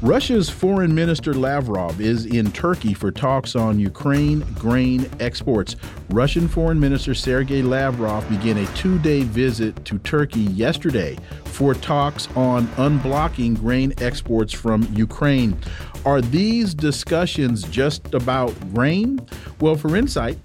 [0.00, 5.74] Russia's Foreign Minister Lavrov is in Turkey for talks on Ukraine grain exports.
[6.10, 12.28] Russian Foreign Minister Sergei Lavrov began a two day visit to Turkey yesterday for talks
[12.36, 15.58] on unblocking grain exports from Ukraine.
[16.06, 19.20] Are these discussions just about grain?
[19.60, 20.38] Well, for insight,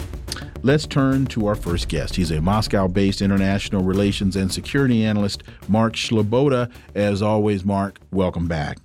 [0.65, 2.15] Let's turn to our first guest.
[2.15, 6.71] He's a Moscow based international relations and security analyst, Mark Sleboda.
[6.95, 8.77] As always, Mark, welcome back.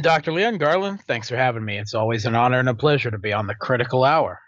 [0.00, 0.32] Dr.
[0.32, 1.78] Leon Garland, thanks for having me.
[1.78, 4.40] It's always an honor and a pleasure to be on the critical hour.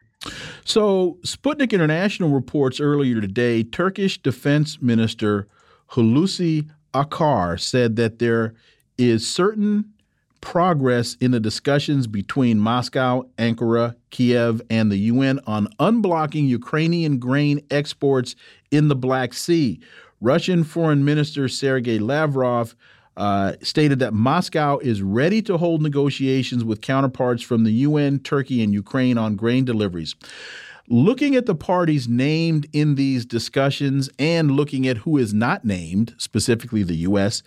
[0.65, 5.49] So, Sputnik International reports earlier today Turkish Defense Minister
[5.93, 8.55] Hulusi Akar said that there
[8.99, 9.93] is certain
[10.41, 17.61] progress in the discussions between Moscow, Ankara, Kiev, and the UN on unblocking Ukrainian grain
[17.71, 18.37] exports
[18.71, 19.81] in the Black Sea.
[20.21, 22.75] Russian Foreign Minister Sergei Lavrov
[23.21, 28.63] uh, stated that Moscow is ready to hold negotiations with counterparts from the UN, Turkey,
[28.63, 30.17] and Ukraine on grain deliveries.
[30.89, 36.15] Looking at the parties named in these discussions and looking at who is not named,
[36.17, 37.43] specifically the U.S.,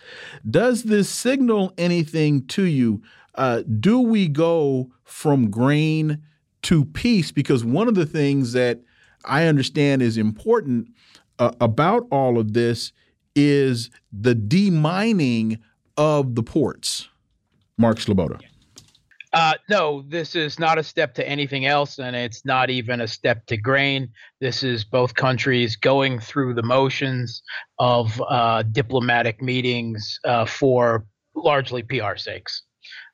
[0.47, 3.01] does this signal anything to you?
[3.33, 6.21] Uh, do we go from grain
[6.61, 7.31] to peace?
[7.31, 8.79] Because one of the things that
[9.25, 10.89] I understand is important
[11.39, 12.91] uh, about all of this
[13.35, 15.59] is the demining
[15.97, 17.09] of the ports.
[17.77, 18.39] Mark Sleboda.
[19.33, 23.07] Uh, no, this is not a step to anything else, and it's not even a
[23.07, 24.07] step to grain.
[24.39, 27.41] This is both countries going through the motions
[27.79, 32.61] of uh, diplomatic meetings uh, for largely PR sakes.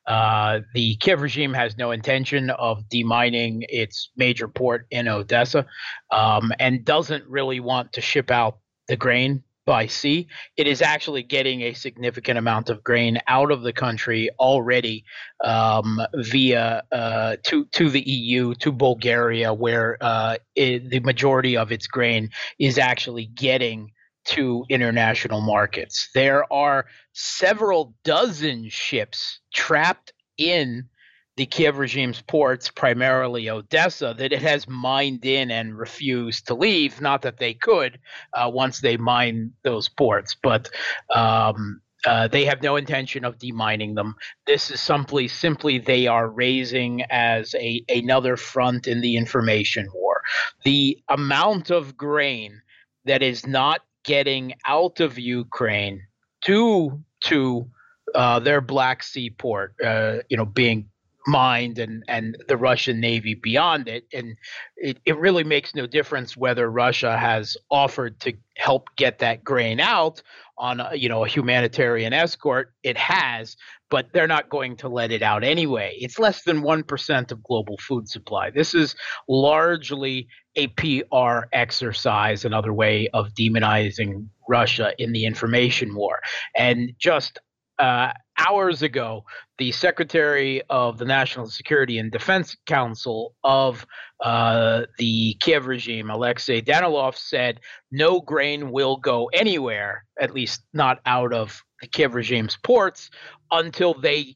[0.08, 5.66] Uh, the Kiev regime has no intention of demining its major port in Odessa
[6.12, 8.58] um, and doesn't really want to ship out
[8.88, 13.62] the grain by sea, it is actually getting a significant amount of grain out of
[13.62, 15.06] the country already
[15.44, 21.72] um, via uh, to to the EU to Bulgaria, where uh, it, the majority of
[21.72, 23.92] its grain is actually getting
[24.26, 26.10] to international markets.
[26.16, 30.90] There are several dozen ships trapped in
[31.40, 37.00] the Kiev regime's ports, primarily Odessa, that it has mined in and refused to leave.
[37.00, 37.98] Not that they could
[38.34, 40.70] uh, once they mine those ports, but
[41.16, 44.16] um, uh, they have no intention of demining them.
[44.48, 50.22] This is simply simply they are raising as a another front in the information war.
[50.66, 52.62] The amount of grain
[53.06, 56.02] that is not getting out of Ukraine
[56.42, 57.70] to to
[58.14, 60.90] uh, their Black Sea port, uh, you know, being
[61.30, 64.06] mind and and the Russian Navy beyond it.
[64.14, 64.36] And
[64.76, 69.80] it, it really makes no difference whether Russia has offered to help get that grain
[69.80, 70.22] out
[70.58, 72.74] on a, you know a humanitarian escort.
[72.84, 73.56] It has,
[73.90, 75.96] but they're not going to let it out anyway.
[76.00, 78.50] It's less than one percent of global food supply.
[78.50, 78.96] This is
[79.28, 86.20] largely a PR exercise, another way of demonizing Russia in the information war.
[86.56, 87.40] And just
[87.80, 89.24] uh, hours ago,
[89.58, 93.86] the Secretary of the National Security and Defense Council of
[94.24, 97.60] uh, the Kiev regime, Alexei Danilov, said
[97.92, 103.10] no grain will go anywhere, at least not out of the Kiev regime's ports,
[103.52, 104.36] until they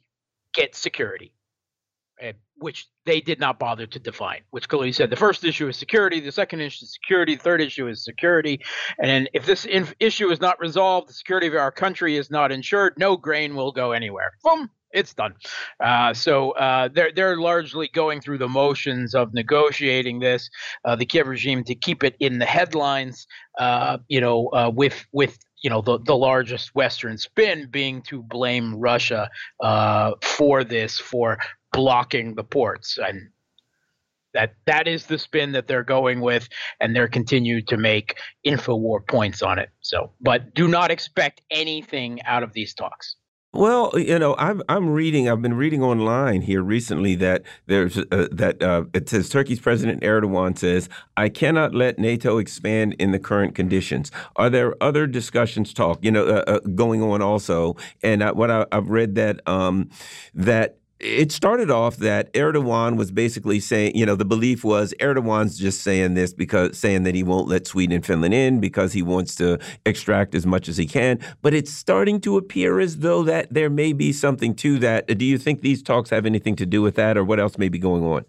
[0.53, 1.33] get security
[2.63, 6.21] which they did not bother to define, which clearly said the first issue is security,
[6.21, 8.61] the second issue is security, the third issue is security.
[8.99, 12.53] And if this inf- issue is not resolved, the security of our country is not
[12.53, 14.31] ensured, no grain will go anywhere.
[14.45, 15.33] Boom, it's done.
[15.83, 20.49] Uh, so uh, they're they're largely going through the motions of negotiating this,
[20.85, 23.27] uh, the Kiev regime to keep it in the headlines.
[23.59, 28.21] Uh, you know, uh, with with you know the, the largest Western spin being to
[28.21, 29.29] blame Russia
[29.61, 31.37] uh, for this for
[31.73, 33.29] blocking the ports and
[34.33, 36.47] that that is the spin that they're going with
[36.79, 42.21] and they're continued to make infowar points on it so but do not expect anything
[42.23, 43.15] out of these talks
[43.55, 45.29] well, you know, I'm I'm reading.
[45.29, 50.01] I've been reading online here recently that there's uh, that uh, it says Turkey's President
[50.01, 54.11] Erdogan says I cannot let NATO expand in the current conditions.
[54.37, 57.75] Are there other discussions talk you know uh, uh going on also?
[58.01, 59.91] And what I, have read that um,
[60.33, 65.57] that it started off that Erdogan was basically saying, you know, the belief was Erdogan's
[65.57, 69.01] just saying this because saying that he won't let Sweden and Finland in because he
[69.01, 71.19] wants to extract as much as he can.
[71.41, 75.07] But it's starting to appear as though that there may be something to that.
[75.17, 77.69] Do you think these talks have anything to do with that, or what else may
[77.69, 78.23] be going on?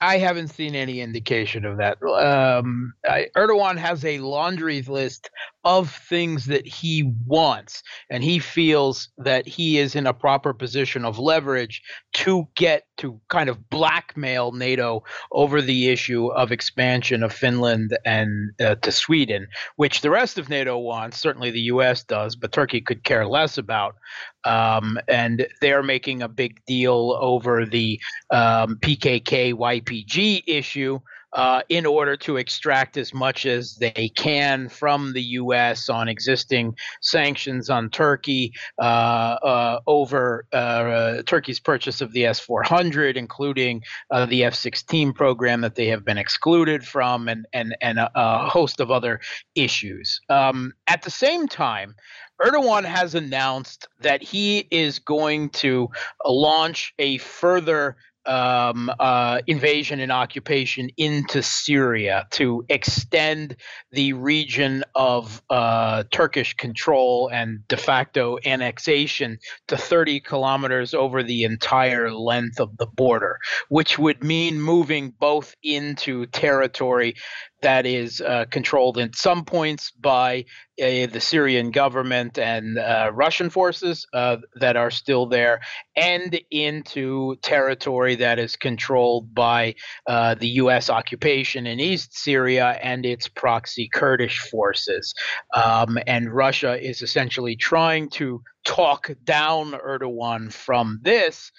[0.00, 2.02] I haven't seen any indication of that.
[2.02, 5.30] Um, I, Erdogan has a laundry list
[5.66, 11.04] of things that he wants, and he feels that he is in a proper position
[11.04, 11.82] of leverage
[12.12, 15.02] to get to kind of blackmail NATO
[15.32, 20.48] over the issue of expansion of Finland and uh, to Sweden, which the rest of
[20.48, 21.18] NATO wants.
[21.18, 22.04] Certainly, the U.S.
[22.04, 23.96] does, but Turkey could care less about.
[24.44, 31.00] Um, and they're making a big deal over the um, PKK YPG issue,
[31.36, 35.88] uh, in order to extract as much as they can from the U.S.
[35.90, 43.82] on existing sanctions on Turkey uh, uh, over uh, Turkey's purchase of the S-400, including
[44.10, 48.48] uh, the F-16 program that they have been excluded from, and and and a, a
[48.48, 49.20] host of other
[49.54, 50.20] issues.
[50.28, 51.94] Um, at the same time.
[52.38, 55.88] Erdogan has announced that he is going to
[56.26, 63.56] launch a further um, uh, invasion and occupation into Syria to extend
[63.92, 69.38] the region of uh, Turkish control and de facto annexation
[69.68, 73.38] to 30 kilometers over the entire length of the border,
[73.68, 77.14] which would mean moving both into territory
[77.62, 80.44] that is uh, controlled in some points by
[80.80, 85.60] uh, the Syrian government and uh, Russian forces uh, that are still there,
[85.96, 89.74] and into territory that is controlled by
[90.06, 90.90] uh, the U.S.
[90.90, 95.14] occupation in East Syria and its proxy Kurdish forces.
[95.54, 101.52] Um, and Russia is essentially trying to talk down Erdogan from this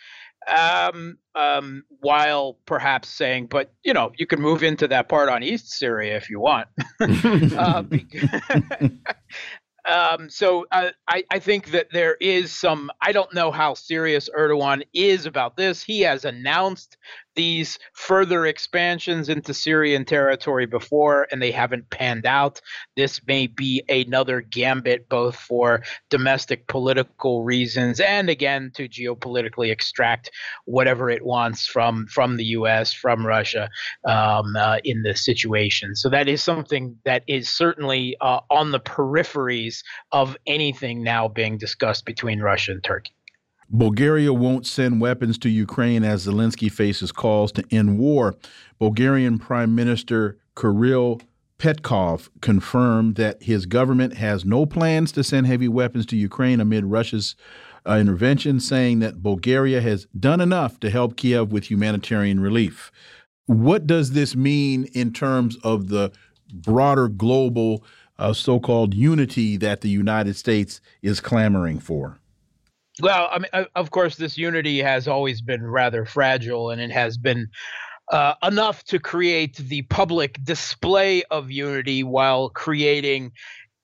[0.48, 5.44] um, um, while perhaps saying, but you know, you can move into that part on
[5.44, 6.68] East Syria if you want.
[7.00, 7.84] uh,
[9.88, 12.90] um, so uh, I, I think that there is some.
[13.02, 15.84] I don't know how serious Erdogan is about this.
[15.84, 16.98] He has announced
[17.38, 22.60] these further expansions into Syrian territory before, and they haven't panned out.
[22.98, 30.32] This may be another gambit, both for domestic political reasons and again to geopolitically extract
[30.66, 32.92] whatever it wants from from the U.S.
[32.92, 33.70] from Russia
[34.04, 35.96] um, uh, in this situation.
[35.96, 41.60] So that is something that is certainly uh, on the peripheries of anything now being
[41.60, 43.14] discussed between Russia and Turkey.
[43.70, 48.36] Bulgaria won't send weapons to Ukraine as Zelensky faces calls to end war.
[48.80, 51.22] Bulgarian Prime Minister Kirill
[51.60, 56.86] Petkov confirmed that his government has no plans to send heavy weapons to Ukraine amid
[56.86, 57.36] Russia's
[57.86, 62.92] uh, intervention, saying that Bulgaria has done enough to help Kiev with humanitarian relief.
[63.48, 66.12] What does this mean in terms of the
[66.54, 67.84] broader global
[68.20, 72.20] uh, so called unity that the United States is clamoring for?
[73.02, 77.18] Well, I mean, of course, this unity has always been rather fragile, and it has
[77.18, 77.48] been
[78.12, 83.32] uh, enough to create the public display of unity while creating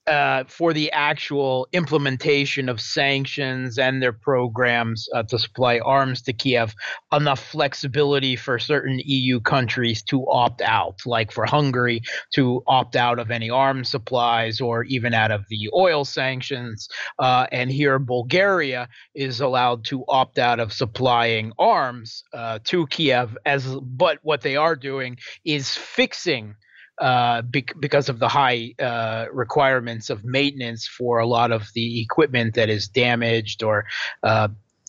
[0.07, 6.33] uh, for the actual implementation of sanctions and their programs uh, to supply arms to
[6.33, 6.75] Kiev,
[7.13, 12.01] enough flexibility for certain EU countries to opt out, like for Hungary
[12.33, 16.89] to opt out of any arms supplies or even out of the oil sanctions.
[17.19, 23.37] Uh, and here, Bulgaria is allowed to opt out of supplying arms uh, to Kiev.
[23.45, 26.55] As but what they are doing is fixing
[26.99, 32.55] uh, because of the high uh, requirements of maintenance for a lot of the equipment
[32.55, 33.85] that is damaged or
[34.21, 34.47] uh,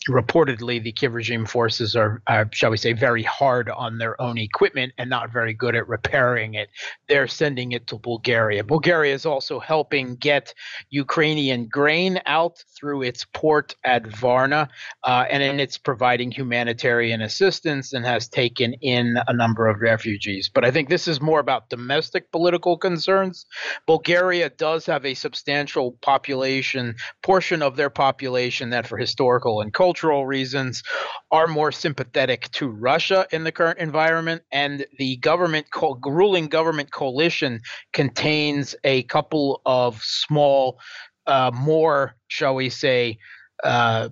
[0.09, 4.39] reportedly the Kiev regime forces are, are, shall we say, very hard on their own
[4.39, 6.69] equipment and not very good at repairing it.
[7.09, 8.65] They're sending it to Bulgaria.
[8.65, 10.55] Bulgaria is also helping get
[10.91, 14.69] Ukrainian grain out through its port at Varna,
[15.05, 20.51] uh, and then it's providing humanitarian assistance and has taken in a number of refugees.
[20.53, 23.47] But I think this is more about domestic political concerns.
[23.87, 29.94] Bulgaria does have a substantial population, portion of their population that, for historical and cultural
[29.95, 30.83] cultural reasons
[31.31, 35.67] are more sympathetic to Russia in the current environment, and the government
[36.05, 37.61] ruling government coalition
[37.93, 40.81] contains a couple of small,
[41.29, 43.17] uh, more shall we say.
[43.63, 44.09] Uh,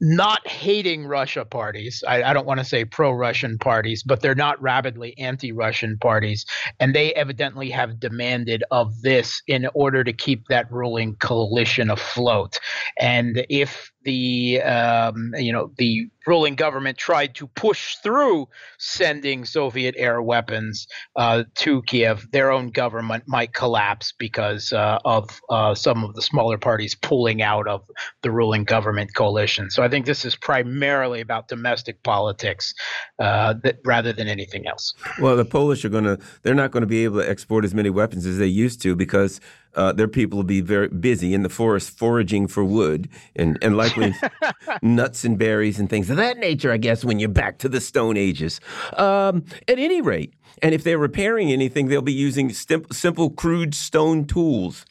[0.00, 2.04] not hating Russia parties.
[2.06, 5.98] I, I don't want to say pro Russian parties, but they're not rabidly anti Russian
[5.98, 6.46] parties.
[6.78, 12.60] And they evidently have demanded of this in order to keep that ruling coalition afloat.
[13.00, 18.46] And if the um, you know the ruling government tried to push through
[18.78, 20.86] sending Soviet air weapons
[21.16, 26.22] uh, to Kiev, their own government might collapse because uh, of uh, some of the
[26.22, 27.82] smaller parties pulling out of
[28.22, 29.70] the ruling government coalition.
[29.70, 32.74] So I think this is primarily about domestic politics
[33.18, 34.92] uh, that, rather than anything else.
[35.18, 37.74] Well, the Polish are going to, they're not going to be able to export as
[37.74, 39.40] many weapons as they used to because
[39.74, 43.76] uh, their people will be very busy in the forest foraging for wood and, and
[43.76, 44.14] likely
[44.82, 47.80] nuts and berries and things of that nature, I guess, when you're back to the
[47.80, 48.60] Stone Ages.
[48.96, 54.24] Um, at any rate, and if they're repairing anything, they'll be using simple, crude stone
[54.24, 54.84] tools.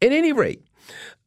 [0.00, 0.64] At any rate,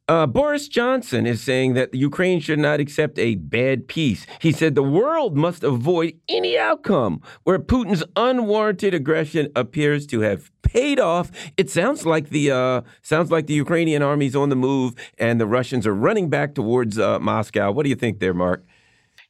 [0.10, 4.26] uh, Boris Johnson is saying that Ukraine should not accept a bad peace.
[4.40, 10.50] He said the world must avoid any outcome where Putin's unwarranted aggression appears to have
[10.78, 11.32] paid off.
[11.58, 15.48] It sounds like the uh, sounds like the Ukrainian army's on the move and the
[15.48, 17.72] Russians are running back towards uh, Moscow.
[17.72, 18.64] What do you think there, Mark?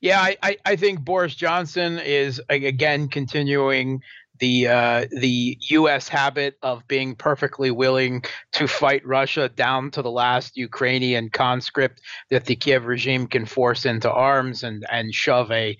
[0.01, 4.03] Yeah, I, I, think Boris Johnson is again continuing
[4.39, 6.07] the uh, the U.S.
[6.07, 12.45] habit of being perfectly willing to fight Russia down to the last Ukrainian conscript that
[12.45, 15.77] the Kiev regime can force into arms and and shove a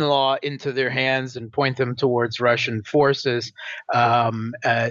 [0.00, 3.52] law into their hands and point them towards Russian forces.
[3.92, 4.90] Um, uh,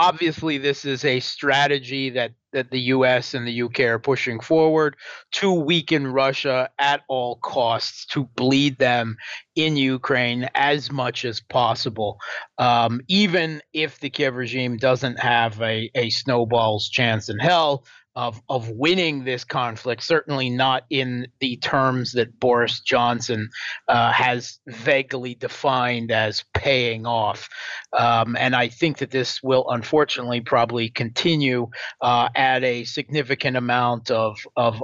[0.00, 4.96] obviously this is a strategy that that the US and the UK are pushing forward
[5.32, 9.16] to weaken Russia at all costs, to bleed them
[9.54, 12.18] in Ukraine as much as possible,
[12.58, 17.84] um, even if the Kiev regime doesn't have a, a snowball's chance in hell
[18.16, 20.02] of of winning this conflict.
[20.02, 23.48] Certainly not in the terms that Boris Johnson
[23.88, 27.48] uh, has vaguely defined as paying off.
[27.96, 31.68] Um, and I think that this will unfortunately probably continue
[32.00, 34.82] uh, at a significant amount of of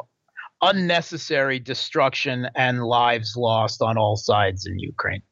[0.63, 5.23] unnecessary destruction and lives lost on all sides in Ukraine.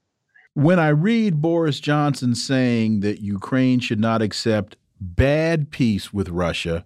[0.54, 6.84] When I read Boris Johnson saying that Ukraine should not accept bad peace with Russia,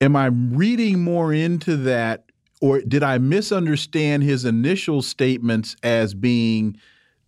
[0.00, 2.24] am I reading more into that,
[2.60, 6.76] or did I misunderstand his initial statements as being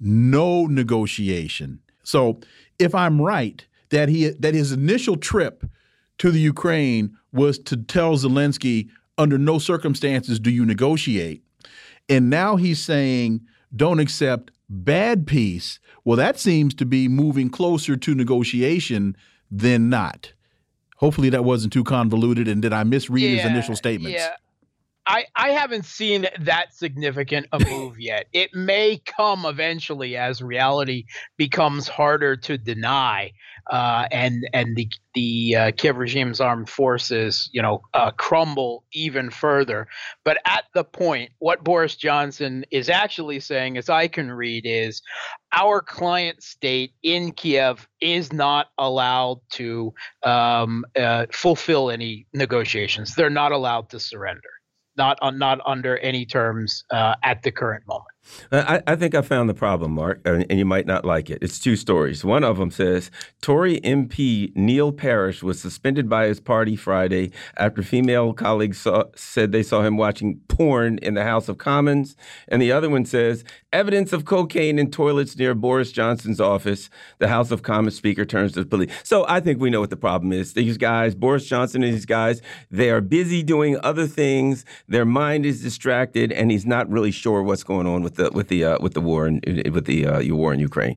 [0.00, 1.80] no negotiation?
[2.02, 2.40] So,
[2.78, 5.64] if I'm right that he that his initial trip
[6.18, 11.42] to the Ukraine was to tell Zelensky, under no circumstances do you negotiate,
[12.08, 13.40] and now he's saying
[13.74, 15.78] don't accept bad peace.
[16.04, 19.16] Well, that seems to be moving closer to negotiation
[19.50, 20.32] than not.
[20.98, 22.48] Hopefully that wasn't too convoluted.
[22.48, 24.18] And did I misread yeah, his initial statements?
[24.18, 24.34] Yeah.
[25.06, 28.26] I, I haven't seen that significant a move yet.
[28.32, 31.06] It may come eventually as reality
[31.38, 33.32] becomes harder to deny
[33.70, 39.30] uh, and and the the uh, Kiev regime's armed forces, you know, uh, crumble even
[39.30, 39.86] further.
[40.24, 45.02] But at the point, what Boris Johnson is actually saying, as I can read, is
[45.52, 53.14] our client state in Kiev is not allowed to um, uh, fulfill any negotiations.
[53.14, 54.50] They're not allowed to surrender,
[54.96, 58.06] not uh, not under any terms uh, at the current moment.
[58.50, 61.38] Uh, I, I, think I found the problem, Mark, and, you might not like it.
[61.42, 62.24] It's two stories.
[62.24, 63.10] One of them says
[63.40, 69.52] Tory MP Neil Parish was suspended by his party Friday after female colleagues saw, said
[69.52, 72.16] they saw him watching porn in the House of Commons.
[72.48, 76.90] And the other one says evidence of cocaine in toilets near Boris Johnson's office.
[77.18, 78.90] The House of Commons Speaker turns to the police.
[79.04, 80.54] So I think we know what the problem is.
[80.54, 84.64] These guys, Boris Johnson and these guys, they are busy doing other things.
[84.88, 88.48] Their mind is distracted, and he's not really sure what's going on with the with
[88.48, 90.96] the uh, with the war and with the uh, war in Ukraine?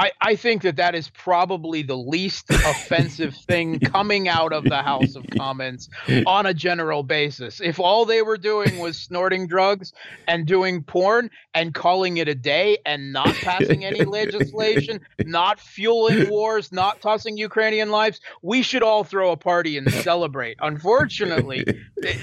[0.00, 4.78] I, I think that that is probably the least offensive thing coming out of the
[4.78, 5.90] House of Commons
[6.24, 7.60] on a general basis.
[7.60, 9.92] If all they were doing was snorting drugs
[10.26, 16.30] and doing porn and calling it a day and not passing any legislation, not fueling
[16.30, 20.56] wars, not tossing Ukrainian lives, we should all throw a party and celebrate.
[20.62, 21.62] Unfortunately,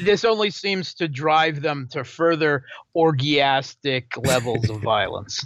[0.01, 2.63] this only seems to drive them to further
[2.95, 5.45] orgiastic levels of violence.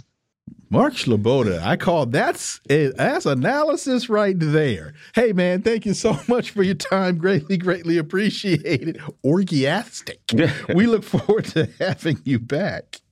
[0.72, 4.94] Mark Sleboda, I call that's that's analysis right there.
[5.14, 7.18] Hey man, thank you so much for your time.
[7.18, 8.98] Greatly, greatly appreciated.
[9.22, 10.18] Orgiastic.
[10.74, 13.02] we look forward to having you back.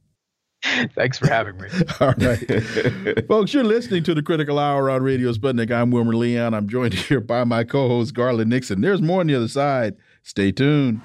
[0.94, 1.68] Thanks for having me.
[2.00, 3.26] All right.
[3.28, 5.70] Folks, you're listening to the Critical Hour on Radio Sputnik.
[5.70, 6.54] I'm Wilmer Leon.
[6.54, 8.80] I'm joined here by my co-host Garland Nixon.
[8.80, 9.96] There's more on the other side.
[10.22, 11.02] Stay tuned.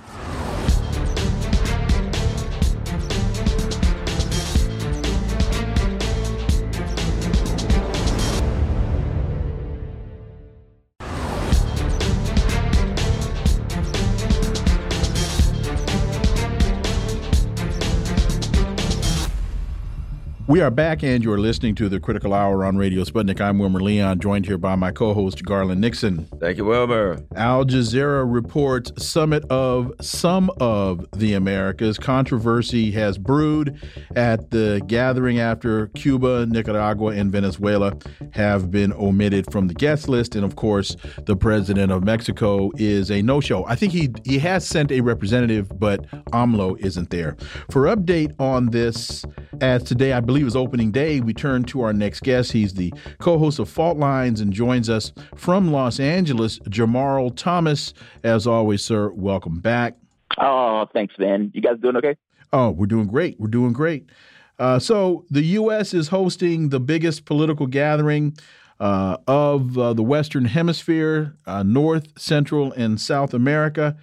[20.55, 23.41] We are back, and you're listening to the Critical Hour on Radio Sputnik.
[23.41, 26.29] I'm Wilmer Leon, joined here by my co-host Garland Nixon.
[26.39, 27.21] Thank you, Wilmer.
[27.35, 31.97] Al Jazeera reports summit of some of the Americas.
[31.97, 33.77] Controversy has brewed
[34.15, 37.91] at the gathering after Cuba, Nicaragua, and Venezuela
[38.31, 40.95] have been omitted from the guest list, and of course,
[41.25, 43.65] the president of Mexico is a no-show.
[43.65, 47.35] I think he he has sent a representative, but AMLO isn't there.
[47.71, 49.25] For update on this,
[49.59, 52.51] as today I believe is opening day, we turn to our next guest.
[52.51, 57.93] He's the co host of Fault Lines and joins us from Los Angeles, Jamarl Thomas.
[58.23, 59.95] As always, sir, welcome back.
[60.37, 61.51] Oh, thanks, man.
[61.53, 62.15] You guys doing okay?
[62.51, 63.39] Oh, we're doing great.
[63.39, 64.09] We're doing great.
[64.57, 65.93] Uh, so, the U.S.
[65.93, 68.37] is hosting the biggest political gathering
[68.79, 73.97] uh, of uh, the Western Hemisphere, uh, North, Central, and South America.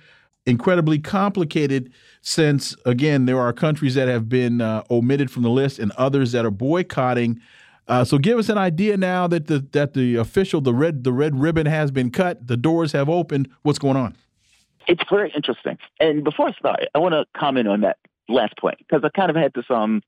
[0.44, 5.78] Incredibly complicated since again there are countries that have been uh, omitted from the list
[5.78, 7.40] and others that are boycotting.
[7.88, 11.12] Uh, so give us an idea now that the that the official the red the
[11.12, 13.48] red ribbon has been cut, the doors have opened.
[13.62, 14.16] What's going on?
[14.86, 15.78] It's very interesting.
[16.00, 17.98] And before I start, I want to comment on that
[18.28, 20.02] last point because I kind of had this um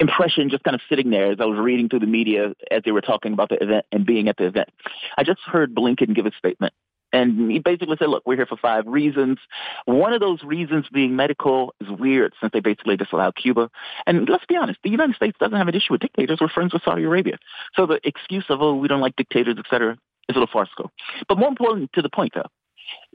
[0.00, 2.90] impression just kind of sitting there as I was reading through the media as they
[2.90, 4.68] were talking about the event and being at the event.
[5.16, 6.74] I just heard Blinken give a statement
[7.14, 9.38] and he basically said, look, we're here for five reasons.
[9.86, 13.70] One of those reasons being medical is weird since they basically disallowed Cuba.
[14.06, 16.38] And let's be honest, the United States doesn't have an issue with dictators.
[16.40, 17.38] We're friends with Saudi Arabia.
[17.76, 19.92] So the excuse of, oh, we don't like dictators, et cetera,
[20.28, 20.90] is a little farcical.
[21.28, 22.50] But more important to the point, though,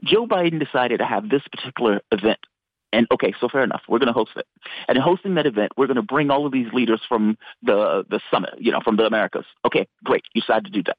[0.04, 2.40] Joe Biden decided to have this particular event.
[2.92, 3.82] And okay, so fair enough.
[3.88, 4.46] We're going to host it.
[4.88, 8.04] And in hosting that event, we're going to bring all of these leaders from the,
[8.08, 9.44] the summit, you know, from the Americas.
[9.64, 10.24] Okay, great.
[10.34, 10.96] You decide to do that.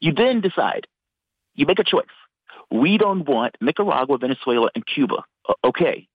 [0.00, 0.86] You then decide,
[1.54, 2.06] you make a choice.
[2.72, 5.24] We don't want Nicaragua, Venezuela, and Cuba.
[5.62, 6.08] Okay.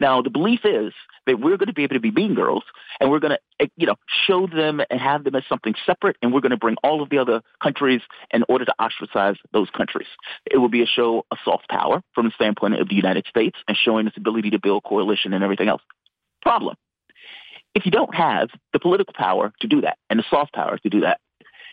[0.00, 0.92] Now, the belief is
[1.26, 2.62] that we're going to be able to be bean girls
[3.00, 6.16] and we're going to, eh, you know, show them and have them as something separate
[6.22, 8.00] and we're going to bring all of the other countries
[8.32, 10.08] in order to ostracize those countries.
[10.50, 13.58] It will be a show of soft power from the standpoint of the United States
[13.66, 15.82] and showing its ability to build coalition and everything else.
[16.40, 16.76] Problem.
[17.74, 20.88] If you don't have the political power to do that and the soft power to
[20.88, 21.20] do that,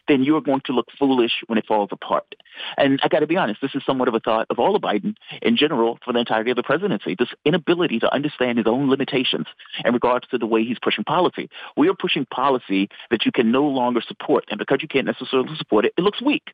[0.08, 2.36] then you're going to look foolish when it falls apart.
[2.78, 4.82] And I got to be honest, this is somewhat of a thought of all of
[4.82, 7.16] Biden in general for the entirety of the presidency.
[7.18, 9.48] This inability to understand his own limitations
[9.84, 11.50] in regards to the way he's pushing policy.
[11.76, 15.56] We are pushing policy that you can no longer support, and because you can't necessarily
[15.58, 16.52] support it, it looks weak.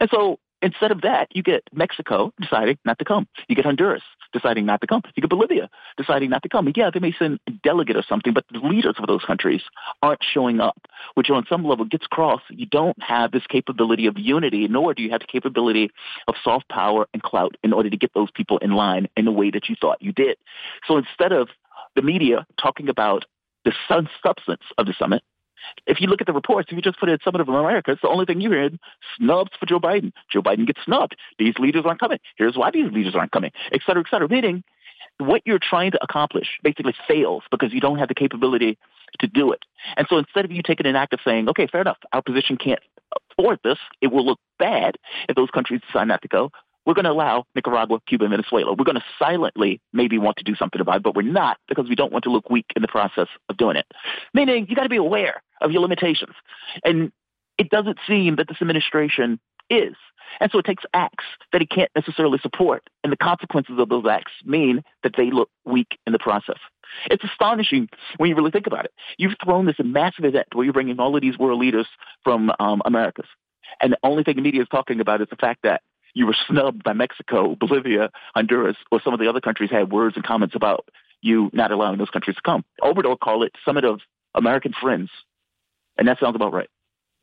[0.00, 3.26] And so Instead of that, you get Mexico deciding not to come.
[3.48, 5.02] You get Honduras deciding not to come.
[5.14, 6.70] You get Bolivia deciding not to come.
[6.74, 9.62] Yeah, they may send a delegate or something, but the leaders of those countries
[10.02, 10.78] aren't showing up,
[11.14, 12.40] which on some level gets across.
[12.50, 15.90] You don't have this capability of unity, nor do you have the capability
[16.28, 19.32] of soft power and clout in order to get those people in line in the
[19.32, 20.36] way that you thought you did.
[20.86, 21.48] So instead of
[21.94, 23.24] the media talking about
[23.64, 23.72] the
[24.22, 25.22] substance of the summit,
[25.86, 28.02] if you look at the reports, if you just put it Summit of America, it's
[28.02, 28.78] the only thing you heard
[29.16, 30.12] snubs for Joe Biden.
[30.30, 31.16] Joe Biden gets snubbed.
[31.38, 32.18] These leaders aren't coming.
[32.36, 34.28] Here's why these leaders aren't coming, et cetera, et cetera.
[34.28, 34.64] Meaning
[35.18, 38.78] what you're trying to accomplish basically fails because you don't have the capability
[39.20, 39.62] to do it.
[39.96, 42.56] And so instead of you taking an act of saying, okay, fair enough, our position
[42.56, 42.80] can't
[43.30, 44.96] afford this, it will look bad
[45.28, 46.50] if those countries decide not to go,
[46.84, 48.74] we're going to allow Nicaragua, Cuba, and Venezuela.
[48.74, 51.88] We're going to silently maybe want to do something about it, but we're not because
[51.88, 53.86] we don't want to look weak in the process of doing it.
[54.34, 56.34] Meaning you got to be aware of your limitations.
[56.84, 57.12] And
[57.58, 59.38] it doesn't seem that this administration
[59.70, 59.94] is.
[60.40, 62.88] And so it takes acts that it can't necessarily support.
[63.04, 66.58] And the consequences of those acts mean that they look weak in the process.
[67.10, 68.92] It's astonishing when you really think about it.
[69.18, 71.86] You've thrown this massive event where you're bringing all of these world leaders
[72.22, 73.26] from um, Americas.
[73.80, 75.82] And the only thing the media is talking about is the fact that
[76.14, 80.16] you were snubbed by Mexico, Bolivia, Honduras, or some of the other countries had words
[80.16, 80.86] and comments about
[81.22, 82.64] you not allowing those countries to come.
[82.82, 84.00] Obrador called it Summit of
[84.34, 85.10] American Friends,
[85.98, 86.68] and that sounds about right.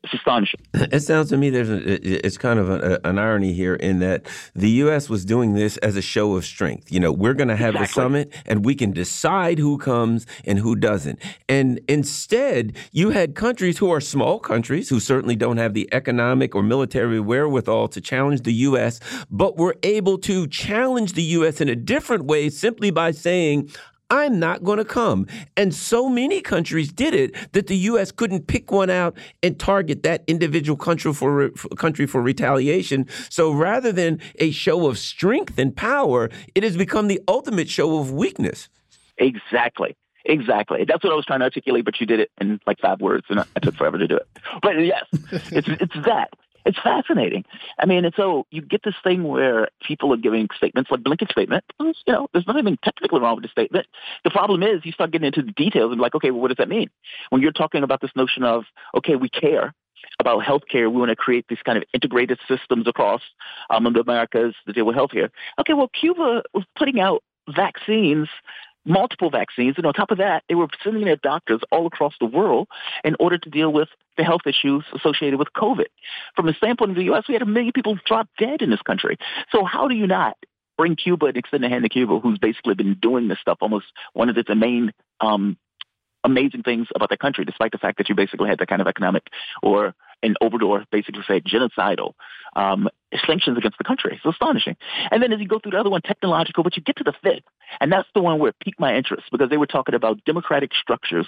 [0.02, 0.60] It's astonishing.
[0.92, 4.26] It sounds to me there's a, it's kind of a, an irony here in that
[4.54, 5.10] the U.S.
[5.10, 6.90] was doing this as a show of strength.
[6.90, 7.86] You know, we're going to have exactly.
[7.86, 11.18] the summit and we can decide who comes and who doesn't.
[11.48, 16.54] And instead, you had countries who are small countries who certainly don't have the economic
[16.54, 21.60] or military wherewithal to challenge the U.S., but were able to challenge the U.S.
[21.60, 23.70] in a different way simply by saying,
[24.10, 25.26] I'm not going to come.
[25.56, 28.10] And so many countries did it that the U.S.
[28.10, 33.06] couldn't pick one out and target that individual country for, country for retaliation.
[33.28, 37.98] So rather than a show of strength and power, it has become the ultimate show
[37.98, 38.68] of weakness.
[39.18, 39.96] Exactly.
[40.24, 40.84] Exactly.
[40.84, 43.26] That's what I was trying to articulate, but you did it in like five words,
[43.30, 44.28] and I took forever to do it.
[44.60, 45.04] But yes,
[45.50, 46.30] it's it's that.
[46.66, 47.44] It's fascinating.
[47.78, 51.30] I mean, and so you get this thing where people are giving statements like Blinken's
[51.30, 51.64] statement.
[51.78, 53.86] You know, there's nothing technically wrong with the statement.
[54.24, 56.58] The problem is you start getting into the details and like, okay, well, what does
[56.58, 56.90] that mean?
[57.30, 58.64] When you're talking about this notion of,
[58.96, 59.74] okay, we care
[60.18, 63.22] about healthcare, we want to create these kind of integrated systems across
[63.70, 65.30] um, the Americas to deal with healthcare.
[65.58, 68.28] Okay, well, Cuba was putting out vaccines
[68.90, 69.74] multiple vaccines.
[69.76, 72.68] And on top of that, they were sending their doctors all across the world
[73.04, 75.86] in order to deal with the health issues associated with COVID.
[76.36, 78.82] From the standpoint of the U.S., we had a million people drop dead in this
[78.82, 79.16] country.
[79.52, 80.36] So how do you not
[80.76, 83.86] bring Cuba and extend a hand to Cuba, who's basically been doing this stuff, almost
[84.12, 85.56] one of the main um,
[86.24, 88.88] amazing things about the country, despite the fact that you basically had that kind of
[88.88, 89.26] economic
[89.62, 92.12] or an Obrador basically said genocidal
[92.54, 92.88] um,
[93.26, 94.20] sanctions against the country.
[94.22, 94.76] It's astonishing.
[95.10, 97.14] And then as you go through the other one, technological, but you get to the
[97.22, 97.44] fifth,
[97.80, 100.70] and that's the one where it piqued my interest because they were talking about democratic
[100.80, 101.26] structures,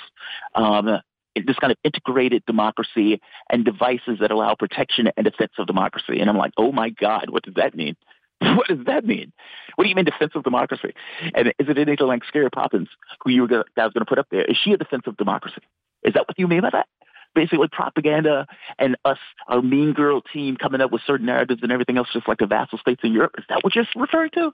[0.55, 1.01] um,
[1.35, 6.21] this kind of integrated democracy and devices that allow protection and defense of democracy.
[6.21, 7.97] And I'm like, oh my God, what does that mean?
[8.43, 9.33] What does that mean?
[9.77, 10.95] What do you mean defense of democracy?
[11.33, 12.89] And is it anything like Scary Poppins,
[13.23, 14.45] who you guys going to put up there?
[14.45, 15.63] Is she a defense of democracy?
[16.03, 16.87] Is that what you mean by that?
[17.35, 18.47] basically propaganda
[18.79, 22.29] and us, our mean girl team coming up with certain narratives and everything else, just
[22.29, 23.35] like the vassal states in Europe.
[23.39, 24.53] Is that what you're referring to?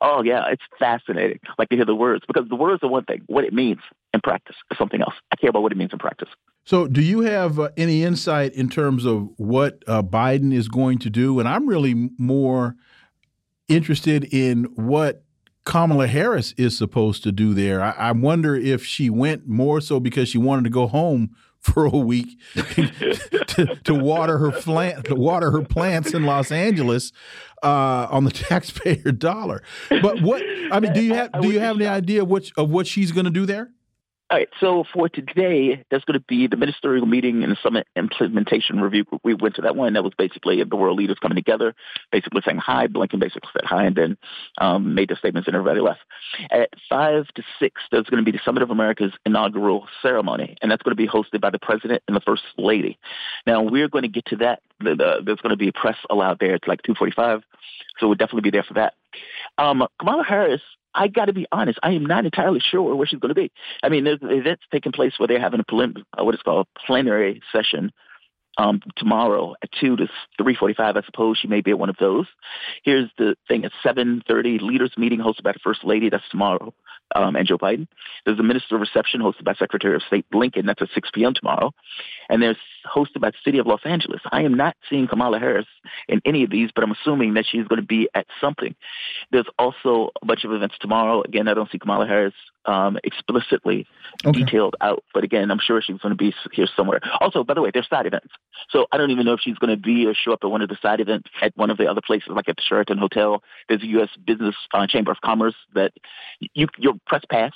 [0.00, 1.40] Oh yeah, it's fascinating.
[1.58, 3.22] Like to hear the words because the words are one thing.
[3.26, 3.80] What it means
[4.12, 5.14] in practice is something else.
[5.32, 6.28] I care about what it means in practice.
[6.64, 10.98] So, do you have uh, any insight in terms of what uh, Biden is going
[10.98, 11.38] to do?
[11.38, 12.76] And I'm really more
[13.68, 15.22] interested in what
[15.64, 17.82] Kamala Harris is supposed to do there.
[17.82, 21.34] I, I wonder if she went more so because she wanted to go home
[21.66, 27.12] for a week to, to, water her plant to water her plants in Los Angeles
[27.62, 29.62] uh, on the taxpayer dollar.
[29.88, 32.86] But what I mean, do you have do you have any idea which of what
[32.86, 33.70] she's going to do there?
[34.28, 34.48] All right.
[34.58, 39.04] So for today, there's going to be the ministerial meeting and the summit implementation review.
[39.04, 39.20] group.
[39.22, 39.92] We went to that one.
[39.92, 41.76] That was basically the world leaders coming together,
[42.10, 42.88] basically saying hi.
[42.88, 44.16] Blinken basically said hi and then
[44.58, 46.00] um, made the statements and everybody left.
[46.50, 50.72] At five to six, there's going to be the Summit of America's inaugural ceremony, and
[50.72, 52.98] that's going to be hosted by the president and the first lady.
[53.46, 54.60] Now we're going to get to that.
[54.80, 56.56] The, the, there's going to be press allowed there.
[56.56, 57.42] It's like 2:45,
[58.00, 58.94] so we'll definitely be there for that.
[59.56, 60.62] Um, Kamala Harris
[60.96, 61.78] I got to be honest.
[61.82, 63.52] I am not entirely sure where she's going to be.
[63.82, 66.86] I mean, there's events taking place where they're having a prelim- what is called a
[66.86, 67.92] plenary session
[68.58, 70.96] um, tomorrow at two to three forty-five.
[70.96, 72.26] I suppose she may be at one of those.
[72.84, 76.10] Here's the thing: at seven thirty, leaders meeting hosted by the first lady.
[76.10, 76.74] That's tomorrow
[77.14, 77.86] um, and Joe Biden.
[78.24, 80.66] There's a minister reception hosted by Secretary of State Blinken.
[80.66, 81.34] That's at 6 p.m.
[81.34, 81.72] tomorrow.
[82.28, 84.20] And there's hosted by the City of Los Angeles.
[84.32, 85.66] I am not seeing Kamala Harris
[86.08, 88.74] in any of these, but I'm assuming that she's going to be at something.
[89.30, 91.22] There's also a bunch of events tomorrow.
[91.22, 93.86] Again, I don't see Kamala Harris um, explicitly
[94.24, 94.40] okay.
[94.40, 97.00] detailed out, but again, I'm sure she's going to be here somewhere.
[97.20, 98.28] Also, by the way, there's side events.
[98.70, 100.62] So I don't even know if she's going to be or show up at one
[100.62, 103.42] of the side events at one of the other places, like at the Sheraton Hotel.
[103.68, 104.10] There's a U.S.
[104.24, 105.92] Business uh, Chamber of Commerce that
[106.54, 107.52] you, your press pass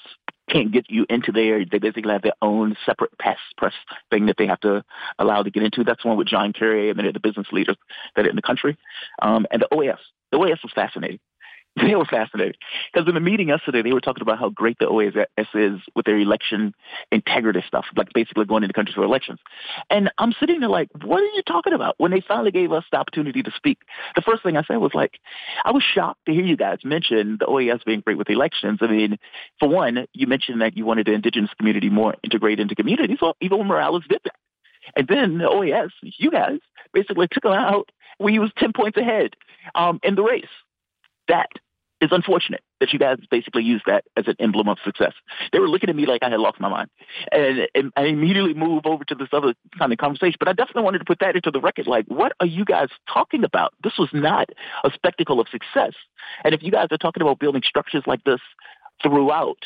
[0.51, 1.65] can't get you into there.
[1.65, 3.75] They basically have their own separate pass press
[4.11, 4.85] thing that they have to
[5.19, 5.85] allow to get into.
[5.85, 7.77] That's one with John Kerry and many of the business leaders
[8.17, 8.77] that are in the country.
[9.23, 9.99] Um, and the OAS.
[10.33, 11.21] The OAS was fascinating.
[11.81, 12.55] They were fascinating
[12.93, 16.05] because in the meeting yesterday, they were talking about how great the OAS is with
[16.05, 16.75] their election
[17.13, 19.39] integrity stuff, like basically going into countries for elections.
[19.89, 21.95] And I'm sitting there like, what are you talking about?
[21.99, 23.79] When they finally gave us the opportunity to speak,
[24.17, 25.19] the first thing I said was like,
[25.65, 28.81] I was shocked to hear you guys mention the OAS being great with elections.
[28.83, 29.19] I mean,
[29.59, 33.19] for one, you mentioned that you wanted the indigenous community more integrated into communities.
[33.23, 34.35] Well, Evo Morales did that.
[34.97, 36.59] And then the OAS, you guys,
[36.93, 39.35] basically took them out when he was 10 points ahead
[39.75, 40.45] um, in the race.
[41.31, 41.49] That
[42.01, 45.13] is unfortunate that you guys basically used that as an emblem of success.
[45.53, 46.89] They were looking at me like I had lost my mind.
[47.31, 50.37] And, and I immediately move over to this other kind of conversation.
[50.39, 51.87] But I definitely wanted to put that into the record.
[51.87, 53.75] Like, what are you guys talking about?
[53.85, 54.49] This was not
[54.83, 55.93] a spectacle of success.
[56.43, 58.41] And if you guys are talking about building structures like this
[59.03, 59.59] throughout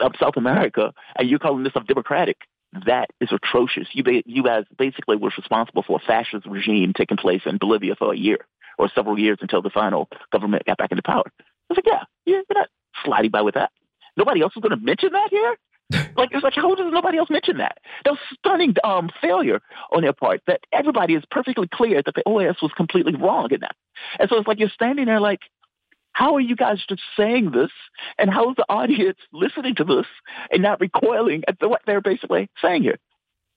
[0.00, 2.38] um, South America, and you're calling this a democratic,
[2.86, 3.88] that is atrocious.
[3.92, 8.12] You, you guys basically were responsible for a fascist regime taking place in Bolivia for
[8.12, 8.38] a year
[8.78, 11.24] or several years until the final government got back into power.
[11.38, 12.68] I was like, yeah, yeah, you're not
[13.04, 13.70] sliding by with that.
[14.16, 15.56] Nobody else is going to mention that here.
[16.16, 17.78] like it's like how does nobody else mention that?
[18.04, 19.60] That was stunning um, failure
[19.92, 20.40] on their part.
[20.46, 23.76] That everybody is perfectly clear that the OAS was completely wrong in that.
[24.18, 25.40] And so it's like you're standing there like,
[26.12, 27.70] how are you guys just saying this?
[28.18, 30.06] And how is the audience listening to this
[30.50, 32.98] and not recoiling at the, what they're basically saying here?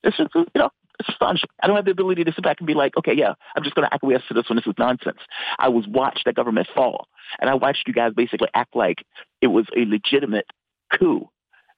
[0.03, 0.71] It's just, you know,
[1.07, 1.49] astonishing.
[1.61, 3.75] I don't have the ability to sit back and be like, okay, yeah, I'm just
[3.75, 4.57] going to acquiesce to this one.
[4.57, 5.19] This is nonsense.
[5.59, 7.07] I was watched that government fall,
[7.39, 9.05] and I watched you guys basically act like
[9.41, 10.45] it was a legitimate
[10.97, 11.29] coup.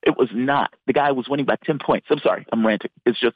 [0.03, 0.73] It was not.
[0.87, 2.07] The guy was winning by 10 points.
[2.09, 2.91] I'm sorry, I'm ranting.
[3.05, 3.35] It's just,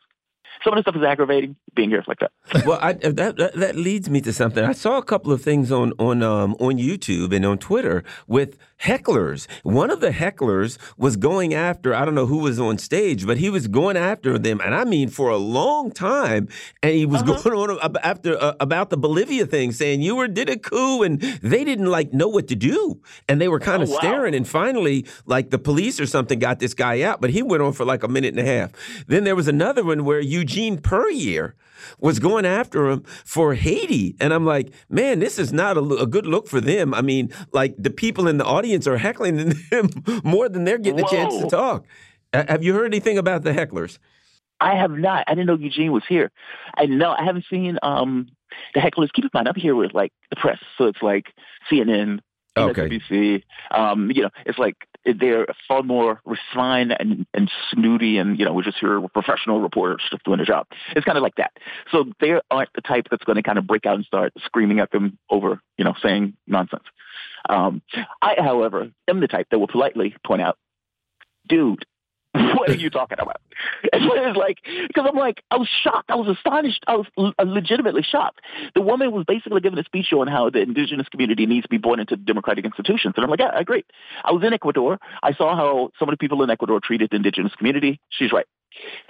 [0.63, 1.55] some of the stuff is aggravating.
[1.75, 2.31] Being here like that.
[2.67, 4.63] well, I, that, that, that leads me to something.
[4.63, 8.57] I saw a couple of things on on um, on YouTube and on Twitter with
[8.83, 9.47] hecklers.
[9.63, 13.37] One of the hecklers was going after I don't know who was on stage, but
[13.37, 16.47] he was going after them, and I mean for a long time.
[16.83, 17.43] And he was uh -huh.
[17.43, 21.21] going on after uh, about the Bolivia thing, saying you were did a coup, and
[21.41, 23.99] they didn't like know what to do, and they were kind of oh, wow.
[23.99, 24.35] staring.
[24.35, 27.73] And finally, like the police or something got this guy out, but he went on
[27.73, 28.69] for like a minute and a half.
[29.07, 31.55] Then there was another one where Eugene Puryear
[31.99, 34.17] was going after him for Haiti.
[34.19, 36.93] And I'm like, man, this is not a, a, good look for them.
[36.93, 39.37] I mean, like the people in the audience are heckling
[39.71, 39.89] them
[40.21, 41.07] more than they're getting Whoa.
[41.07, 41.85] a chance to talk.
[42.33, 43.99] Have you heard anything about the hecklers?
[44.59, 45.23] I have not.
[45.27, 46.29] I didn't know Eugene was here.
[46.75, 48.27] I know I haven't seen um,
[48.73, 49.13] the hecklers.
[49.13, 51.27] Keep in mind, I'm here with like the press, so it's like
[51.71, 52.19] CNN,
[52.57, 52.89] okay.
[52.89, 53.43] MSNBC.
[53.71, 54.75] Um, you know, it's like
[55.05, 60.01] they're far more refined and, and snooty and, you know, we're just hear professional reporters
[60.09, 60.67] just doing a job.
[60.95, 61.51] It's kind of like that.
[61.91, 64.79] So they aren't the type that's going to kind of break out and start screaming
[64.79, 66.83] at them over, you know, saying nonsense.
[67.49, 67.81] Um,
[68.21, 70.57] I, however, am the type that will politely point out,
[71.47, 71.85] dude,
[72.57, 73.41] what are you talking about?
[73.91, 76.09] And so it's like, because I'm like, I was shocked.
[76.09, 76.83] I was astonished.
[76.87, 78.41] I was legitimately shocked.
[78.73, 81.77] The woman was basically giving a speech on how the indigenous community needs to be
[81.77, 83.13] born into democratic institutions.
[83.15, 83.85] And I'm like, yeah, I agree.
[84.23, 84.99] I was in Ecuador.
[85.21, 87.99] I saw how some of the people in Ecuador treated the indigenous community.
[88.09, 88.47] She's right.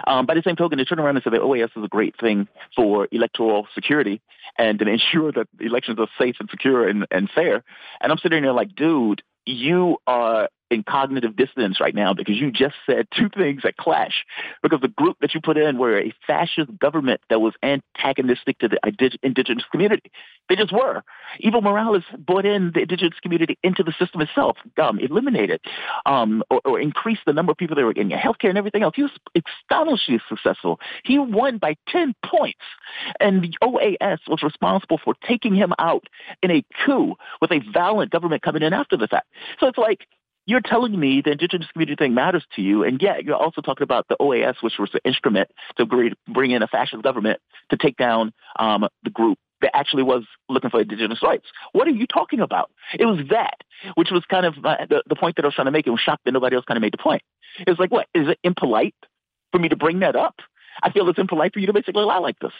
[0.06, 2.20] Um, by the same token, they turned around and said that OAS is a great
[2.20, 4.22] thing for electoral security
[4.58, 7.64] and to ensure that elections are safe and secure and, and fair.
[8.02, 12.52] And I'm sitting there like, dude, you are in cognitive dissonance right now because you
[12.52, 14.26] just said two things that clash.
[14.62, 18.68] Because the group that you put in were a fascist government that was antagonistic to
[18.68, 18.80] the
[19.22, 20.12] indigenous community.
[20.50, 21.04] They just were.
[21.44, 25.62] Evo Morales brought in the indigenous community into the system itself, um, eliminated
[26.06, 28.84] um, or, or increased the number of people that were getting health care and everything
[28.84, 28.94] else.
[28.96, 30.80] He was astonishingly successful.
[31.04, 32.60] He won by 10 points.
[33.20, 36.08] And the OAS was responsible for taking him out
[36.42, 39.28] in a coup with a violent government coming in after the fact.
[39.60, 40.08] So it's like
[40.46, 43.84] you're telling me the indigenous community thing matters to you, and yet you're also talking
[43.84, 47.98] about the OAS, which was the instrument to bring in a fascist government to take
[47.98, 51.46] down um, the group that actually was looking for indigenous rights.
[51.72, 52.70] What are you talking about?
[53.00, 53.56] It was that,
[53.96, 55.88] which was kind of uh, the, the point that I was trying to make.
[55.88, 57.22] It was shocked that nobody else kind of made the point.
[57.60, 58.08] It was like, what?
[58.14, 58.96] Is it impolite
[59.52, 60.36] for me to bring that up?
[60.82, 62.52] I feel it's impolite for you to basically lie like this,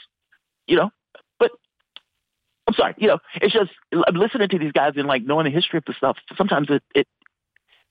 [0.68, 0.92] you know?
[1.40, 1.52] But
[2.68, 5.52] I'm sorry, you know, it's just I'm listening to these guys and like knowing the
[5.52, 6.18] history of the stuff.
[6.38, 7.08] Sometimes it, it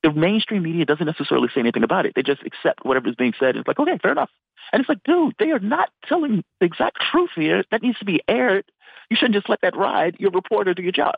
[0.02, 2.14] the mainstream media doesn't necessarily say anything about it.
[2.14, 3.50] They just accept whatever is being said.
[3.50, 4.30] And It's like, okay, fair enough.
[4.72, 7.64] And it's like, dude, they are not telling the exact truth here.
[7.70, 8.64] That needs to be aired.
[9.10, 10.16] You shouldn't just let that ride.
[10.18, 11.16] You're a reporter, do your job.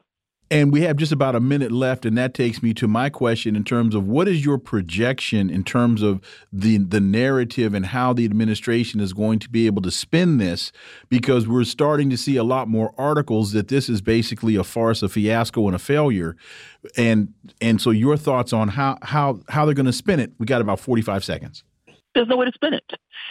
[0.51, 3.57] And we have just about a minute left, and that takes me to my question
[3.57, 6.21] in terms of what is your projection in terms of
[6.53, 10.71] the the narrative and how the administration is going to be able to spin this,
[11.09, 15.03] because we're starting to see a lot more articles that this is basically a farce,
[15.03, 16.37] a fiasco, and a failure,
[16.97, 20.33] and and so your thoughts on how how how they're going to spin it?
[20.39, 21.65] We got about forty five seconds.
[22.15, 22.85] There's no way to spin it.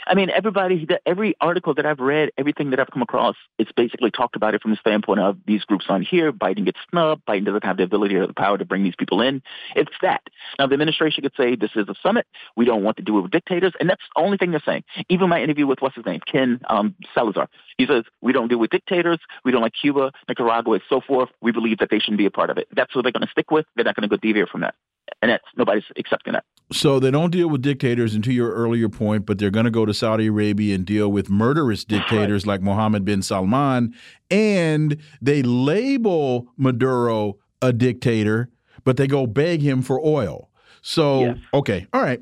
[0.05, 4.11] I mean, everybody, every article that I've read, everything that I've come across, it's basically
[4.11, 6.33] talked about it from the standpoint of these groups on here.
[6.33, 7.25] Biden gets snubbed.
[7.25, 9.41] Biden doesn't have the ability or the power to bring these people in.
[9.75, 10.21] It's that.
[10.59, 12.27] Now, the administration could say this is a summit.
[12.57, 14.83] We don't want to do it with dictators, and that's the only thing they're saying.
[15.07, 18.59] Even my interview with what's his name, Ken um, Salazar, he says we don't deal
[18.59, 19.19] with dictators.
[19.45, 21.29] We don't like Cuba, Nicaragua, and so forth.
[21.41, 22.67] We believe that they shouldn't be a part of it.
[22.75, 23.65] That's what they're going to stick with.
[23.75, 24.75] They're not going to go deviate from that
[25.21, 26.43] and that's nobody's accepting that.
[26.71, 29.71] So they don't deal with dictators, and to your earlier point, but they're going to
[29.71, 33.93] go to Saudi Arabia and deal with murderous dictators like Mohammed bin Salman,
[34.31, 38.49] and they label Maduro a dictator,
[38.83, 40.49] but they go beg him for oil.
[40.81, 41.37] So yes.
[41.53, 42.21] okay, all right.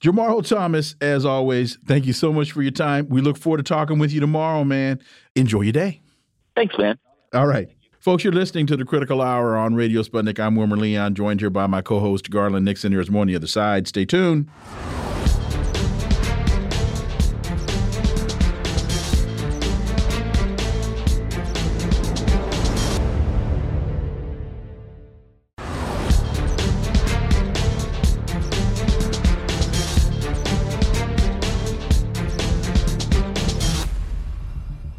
[0.00, 3.08] Jamarl Thomas, as always, thank you so much for your time.
[3.08, 5.00] We look forward to talking with you tomorrow, man.
[5.34, 6.02] Enjoy your day.
[6.54, 6.98] Thanks, man.
[7.32, 7.68] All right.
[8.06, 10.38] Folks, you're listening to the Critical Hour on Radio Sputnik.
[10.38, 12.92] I'm Wilmer Leon, joined here by my co-host Garland Nixon.
[12.92, 13.88] Here's more on the other side.
[13.88, 14.48] Stay tuned.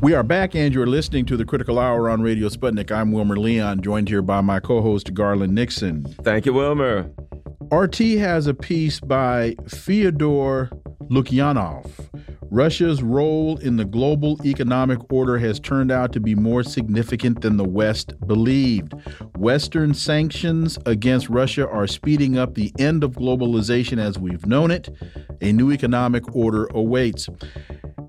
[0.08, 2.94] We are back, and you're listening to the Critical Hour on Radio Sputnik.
[2.94, 6.06] I'm Wilmer Leon, joined here by my co host, Garland Nixon.
[6.24, 7.12] Thank you, Wilmer.
[7.74, 10.70] RT has a piece by Fyodor
[11.10, 11.92] Lukyanov.
[12.50, 17.58] Russia's role in the global economic order has turned out to be more significant than
[17.58, 18.94] the West believed.
[19.36, 24.88] Western sanctions against Russia are speeding up the end of globalization as we've known it.
[25.42, 27.28] A new economic order awaits.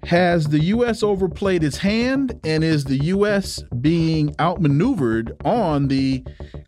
[0.05, 1.03] Has the U.S.
[1.03, 3.63] overplayed its hand, and is the U.S.
[3.81, 6.25] being outmaneuvered on the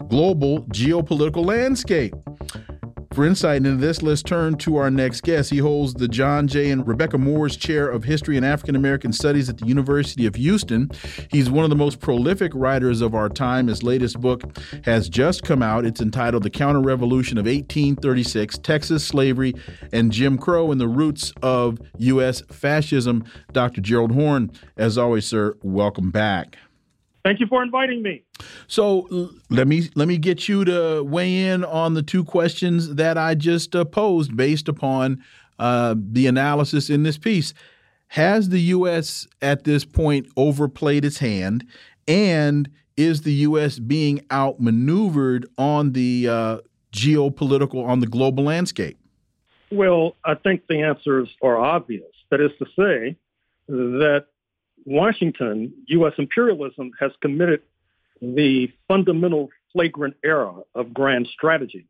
[0.09, 2.15] global geopolitical landscape?
[3.13, 5.51] For insight into this, let's turn to our next guest.
[5.51, 6.71] He holds the John J.
[6.71, 10.93] and Rebecca Moores Chair of History and African American Studies at the University of Houston.
[11.29, 13.67] He's one of the most prolific writers of our time.
[13.67, 14.45] His latest book
[14.85, 15.85] has just come out.
[15.85, 19.55] It's entitled The Counter Revolution of 1836 Texas Slavery
[19.93, 22.43] and Jim Crow and the Roots of U.S.
[22.43, 23.25] Fascism.
[23.53, 23.81] Dr.
[23.81, 26.59] Gerald Horne, as always, sir, welcome back.
[27.25, 28.23] Thank you for inviting me.
[28.67, 33.19] So let me let me get you to weigh in on the two questions that
[33.19, 35.23] I just uh, posed based upon
[35.59, 37.53] uh, the analysis in this piece.
[38.09, 39.29] Has the U.S.
[39.41, 41.65] at this point overplayed its hand,
[42.09, 43.79] and is the U.S.
[43.79, 46.59] being outmaneuvered on the uh,
[46.93, 48.99] geopolitical on the global landscape?
[49.71, 52.11] Well, I think the answers are obvious.
[52.31, 53.17] That is to say,
[53.69, 54.27] that
[54.85, 56.15] Washington, U.S.
[56.19, 57.63] imperialism has committed
[58.21, 61.87] the fundamental flagrant error of grand strategy,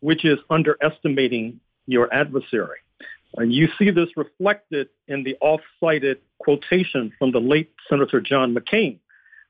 [0.00, 2.78] which is underestimating your adversary.
[3.36, 8.98] And you see this reflected in the off-cited quotation from the late Senator John McCain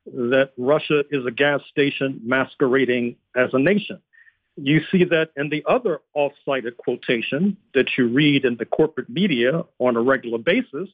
[0.07, 4.01] that Russia is a gas station masquerading as a nation.
[4.57, 9.63] You see that in the other off-cited quotation that you read in the corporate media
[9.79, 10.89] on a regular basis,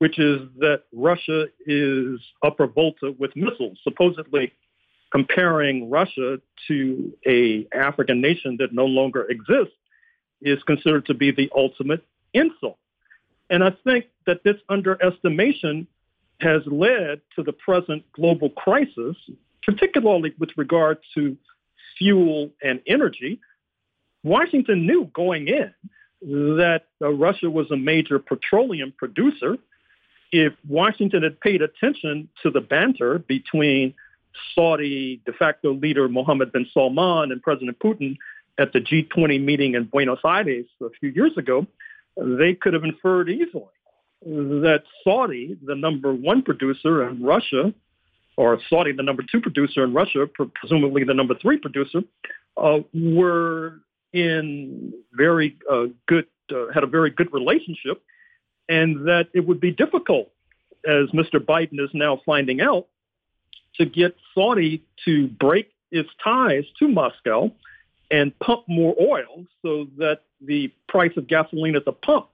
[0.00, 4.50] which is that Russia is upper volta with missiles, supposedly
[5.12, 9.74] comparing Russia to a African nation that no longer exists
[10.40, 12.78] is considered to be the ultimate insult.
[13.50, 15.86] And I think that this underestimation
[16.40, 19.16] has led to the present global crisis,
[19.66, 21.36] particularly with regard to
[21.98, 23.38] fuel and energy.
[24.22, 25.74] Washington knew going in
[26.22, 29.58] that uh, Russia was a major petroleum producer
[30.32, 33.94] if Washington had paid attention to the banter between
[34.54, 38.16] Saudi de facto leader Mohammed bin Salman and President Putin
[38.58, 41.66] at the G20 meeting in Buenos Aires a few years ago,
[42.16, 43.64] they could have inferred easily
[44.24, 47.72] that Saudi, the number one producer in Russia,
[48.36, 52.02] or Saudi, the number two producer in Russia, presumably the number three producer,
[52.56, 53.80] uh, were
[54.12, 58.02] in very uh, good, uh, had a very good relationship
[58.70, 60.30] and that it would be difficult,
[60.86, 61.34] as Mr.
[61.34, 62.86] Biden is now finding out,
[63.74, 67.50] to get Saudi to break its ties to Moscow
[68.12, 72.28] and pump more oil so that the price of gasoline at the pump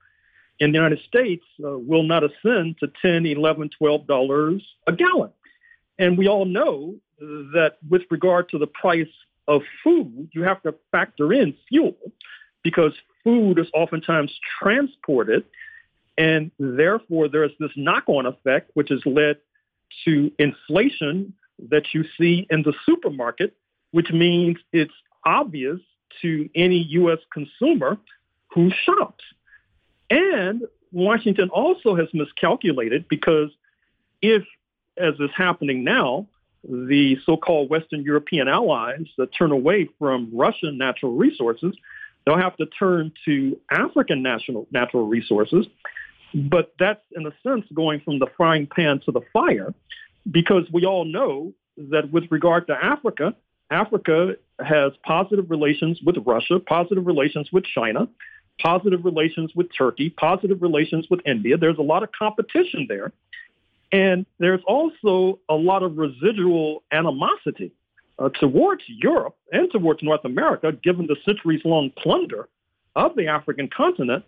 [0.60, 5.30] in the United States uh, will not ascend to 10, 11, 12 dollars a gallon.
[5.98, 9.08] And we all know that with regard to the price
[9.48, 11.96] of food, you have to factor in fuel
[12.62, 12.92] because
[13.24, 15.44] food is oftentimes transported
[16.18, 19.36] and therefore, there's this knock-on effect, which has led
[20.04, 21.34] to inflation
[21.68, 23.56] that you see in the supermarket,
[23.90, 24.92] which means it's
[25.24, 25.80] obvious
[26.22, 27.18] to any U.S.
[27.32, 27.98] consumer
[28.52, 29.24] who shops.
[30.10, 33.50] And Washington also has miscalculated because
[34.22, 34.44] if,
[34.96, 36.26] as is happening now,
[36.64, 41.76] the so-called Western European allies that turn away from Russian natural resources,
[42.24, 45.66] they'll have to turn to African national natural resources.
[46.34, 49.74] But that's, in a sense, going from the frying pan to the fire
[50.30, 53.34] because we all know that with regard to Africa,
[53.70, 58.08] Africa has positive relations with Russia, positive relations with China,
[58.60, 61.56] positive relations with Turkey, positive relations with India.
[61.56, 63.12] There's a lot of competition there.
[63.92, 67.72] And there's also a lot of residual animosity
[68.18, 72.48] uh, towards Europe and towards North America, given the centuries long plunder
[72.96, 74.24] of the African continent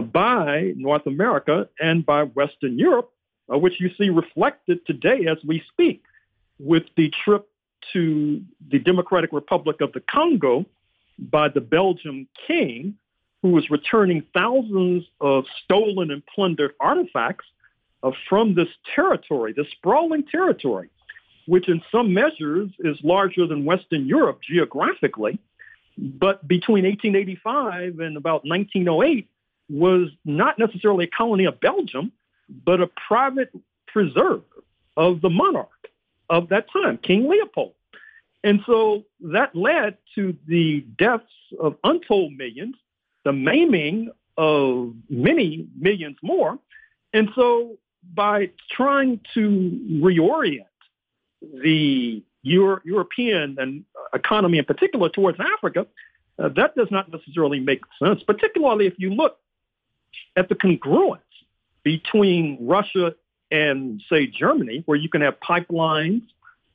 [0.00, 3.12] by North America and by Western Europe,
[3.52, 6.02] uh, which you see reflected today as we speak
[6.58, 7.48] with the trip
[7.92, 10.64] to the Democratic Republic of the Congo
[11.18, 12.94] by the Belgian king,
[13.42, 17.44] who was returning thousands of stolen and plundered artifacts
[18.02, 20.88] uh, from this territory, this sprawling territory,
[21.46, 25.38] which in some measures is larger than Western Europe geographically.
[25.98, 29.28] But between 1885 and about 1908,
[29.70, 32.12] was not necessarily a colony of Belgium,
[32.64, 33.50] but a private
[33.86, 34.42] preserve
[34.96, 35.88] of the monarch
[36.30, 37.74] of that time, King Leopold.
[38.44, 41.24] And so that led to the deaths
[41.60, 42.74] of untold millions,
[43.24, 46.58] the maiming of many millions more.
[47.12, 47.76] And so
[48.14, 50.66] by trying to reorient
[51.40, 55.86] the Euro- European and economy in particular towards Africa,
[56.38, 59.38] uh, that does not necessarily make sense, particularly if you look
[60.36, 61.18] at the congruence
[61.82, 63.14] between Russia
[63.50, 66.22] and, say, Germany, where you can have pipelines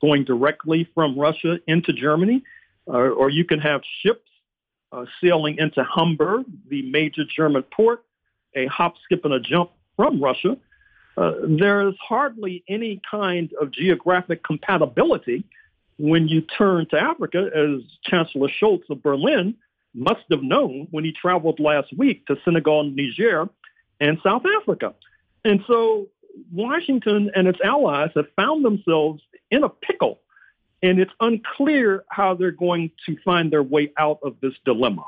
[0.00, 2.42] going directly from Russia into Germany,
[2.86, 4.30] uh, or you can have ships
[4.92, 8.04] uh, sailing into Hamburg, the major German port,
[8.54, 10.56] a hop, skip, and a jump from Russia.
[11.16, 15.44] Uh, there is hardly any kind of geographic compatibility
[15.98, 19.56] when you turn to Africa, as Chancellor Scholz of Berlin
[19.94, 23.48] must have known when he traveled last week to Senegal, Niger,
[24.00, 24.94] and South Africa.
[25.44, 26.08] And so
[26.52, 30.20] Washington and its allies have found themselves in a pickle,
[30.82, 35.04] and it's unclear how they're going to find their way out of this dilemma.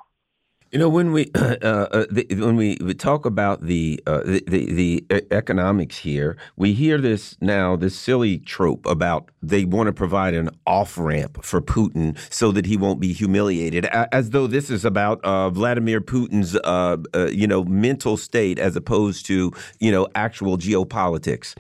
[0.70, 5.04] You know, when we uh, uh, the, when we, talk about the, uh, the, the,
[5.08, 10.34] the economics here, we hear this now this silly trope about they want to provide
[10.34, 14.84] an off ramp for Putin so that he won't be humiliated, as though this is
[14.84, 20.06] about uh, Vladimir Putin's uh, uh, you know mental state as opposed to you know
[20.14, 21.56] actual geopolitics.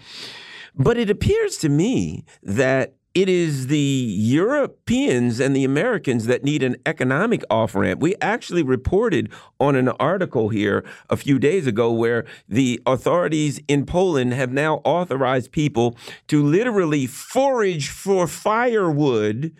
[0.76, 6.62] But it appears to me that it is the Europeans and the Americans that need
[6.62, 8.00] an economic off ramp.
[8.00, 13.84] We actually reported on an article here a few days ago where the authorities in
[13.84, 15.96] Poland have now authorized people
[16.28, 19.56] to literally forage for firewood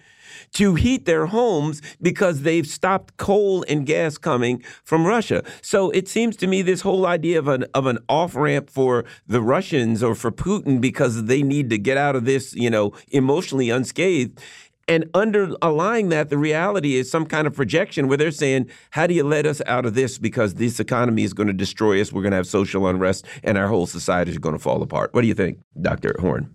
[0.53, 5.43] to heat their homes because they've stopped coal and gas coming from Russia.
[5.63, 9.05] So it seems to me this whole idea of an of an off ramp for
[9.27, 12.93] the Russians or for Putin because they need to get out of this, you know,
[13.09, 14.41] emotionally unscathed.
[14.89, 19.15] And underlying that, the reality is some kind of projection where they're saying, How do
[19.15, 20.19] you let us out of this?
[20.19, 22.13] Because this economy is going to destroy us.
[22.13, 25.15] We're going to have social unrest and our whole society is going to fall apart.
[25.15, 26.17] What do you think, Dr.
[26.19, 26.51] Horne?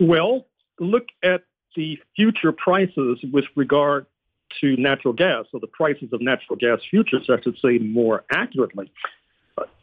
[0.00, 0.46] Well,
[0.80, 1.42] look at
[1.76, 4.06] the future prices with regard
[4.60, 8.90] to natural gas, or the prices of natural gas futures, I should say more accurately.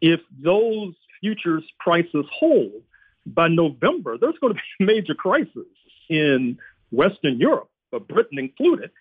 [0.01, 2.81] If those futures prices hold
[3.25, 5.67] by November, there's going to be a major crisis
[6.09, 6.57] in
[6.91, 8.91] Western Europe, uh, Britain included,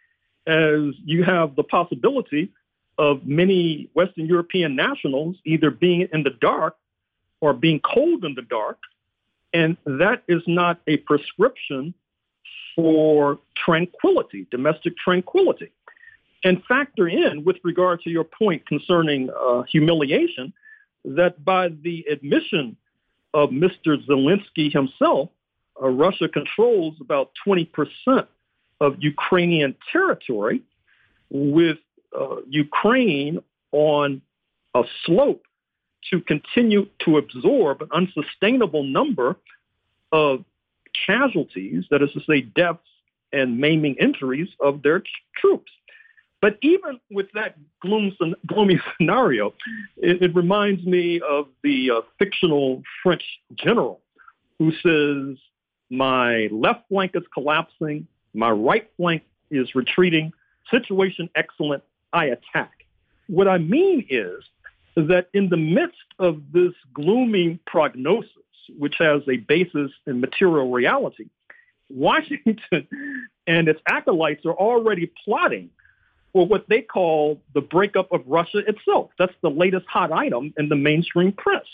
[0.47, 2.53] as you have the possibility
[2.99, 6.77] of many Western European nationals either being in the dark
[7.41, 8.79] or being cold in the dark.
[9.53, 11.95] And that is not a prescription
[12.75, 15.73] for tranquility, domestic tranquility.
[16.45, 20.53] And factor in, with regard to your point concerning uh, humiliation,
[21.05, 22.77] that by the admission
[23.35, 24.05] of Mr.
[24.07, 25.31] Zelensky himself,
[25.81, 28.27] uh, Russia controls about 20%
[28.81, 30.63] of Ukrainian territory,
[31.31, 31.79] with
[32.19, 33.39] uh, Ukraine
[33.71, 34.21] on
[34.75, 35.45] a slope
[36.11, 39.37] to continue to absorb an unsustainable number
[40.11, 40.45] of
[41.07, 42.81] casualties, that is to say, deaths
[43.33, 45.03] and maiming injuries of their
[45.37, 45.71] troops.
[46.41, 48.13] But even with that gloom,
[48.47, 49.55] gloomy scenario,
[49.97, 53.23] it, it, reminds me of the uh, fictional French
[53.55, 54.01] general
[54.59, 55.39] who says,
[55.89, 60.33] my left flank is collapsing, my right flank is retreating,
[60.71, 61.83] situation excellent,
[62.13, 62.73] I attack.
[63.29, 64.43] What I mean is
[64.97, 68.31] that in the midst of this gloomy prognosis,
[68.79, 71.27] which has a basis in material reality,
[71.89, 72.61] Washington
[73.47, 75.71] and its acolytes are already plotting
[76.33, 79.11] for what they call the breakup of Russia itself.
[79.19, 81.65] That's the latest hot item in the mainstream press.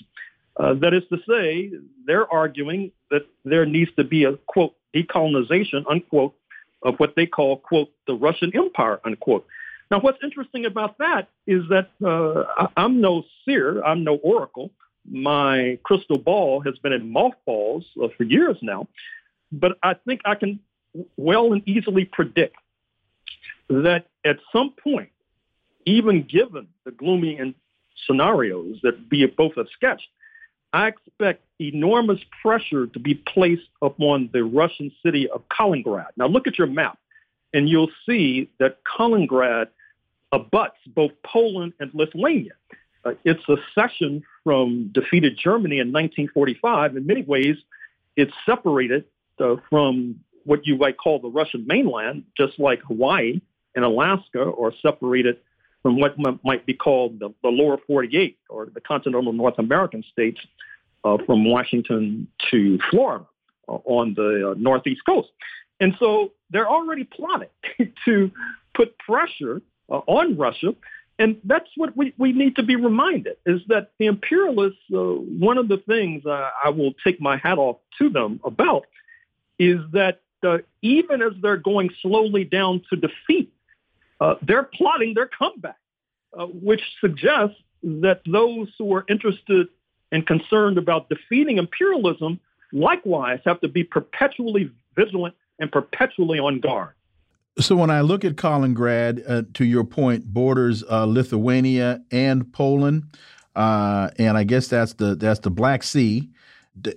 [0.56, 1.70] Uh, that is to say,
[2.04, 6.34] they're arguing that there needs to be a, quote, decolonization, unquote,
[6.82, 9.46] of what they call, quote, the Russian Empire, unquote.
[9.90, 14.70] Now, what's interesting about that is that uh, I'm no seer, I'm no oracle,
[15.10, 18.88] my crystal ball has been in mothballs uh, for years now,
[19.52, 20.60] but I think I can
[21.16, 22.56] well and easily predict
[23.68, 25.10] that at some point,
[25.84, 27.54] even given the gloomy and
[28.06, 30.08] scenarios that be both have sketched,
[30.72, 36.08] I expect enormous pressure to be placed upon the Russian city of Kaliningrad.
[36.16, 36.98] Now look at your map,
[37.54, 39.68] and you'll see that Kaliningrad
[40.32, 42.52] abuts both Poland and Lithuania.
[43.04, 47.56] Uh, its secession from defeated Germany in 1945, in many ways,
[48.16, 49.04] it's separated
[49.40, 53.40] uh, from what you might call the Russian mainland, just like Hawaii
[53.74, 55.36] and Alaska are separated
[55.82, 60.40] from what might be called the, the lower 48 or the continental North American states
[61.04, 63.24] uh, from Washington to Florida
[63.68, 65.28] uh, on the uh, northeast coast.
[65.80, 67.48] And so they're already plotting
[68.04, 68.30] to
[68.74, 70.74] put pressure uh, on Russia
[71.18, 75.58] and that's what we, we need to be reminded is that the imperialists, uh, one
[75.58, 78.86] of the things uh, I will take my hat off to them about
[79.58, 83.52] is that uh, even as they're going slowly down to defeat,
[84.20, 85.78] uh, they're plotting their comeback,
[86.38, 89.66] uh, which suggests that those who are interested
[90.12, 92.38] and concerned about defeating imperialism
[92.72, 96.92] likewise have to be perpetually vigilant and perpetually on guard.
[97.58, 103.04] So when I look at Kaliningrad, uh, to your point, borders uh, Lithuania and Poland,
[103.56, 106.28] uh, and I guess that's the that's the Black Sea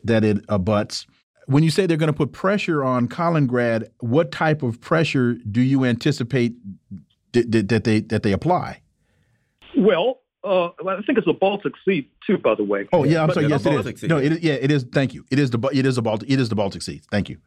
[0.03, 1.07] that it abuts.
[1.47, 5.62] When you say they're going to put pressure on Kaliningrad, what type of pressure do
[5.62, 6.53] you anticipate
[7.34, 8.82] that they that they apply?
[9.76, 12.38] Well, uh, I think it's the Baltic Sea too.
[12.38, 12.88] By the way.
[12.93, 13.47] Oh yeah, I'm but, sorry.
[13.47, 14.01] Yes, it is.
[14.01, 14.07] Sea.
[14.07, 14.86] No, it is, yeah, it is.
[14.91, 15.26] Thank you.
[15.32, 17.01] It is the it is the Baltic it is the Baltic Sea.
[17.09, 17.38] Thank you.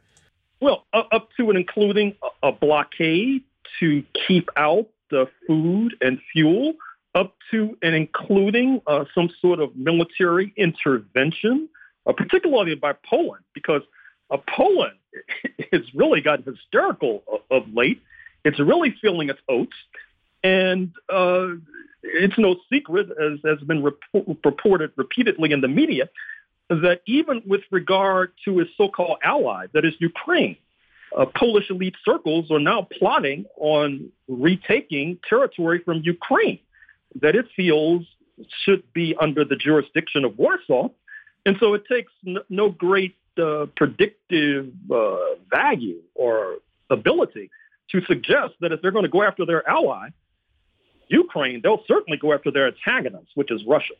[0.64, 3.42] Well, up to and including a blockade
[3.80, 6.72] to keep out the food and fuel,
[7.14, 11.68] up to and including uh, some sort of military intervention,
[12.06, 13.82] uh, particularly by Poland, because
[14.30, 14.96] uh, Poland
[15.70, 18.00] has really gotten hysterical of, of late.
[18.46, 19.76] It's really feeling its oats.
[20.42, 21.48] And uh,
[22.02, 26.08] it's no secret, as has been rep- reported repeatedly in the media,
[26.68, 30.56] that even with regard to his so-called ally, that is Ukraine,
[31.16, 36.58] uh, Polish elite circles are now plotting on retaking territory from Ukraine
[37.20, 38.04] that it feels
[38.64, 40.88] should be under the jurisdiction of Warsaw.
[41.46, 45.16] And so it takes n- no great uh, predictive uh,
[45.50, 46.56] value or
[46.90, 47.50] ability
[47.90, 50.08] to suggest that if they're going to go after their ally,
[51.08, 53.94] Ukraine, they'll certainly go after their antagonist, which is Russia.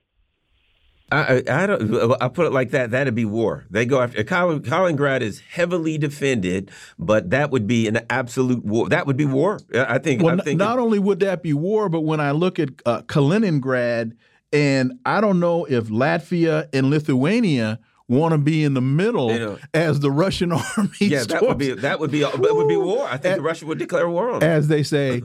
[1.13, 2.23] I, I don't.
[2.23, 2.91] I put it like that.
[2.91, 3.67] That'd be war.
[3.71, 8.89] They go after Kaliningrad is heavily defended, but that would be an absolute war.
[8.89, 9.61] That would be war.
[9.75, 10.23] I think.
[10.23, 14.17] Well, thinking, not only would that be war, but when I look at uh, Kaliningrad,
[14.53, 19.39] and I don't know if Latvia and Lithuania want to be in the middle you
[19.39, 20.91] know, as the Russian army.
[21.01, 21.29] Yeah, storms.
[21.29, 23.07] that would be that would be that would be war.
[23.09, 24.43] I think Russia would declare war on.
[24.43, 25.23] As they say,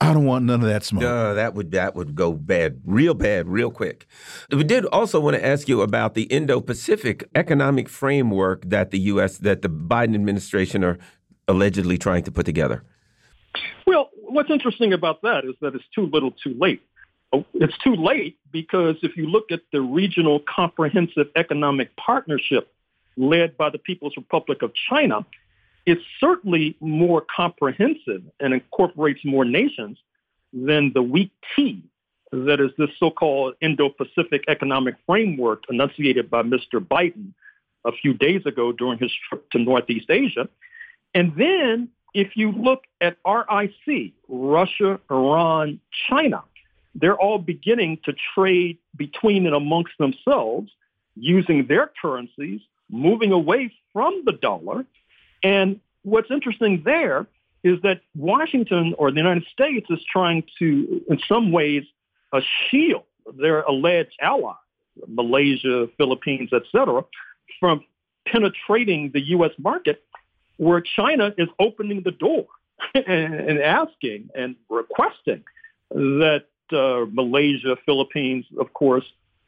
[0.00, 1.02] I don't want none of that smoke.
[1.02, 4.06] Uh, that would that would go bad, real bad, real quick.
[4.50, 9.38] We did also want to ask you about the Indo-Pacific economic framework that the U.S.
[9.38, 10.98] that the Biden administration are
[11.48, 12.84] allegedly trying to put together.
[13.86, 16.82] Well, what's interesting about that is that it's too little, too late.
[17.32, 22.72] Oh, it's too late because if you look at the regional comprehensive economic partnership
[23.16, 25.26] led by the People's Republic of China,
[25.86, 29.98] it's certainly more comprehensive and incorporates more nations
[30.52, 31.82] than the weak T
[32.32, 36.78] that is this so-called Indo-Pacific economic framework enunciated by Mr.
[36.80, 37.32] Biden
[37.84, 40.48] a few days ago during his trip to Northeast Asia.
[41.14, 46.42] And then if you look at RIC, Russia, Iran, China,
[46.94, 50.70] they're all beginning to trade between and amongst themselves
[51.16, 52.60] using their currencies,
[52.90, 54.84] moving away from the dollar
[55.48, 57.26] and what's interesting there
[57.64, 61.84] is that Washington or the United States is trying to, in some ways,
[62.34, 64.56] uh, shield their alleged allies,
[65.06, 67.02] Malaysia, Philippines, etc.,
[67.58, 67.82] from
[68.26, 69.52] penetrating the U.S.
[69.58, 70.04] market,
[70.58, 72.46] where China is opening the door
[72.94, 73.06] and,
[73.48, 75.44] and asking and requesting
[75.90, 79.04] that uh, Malaysia, Philippines, of course,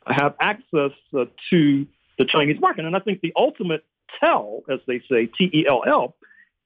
[0.07, 1.87] have access uh, to
[2.19, 2.87] the Chinese market.
[2.87, 3.85] And I think the ultimate
[4.19, 6.15] tell, as they say, T-E-L-L,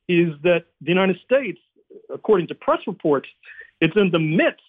[0.08, 1.60] is that the United States,
[2.12, 3.28] according to press reports,
[3.80, 4.62] it's in the midst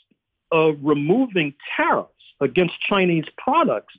[0.51, 2.11] of removing tariffs
[2.41, 3.93] against Chinese products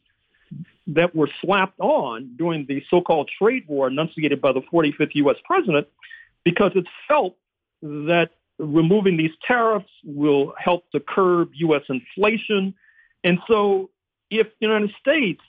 [0.86, 5.36] that were slapped on during the so-called trade war enunciated by the 45th U.S.
[5.44, 5.88] president
[6.44, 7.36] because it's felt
[7.82, 11.82] that removing these tariffs will help to curb U.S.
[11.88, 12.74] inflation.
[13.24, 13.90] And so
[14.30, 15.42] if the United States,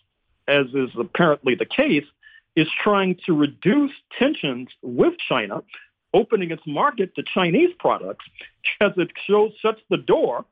[0.47, 2.05] as is apparently the case,
[2.58, 5.62] is trying to reduce tensions with China,
[6.14, 8.26] opening its market to Chinese products
[8.82, 10.43] as it shows shuts the door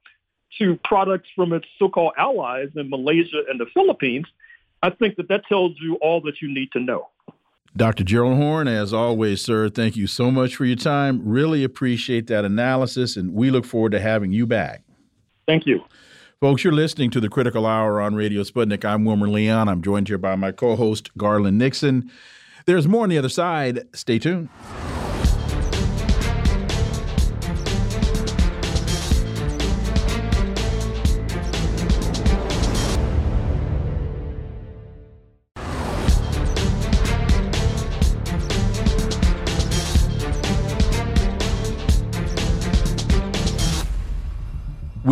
[0.60, 4.28] to products from its so-called allies in Malaysia and the Philippines.
[4.84, 7.10] I think that that tells you all that you need to know.
[7.76, 8.04] Dr.
[8.04, 11.22] Gerald Horne, as always, sir, thank you so much for your time.
[11.26, 14.84] Really appreciate that analysis, and we look forward to having you back.
[15.48, 15.82] Thank you.
[16.42, 18.84] Folks, you're listening to the Critical Hour on Radio Sputnik.
[18.84, 19.70] I'm Wilmer Leon.
[19.70, 22.12] I'm joined here by my co host, Garland Nixon.
[22.66, 23.88] There's more on the other side.
[23.94, 24.50] Stay tuned.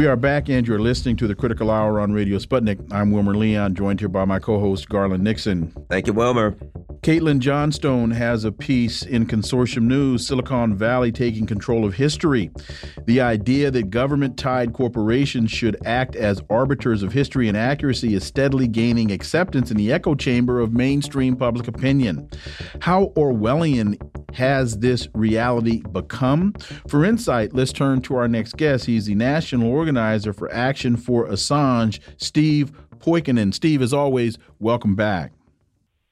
[0.03, 2.91] We are back, and you're listening to the Critical Hour on Radio Sputnik.
[2.91, 5.71] I'm Wilmer Leon, joined here by my co host, Garland Nixon.
[5.89, 6.57] Thank you, Wilmer.
[7.03, 12.49] Caitlin Johnstone has a piece in Consortium News Silicon Valley taking control of history.
[13.05, 18.25] The idea that government tied corporations should act as arbiters of history and accuracy is
[18.25, 22.29] steadily gaining acceptance in the echo chamber of mainstream public opinion.
[22.79, 23.97] How Orwellian
[24.33, 26.53] has this reality become?
[26.87, 28.85] For insight, let's turn to our next guest.
[28.85, 29.92] He's the national organizer
[30.33, 33.53] for Action for Assange, Steve Poikonen.
[33.53, 35.31] Steve, as always, welcome back.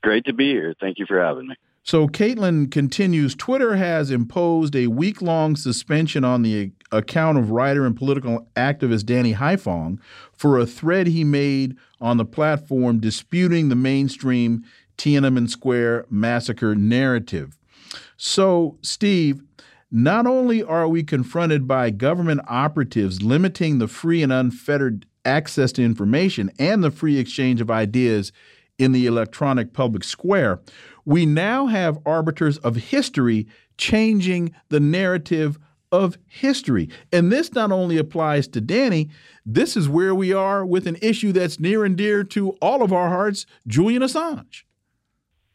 [0.04, 0.74] Great to be here.
[0.80, 1.56] Thank you for having me.
[1.84, 7.86] So, Caitlin continues Twitter has imposed a week long suspension on the account of writer
[7.86, 10.00] and political activist Danny Haiphong
[10.32, 14.64] for a thread he made on the platform disputing the mainstream
[14.98, 17.58] Tiananmen Square massacre narrative.
[18.16, 19.42] So, Steve,
[19.92, 25.84] not only are we confronted by government operatives limiting the free and unfettered access to
[25.84, 28.32] information and the free exchange of ideas
[28.78, 30.62] in the electronic public square,
[31.06, 35.60] we now have arbiters of history changing the narrative
[35.92, 36.90] of history.
[37.12, 39.10] And this not only applies to Danny,
[39.46, 42.94] this is where we are with an issue that's near and dear to all of
[42.94, 44.64] our hearts Julian Assange.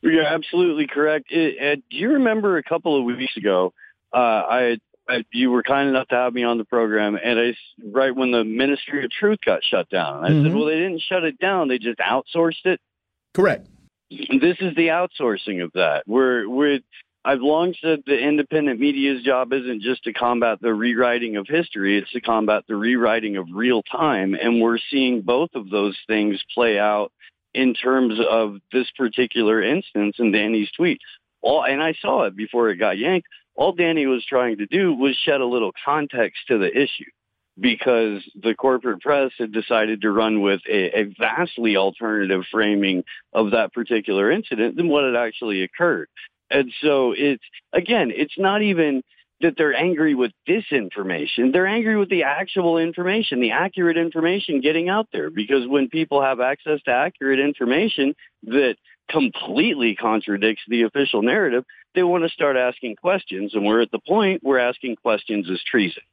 [0.03, 1.33] You're absolutely correct.
[1.33, 3.73] It, it, do you remember a couple of weeks ago?
[4.13, 4.79] Uh, I,
[5.09, 7.55] I, you were kind enough to have me on the program, and I
[7.85, 10.43] right when the Ministry of Truth got shut down, I mm -hmm.
[10.43, 12.81] said, "Well, they didn't shut it down; they just outsourced it."
[13.35, 13.67] Correct.
[14.11, 16.03] This is the outsourcing of that.
[16.07, 16.81] We're we're
[17.27, 21.99] I've long said the independent media's job isn't just to combat the rewriting of history,
[21.99, 24.35] it's to combat the rewriting of real time.
[24.35, 27.11] And we're seeing both of those things play out
[27.53, 31.01] in terms of this particular instance in Danny's tweet.
[31.43, 33.27] All, and I saw it before it got yanked.
[33.57, 37.11] All Danny was trying to do was shed a little context to the issue
[37.59, 43.03] because the corporate press had decided to run with a, a, vastly alternative framing
[43.33, 46.09] of that particular incident than what had actually occurred.
[46.51, 47.43] And so it's,
[47.73, 49.03] again, it's not even
[49.41, 51.53] that they're angry with disinformation.
[51.53, 55.31] They're angry with the actual information, the accurate information getting out there.
[55.31, 58.77] Because when people have access to accurate information that
[59.11, 61.65] completely contradicts the official narrative,
[61.97, 63.55] they want to start asking questions.
[63.55, 66.05] And we're at the point where asking questions is treason.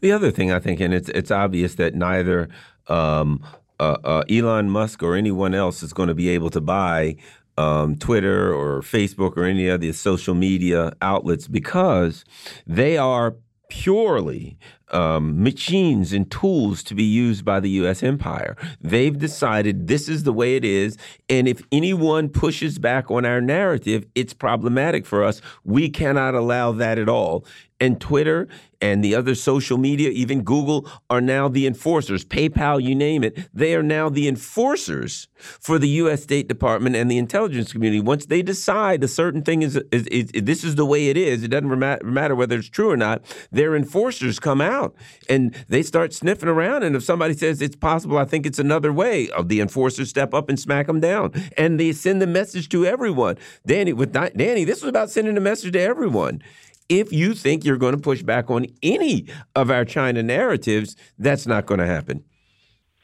[0.00, 2.48] The other thing I think, and it's it's obvious that neither
[2.88, 3.44] um,
[3.78, 7.16] uh, uh, Elon Musk or anyone else is going to be able to buy
[7.58, 12.24] um, Twitter or Facebook or any of the social media outlets because
[12.66, 13.36] they are
[13.68, 14.58] purely
[14.92, 18.02] um, machines and tools to be used by the U.S.
[18.02, 18.56] empire.
[18.80, 20.96] They've decided this is the way it is.
[21.28, 25.40] And if anyone pushes back on our narrative, it's problematic for us.
[25.64, 27.44] We cannot allow that at all
[27.80, 28.48] and Twitter
[28.80, 32.24] and the other social media, even Google, are now the enforcers.
[32.24, 36.22] PayPal, you name it, they are now the enforcers for the U.S.
[36.22, 38.00] State Department and the intelligence community.
[38.00, 41.16] Once they decide a certain thing is, is, is, is this is the way it
[41.16, 43.22] is, it doesn't matter whether it's true or not.
[43.50, 44.94] Their enforcers come out
[45.28, 46.82] and they start sniffing around.
[46.82, 50.34] And if somebody says it's possible, I think it's another way, of the enforcers step
[50.34, 53.36] up and smack them down, and they send the message to everyone.
[53.66, 56.42] Danny, with Danny, this was about sending a message to everyone
[56.88, 61.46] if you think you're going to push back on any of our China narratives, that's
[61.46, 62.24] not going to happen.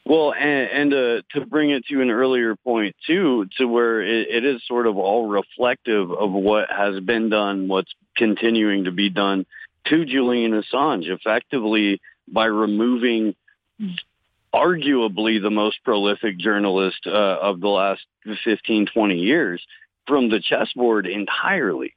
[0.05, 4.27] Well, and, and uh, to bring it to an earlier point too, to where it,
[4.29, 9.09] it is sort of all reflective of what has been done, what's continuing to be
[9.09, 9.45] done
[9.85, 13.35] to Julian Assange, effectively by removing
[14.53, 18.01] arguably the most prolific journalist uh, of the last
[18.43, 19.65] 15, 20 years
[20.07, 21.95] from the chessboard entirely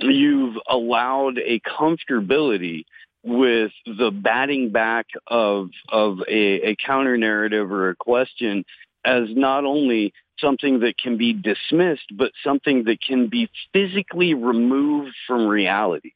[0.00, 2.84] you've allowed a comfortability
[3.22, 8.64] with the batting back of of a, a counter narrative or a question
[9.04, 15.14] as not only something that can be dismissed, but something that can be physically removed
[15.26, 16.12] from reality.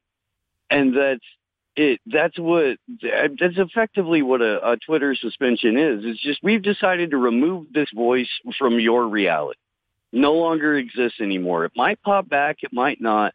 [0.68, 1.24] And that's
[1.74, 2.00] it.
[2.06, 6.04] That's what, that's effectively what a, a Twitter suspension is.
[6.04, 8.28] It's just, we've decided to remove this voice
[8.58, 9.58] from your reality.
[10.12, 11.64] No longer exists anymore.
[11.64, 12.58] It might pop back.
[12.62, 13.32] It might not.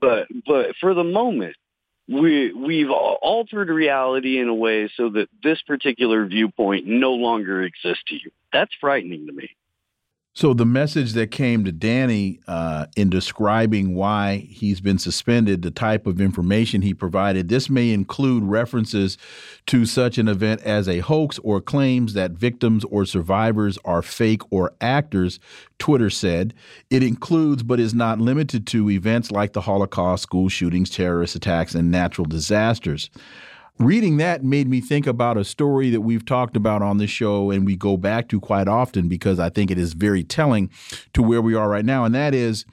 [0.00, 1.56] But but for the moment,
[2.08, 8.04] we we've altered reality in a way so that this particular viewpoint no longer exists
[8.08, 8.30] to you.
[8.52, 9.50] That's frightening to me.
[10.34, 15.72] So the message that came to Danny uh, in describing why he's been suspended, the
[15.72, 19.18] type of information he provided, this may include references
[19.66, 24.42] to such an event as a hoax or claims that victims or survivors are fake
[24.52, 25.40] or actors.
[25.80, 26.54] Twitter said
[26.88, 31.74] it includes, but is not limited to, events like the Holocaust, school shootings, terrorist attacks,
[31.74, 33.10] and natural disasters.
[33.78, 37.50] Reading that made me think about a story that we've talked about on this show
[37.50, 40.70] and we go back to quite often because I think it is very telling
[41.14, 42.04] to where we are right now.
[42.04, 42.64] And that is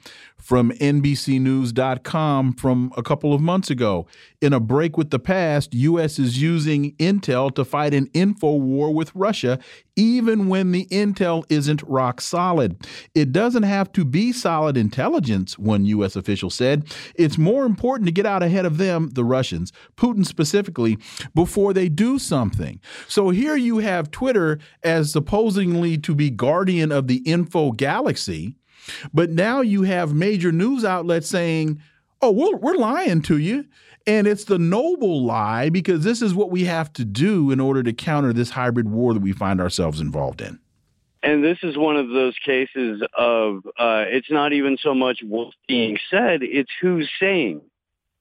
[0.46, 4.06] from NBCNews.com from a couple of months ago.
[4.40, 6.20] In a break with the past, U.S.
[6.20, 9.58] is using intel to fight an info war with Russia,
[9.96, 12.86] even when the intel isn't rock solid.
[13.12, 16.14] It doesn't have to be solid intelligence, one U.S.
[16.14, 16.94] official said.
[17.16, 20.96] It's more important to get out ahead of them, the Russians, Putin specifically,
[21.34, 22.80] before they do something.
[23.08, 28.54] So here you have Twitter as supposedly to be guardian of the info galaxy
[29.12, 31.80] but now you have major news outlets saying,
[32.22, 33.66] oh, we're, we're lying to you.
[34.06, 37.82] And it's the noble lie because this is what we have to do in order
[37.82, 40.60] to counter this hybrid war that we find ourselves involved in.
[41.22, 45.56] And this is one of those cases of uh, it's not even so much what's
[45.66, 47.62] being said, it's who's saying.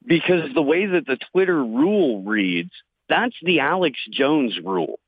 [0.07, 2.71] Because the way that the Twitter rule reads,
[3.07, 4.99] that's the Alex Jones rule.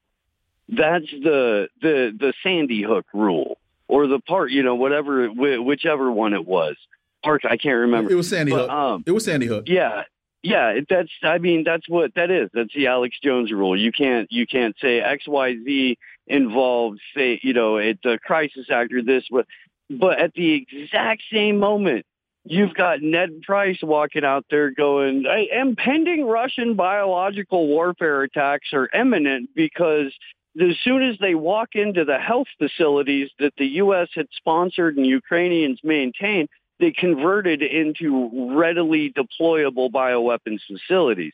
[0.70, 3.58] That's the the the Sandy Hook rule
[3.88, 6.76] or the part, you know, whatever, whichever one it was.
[7.24, 8.12] Park, I can't remember.
[8.12, 8.70] It was Sandy but, Hook.
[8.70, 9.66] Um, it was Sandy Hook.
[9.68, 10.04] Yeah,
[10.44, 10.80] yeah.
[10.90, 12.50] That's, I mean, that's what that is.
[12.54, 13.80] That's the Alex Jones rule.
[13.80, 17.00] You can't, you can't say X, Y, Z involved.
[17.16, 19.02] Say, you know, it's a crisis actor.
[19.02, 19.48] This, but,
[19.90, 22.06] but at the exact same moment,
[22.50, 29.50] you've got Ned Price walking out there going, impending Russian biological warfare attacks are imminent
[29.54, 30.14] because
[30.60, 34.10] as soon as they walk into the health facilities that the U.S.
[34.14, 36.50] had sponsored and Ukrainians maintained,
[36.80, 41.34] they converted into readily deployable bioweapons facilities.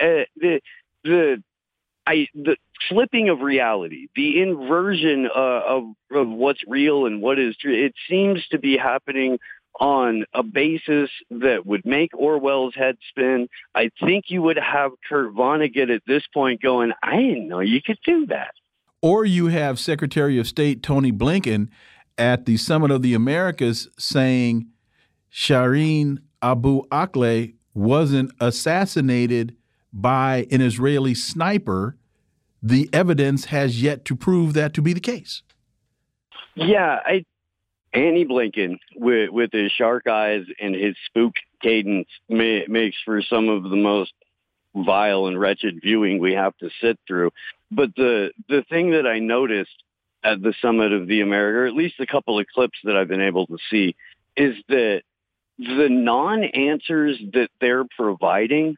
[0.00, 0.60] Uh, the
[1.02, 1.42] the
[2.06, 2.56] I the
[2.88, 7.94] flipping of reality, the inversion uh, of of what's real and what is true, it
[8.08, 9.38] seems to be happening
[9.80, 13.48] on a basis that would make Orwell's head spin.
[13.74, 17.82] I think you would have Kurt Vonnegut at this point going, I didn't know you
[17.82, 18.54] could do that.
[19.04, 21.68] Or you have Secretary of State Tony Blinken
[22.16, 24.68] at the Summit of the Americas saying
[25.30, 29.56] Shireen Abu Akleh wasn't assassinated
[29.92, 31.98] by an Israeli sniper.
[32.62, 35.42] The evidence has yet to prove that to be the case.
[36.54, 37.26] Yeah, I
[37.92, 43.50] Annie Blinken with with his shark eyes and his spook cadence may, makes for some
[43.50, 44.14] of the most
[44.74, 47.30] vile and wretched viewing we have to sit through.
[47.74, 49.82] But the the thing that I noticed
[50.22, 53.08] at the summit of the America, or at least a couple of clips that I've
[53.08, 53.94] been able to see,
[54.36, 55.02] is that
[55.58, 58.76] the non-answers that they're providing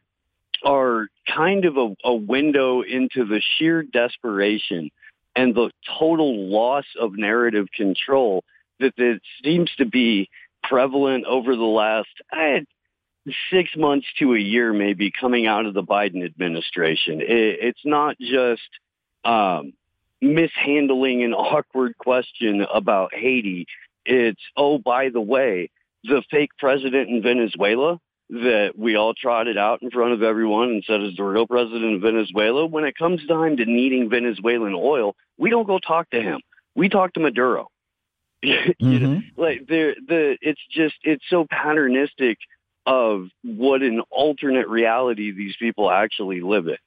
[0.63, 4.89] are kind of a, a window into the sheer desperation
[5.35, 8.43] and the total loss of narrative control
[8.79, 10.29] that, that seems to be
[10.63, 12.65] prevalent over the last I,
[13.51, 17.21] six months to a year maybe coming out of the Biden administration.
[17.21, 18.69] It, it's not just
[19.27, 19.73] um,
[20.21, 23.67] mishandling an awkward question about Haiti.
[24.05, 25.69] It's, oh, by the way,
[26.03, 27.99] the fake president in Venezuela
[28.29, 31.95] that we all trotted out in front of everyone and said is the real president
[31.95, 32.65] of Venezuela.
[32.65, 36.41] When it comes time to needing Venezuelan oil, we don't go talk to him.
[36.75, 37.69] We talk to Maduro.
[38.43, 38.71] mm-hmm.
[38.79, 42.37] you know, like the the it's just it's so patternistic
[42.85, 46.77] of what an alternate reality these people actually live in.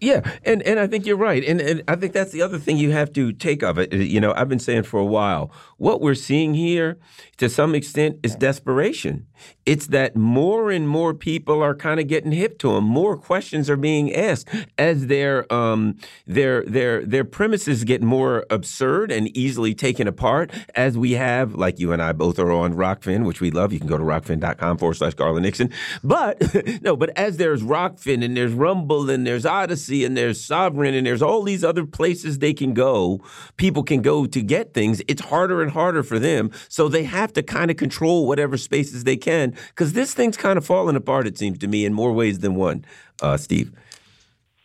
[0.00, 1.44] Yeah, and, and I think you're right.
[1.44, 3.92] And, and I think that's the other thing you have to take of it.
[3.92, 6.98] You know, I've been saying for a while, what we're seeing here,
[7.36, 9.26] to some extent, is desperation.
[9.66, 12.84] It's that more and more people are kind of getting hip to them.
[12.84, 14.48] More questions are being asked
[14.78, 20.50] as their um, their their their premises get more absurd and easily taken apart.
[20.74, 23.72] As we have, like you and I both are on Rokfin, which we love.
[23.72, 25.70] You can go to rokfin.com forward slash Garland Nixon.
[26.02, 26.42] But
[26.82, 29.46] no, but as there's Rokfin and there's Rumble and there's
[29.90, 33.20] Odysee and there's Sovereign and there's all these other places they can go,
[33.56, 35.02] people can go to get things.
[35.08, 39.04] It's harder and harder for them, so they have to kind of control whatever spaces
[39.04, 42.12] they can because this thing's kind of falling apart, it seems to me, in more
[42.12, 42.84] ways than one,
[43.22, 43.72] uh, Steve.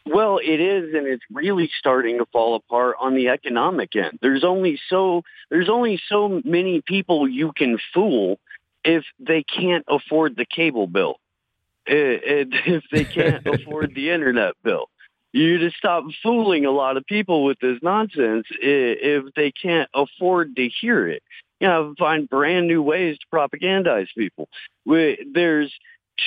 [0.07, 4.19] Well, it is, and it's really starting to fall apart on the economic end.
[4.21, 8.39] There's only so there's only so many people you can fool
[8.83, 11.15] if they can't afford the cable bill,
[11.87, 14.89] if they can't afford the internet bill.
[15.35, 20.55] You just stop fooling a lot of people with this nonsense if they can't afford
[20.55, 21.21] to hear it
[21.59, 24.49] you know, find brand new ways to propagandize people.
[24.85, 25.73] There's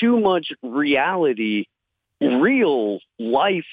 [0.00, 1.66] too much reality,
[2.20, 3.66] real life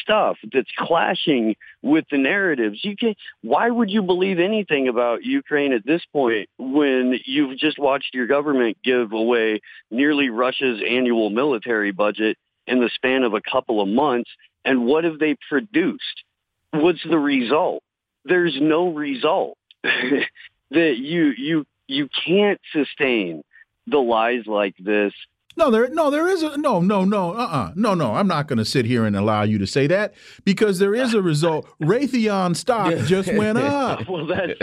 [0.00, 2.80] stuff that's clashing with the narratives.
[2.82, 7.78] You can why would you believe anything about Ukraine at this point when you've just
[7.78, 13.42] watched your government give away nearly Russia's annual military budget in the span of a
[13.42, 14.30] couple of months.
[14.64, 16.24] And what have they produced?
[16.70, 17.82] What's the result?
[18.24, 19.58] There's no result.
[19.82, 23.42] that you you you can't sustain
[23.86, 25.12] the lies like this
[25.56, 28.14] no, there, no, there is a no, no, no, uh, uh-uh, uh no, no.
[28.14, 31.14] I'm not going to sit here and allow you to say that because there is
[31.14, 31.68] a result.
[31.82, 34.08] Raytheon stock just went up.
[34.08, 34.58] well, that's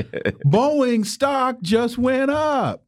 [0.46, 2.84] Boeing stock just went up.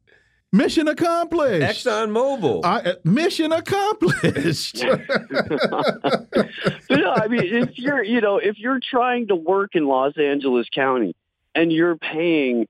[0.52, 1.86] Mission accomplished.
[1.86, 2.60] Exxon Mobil.
[2.62, 4.84] Uh, mission accomplished.
[6.90, 10.68] no, I mean, if you're, you know, if you're trying to work in Los Angeles
[10.74, 11.16] County
[11.54, 12.68] and you're paying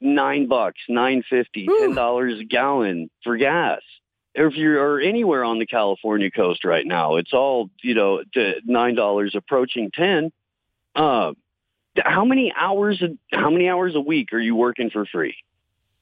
[0.00, 3.80] nine bucks, nine fifty, ten dollars a gallon for gas
[4.34, 8.22] if you're anywhere on the California coast right now, it's all you know
[8.64, 10.30] nine dollars approaching ten.
[10.94, 11.32] Uh,
[11.96, 13.02] how many hours?
[13.32, 15.36] How many hours a week are you working for free?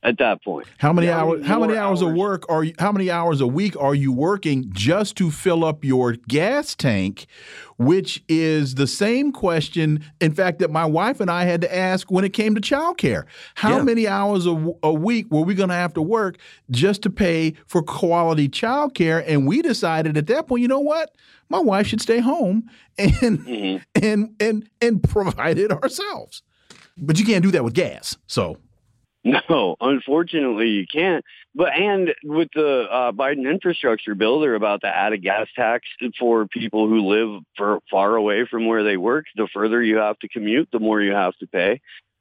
[0.03, 0.67] At that point.
[0.79, 1.45] How many hours?
[1.45, 2.75] How many hours, hours of work are you?
[2.79, 7.27] How many hours a week are you working just to fill up your gas tank?
[7.79, 12.11] Which is the same question, in fact, that my wife and I had to ask
[12.11, 13.25] when it came to childcare.
[13.55, 13.83] How yeah.
[13.83, 16.39] many hours a, a week were we going to have to work
[16.71, 19.23] just to pay for quality childcare?
[19.27, 21.15] And we decided at that point, you know what?
[21.49, 22.69] My wife should stay home
[22.99, 23.83] and mm -hmm.
[24.03, 26.43] and and and provide it ourselves.
[26.97, 28.19] But you can't do that with gas.
[28.27, 28.59] So
[29.25, 31.25] No, unfortunately you can't.
[31.55, 35.87] But and with the uh, Biden infrastructure bill, they're about to add a gas tax
[36.19, 39.27] for people who live for, far away from where they work.
[39.37, 41.81] The further you have to commute, the more you have to pay.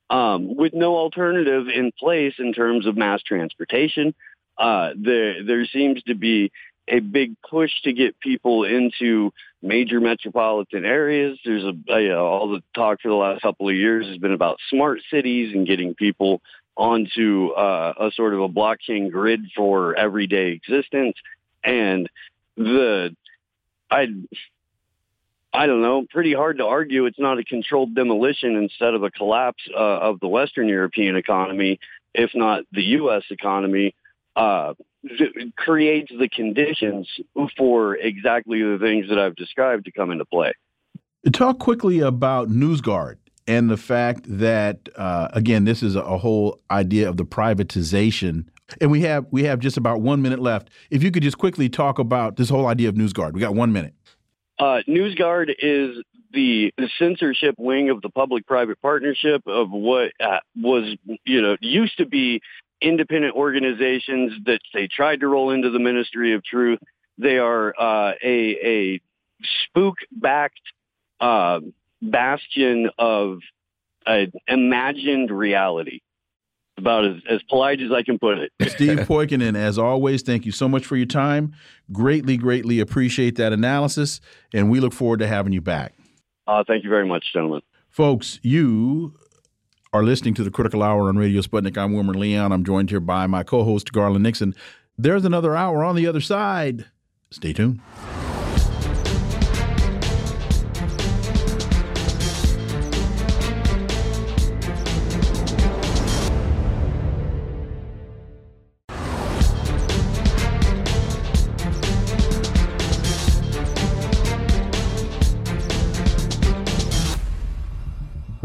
[0.10, 4.16] Um, with no alternative in place in terms of mass transportation,
[4.58, 6.52] uh, there there seems to be
[6.88, 9.32] a big push to get people into
[9.62, 11.38] major metropolitan areas.
[11.44, 14.34] There's a you know, all the talk for the last couple of years has been
[14.34, 16.42] about smart cities and getting people
[16.78, 21.16] onto uh, a sort of a blockchain grid for everyday existence.
[21.64, 22.10] And
[22.56, 23.16] the,
[23.90, 24.08] I,
[25.52, 29.10] I don't know, pretty hard to argue it's not a controlled demolition instead of a
[29.10, 31.80] collapse uh, of the Western European economy,
[32.14, 33.24] if not the U.S.
[33.32, 33.96] economy,
[34.36, 34.76] uh,
[35.56, 37.10] creates the conditions
[37.58, 40.54] for exactly the things that I've described to come into play.
[41.34, 43.18] Talk quickly about NewsGuard
[43.48, 48.46] and the fact that uh, again, this is a whole idea of the privatization.
[48.82, 50.70] And we have we have just about one minute left.
[50.92, 53.72] If you could just quickly talk about this whole idea of NewsGuard, we got one
[53.72, 53.94] minute.
[54.60, 60.96] Uh, NewsGuard is the, censorship wing of the public-private partnership of what uh, was
[61.26, 62.42] you know used to be
[62.82, 66.80] independent organizations that they tried to roll into the Ministry of Truth.
[67.18, 69.02] They are uh, a, a
[69.64, 70.62] spook-backed
[71.20, 71.62] uh,
[72.02, 73.40] bastion of
[74.48, 76.00] imagined reality.
[76.80, 78.52] About as, as polite as I can put it.
[78.72, 81.56] Steve Poikonen, as always, thank you so much for your time.
[81.92, 84.22] Greatly, greatly appreciate that analysis,
[84.54, 85.94] and we look forward to having you back.
[86.46, 87.62] Uh, thank you very much, gentlemen.
[87.90, 89.16] Folks, you
[89.92, 91.78] are listening to the Critical Hour on Radio Sputnik.
[91.80, 92.52] I'm Wilmer Leon.
[92.52, 94.54] I'm joined here by my co host, Garland Nixon.
[95.00, 96.86] There's another hour on the other side.
[97.32, 97.80] Stay tuned.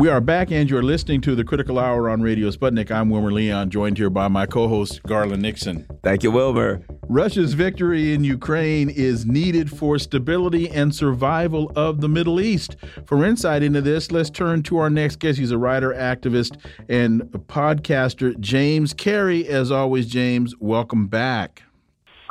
[0.03, 2.91] We are back, and you're listening to the Critical Hour on Radio Sputnik.
[2.91, 5.87] I'm Wilmer Leon, joined here by my co host, Garland Nixon.
[6.03, 6.85] Thank you, Wilmer.
[7.09, 12.75] Russia's victory in Ukraine is needed for stability and survival of the Middle East.
[13.07, 15.39] For insight into this, let's turn to our next guest.
[15.39, 19.47] He's a writer, activist, and podcaster, James Carey.
[19.47, 21.63] As always, James, welcome back.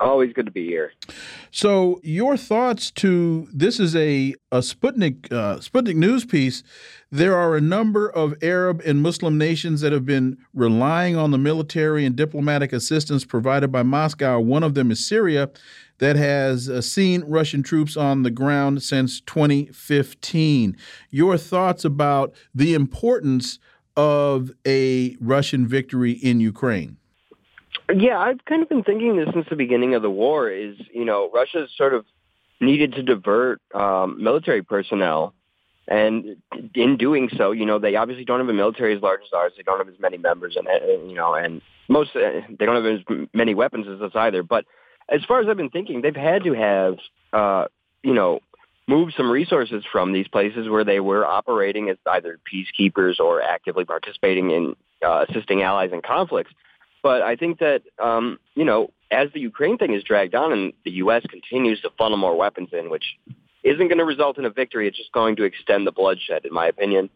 [0.01, 0.93] Always good to be here.
[1.51, 6.63] So, your thoughts to this is a a Sputnik uh, Sputnik news piece.
[7.11, 11.37] There are a number of Arab and Muslim nations that have been relying on the
[11.37, 14.39] military and diplomatic assistance provided by Moscow.
[14.39, 15.51] One of them is Syria,
[15.99, 20.75] that has uh, seen Russian troops on the ground since 2015.
[21.11, 23.59] Your thoughts about the importance
[23.95, 26.97] of a Russian victory in Ukraine?
[27.95, 30.49] Yeah, I've kind of been thinking this since the beginning of the war.
[30.49, 32.05] Is you know Russia's sort of
[32.59, 35.33] needed to divert um, military personnel,
[35.87, 36.37] and
[36.75, 39.53] in doing so, you know they obviously don't have a military as large as ours.
[39.57, 40.67] They don't have as many members, and
[41.09, 44.43] you know, and most uh, they don't have as many weapons as us either.
[44.43, 44.65] But
[45.09, 46.97] as far as I've been thinking, they've had to have
[47.33, 47.65] uh,
[48.03, 48.39] you know
[48.87, 53.85] move some resources from these places where they were operating as either peacekeepers or actively
[53.85, 54.75] participating in
[55.05, 56.51] uh, assisting allies in conflicts
[57.03, 60.73] But I think that, um, you know, as the Ukraine thing is dragged on and
[60.85, 61.23] the U.S.
[61.29, 63.17] continues to funnel more weapons in, which
[63.63, 66.53] isn't going to result in a victory, it's just going to extend the bloodshed, in
[66.53, 67.09] my opinion.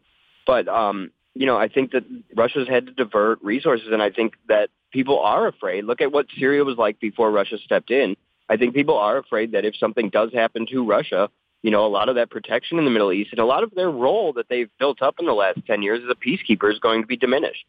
[0.46, 4.34] But, um, you know, I think that Russia's had to divert resources, and I think
[4.48, 5.84] that people are afraid.
[5.84, 8.16] Look at what Syria was like before Russia stepped in.
[8.48, 11.30] I think people are afraid that if something does happen to Russia,
[11.62, 13.74] you know, a lot of that protection in the Middle East and a lot of
[13.74, 16.78] their role that they've built up in the last 10 years as a peacekeeper is
[16.78, 17.66] going to be diminished.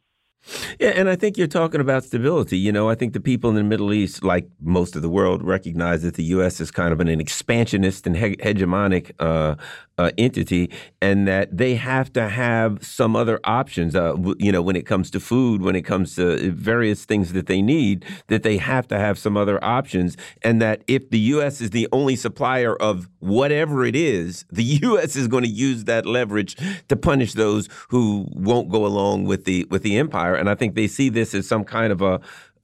[0.80, 2.58] Yeah, and I think you're talking about stability.
[2.58, 5.44] You know, I think the people in the Middle East, like most of the world,
[5.44, 6.60] recognize that the U.S.
[6.62, 9.56] is kind of an, expansionist and he hegemonic uh,
[9.98, 10.70] uh, entity,
[11.02, 13.96] and that they have to have some other options.
[13.96, 17.48] Uh, you know, when it comes to food, when it comes to various things that
[17.48, 21.60] they need, that they have to have some other options, and that if the U.S.
[21.60, 25.16] is the only supplier of whatever it is, the U.S.
[25.16, 26.56] is going to use that leverage
[26.88, 30.37] to punish those who won't go along with the with the empire.
[30.38, 32.20] And I think they see this as some kind of a,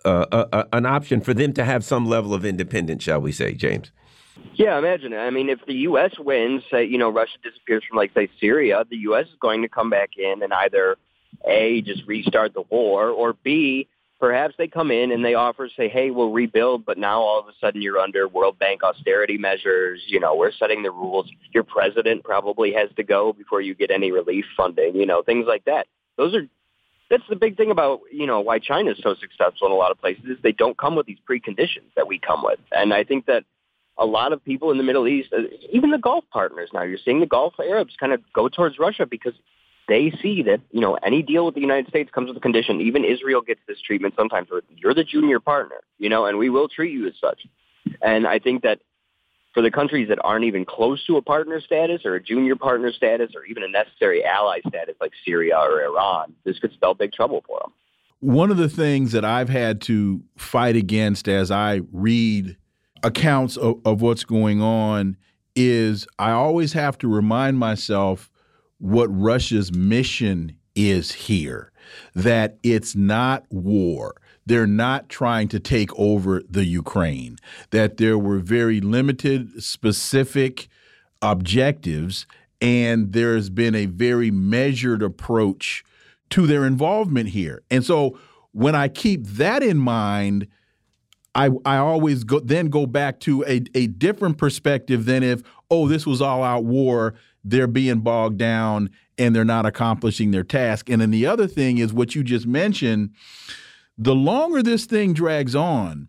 [0.05, 3.53] a, a an option for them to have some level of independence, shall we say,
[3.53, 3.91] James?
[4.55, 5.17] Yeah, imagine it.
[5.17, 6.17] I mean, if the U.S.
[6.19, 9.27] wins, say, you know, Russia disappears from, like, say, Syria, the U.S.
[9.27, 10.97] is going to come back in and either,
[11.45, 13.87] A, just restart the war, or B,
[14.19, 17.47] perhaps they come in and they offer, say, hey, we'll rebuild, but now all of
[17.47, 20.01] a sudden you're under World Bank austerity measures.
[20.07, 21.29] You know, we're setting the rules.
[21.53, 25.45] Your president probably has to go before you get any relief funding, you know, things
[25.47, 25.87] like that.
[26.15, 26.47] Those are
[27.09, 29.91] that's the big thing about you know why China is so successful in a lot
[29.91, 33.03] of places is they don't come with these preconditions that we come with, and I
[33.03, 33.43] think that
[33.97, 35.41] a lot of people in the Middle East, uh,
[35.71, 39.05] even the Gulf partners now, you're seeing the Gulf Arabs kind of go towards Russia
[39.05, 39.33] because
[39.87, 42.81] they see that, you know, any deal with the United States comes with a condition.
[42.81, 46.49] Even Israel gets this treatment sometimes where you're the junior partner, you know, and we
[46.49, 47.45] will treat you as such.
[48.01, 48.79] And I think that
[49.53, 52.91] for the countries that aren't even close to a partner status or a junior partner
[52.91, 57.13] status or even a necessary ally status like Syria or Iran, this could spell big
[57.13, 57.71] trouble for them.
[58.19, 62.57] One of the things that I've had to fight against as I read
[63.03, 65.17] accounts of, of what's going on
[65.55, 68.31] is I always have to remind myself
[68.79, 71.71] what Russia's mission is here
[72.15, 74.15] that it's not war.
[74.45, 77.37] They're not trying to take over the Ukraine,
[77.71, 80.67] that there were very limited, specific
[81.21, 82.25] objectives,
[82.61, 85.83] and there's been a very measured approach
[86.31, 87.63] to their involvement here.
[87.69, 88.17] And so
[88.51, 90.47] when I keep that in mind,
[91.35, 95.87] I I always go then go back to a a different perspective than if oh
[95.87, 100.89] this was all out war they're being bogged down and they're not accomplishing their task
[100.89, 103.09] and then the other thing is what you just mentioned
[103.97, 106.07] the longer this thing drags on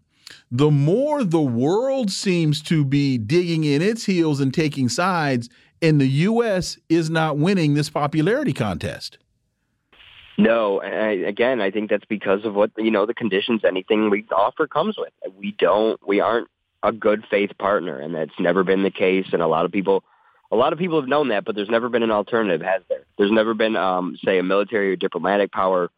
[0.51, 5.49] the more the world seems to be digging in its heels and taking sides
[5.83, 9.19] and the US is not winning this popularity contest
[10.37, 14.27] no, I, again, I think that's because of what you know the conditions anything we
[14.33, 15.13] offer comes with.
[15.37, 16.49] We don't, we aren't
[16.83, 19.27] a good faith partner, and that's never been the case.
[19.33, 20.03] And a lot of people,
[20.51, 23.05] a lot of people have known that, but there's never been an alternative, has there?
[23.17, 25.91] There's never been, um, say, a military or diplomatic power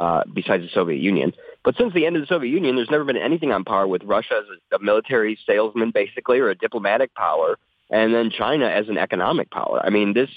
[0.00, 1.32] uh, besides the Soviet Union.
[1.62, 4.02] But since the end of the Soviet Union, there's never been anything on par with
[4.02, 7.58] Russia as a, a military salesman, basically, or a diplomatic power,
[7.90, 9.78] and then China as an economic power.
[9.84, 10.30] I mean, this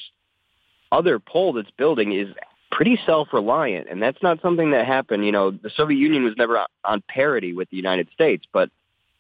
[0.92, 2.28] other pole that's building is
[2.72, 5.26] pretty self-reliant, and that's not something that happened.
[5.26, 8.70] You know, the Soviet Union was never on parity with the United States, but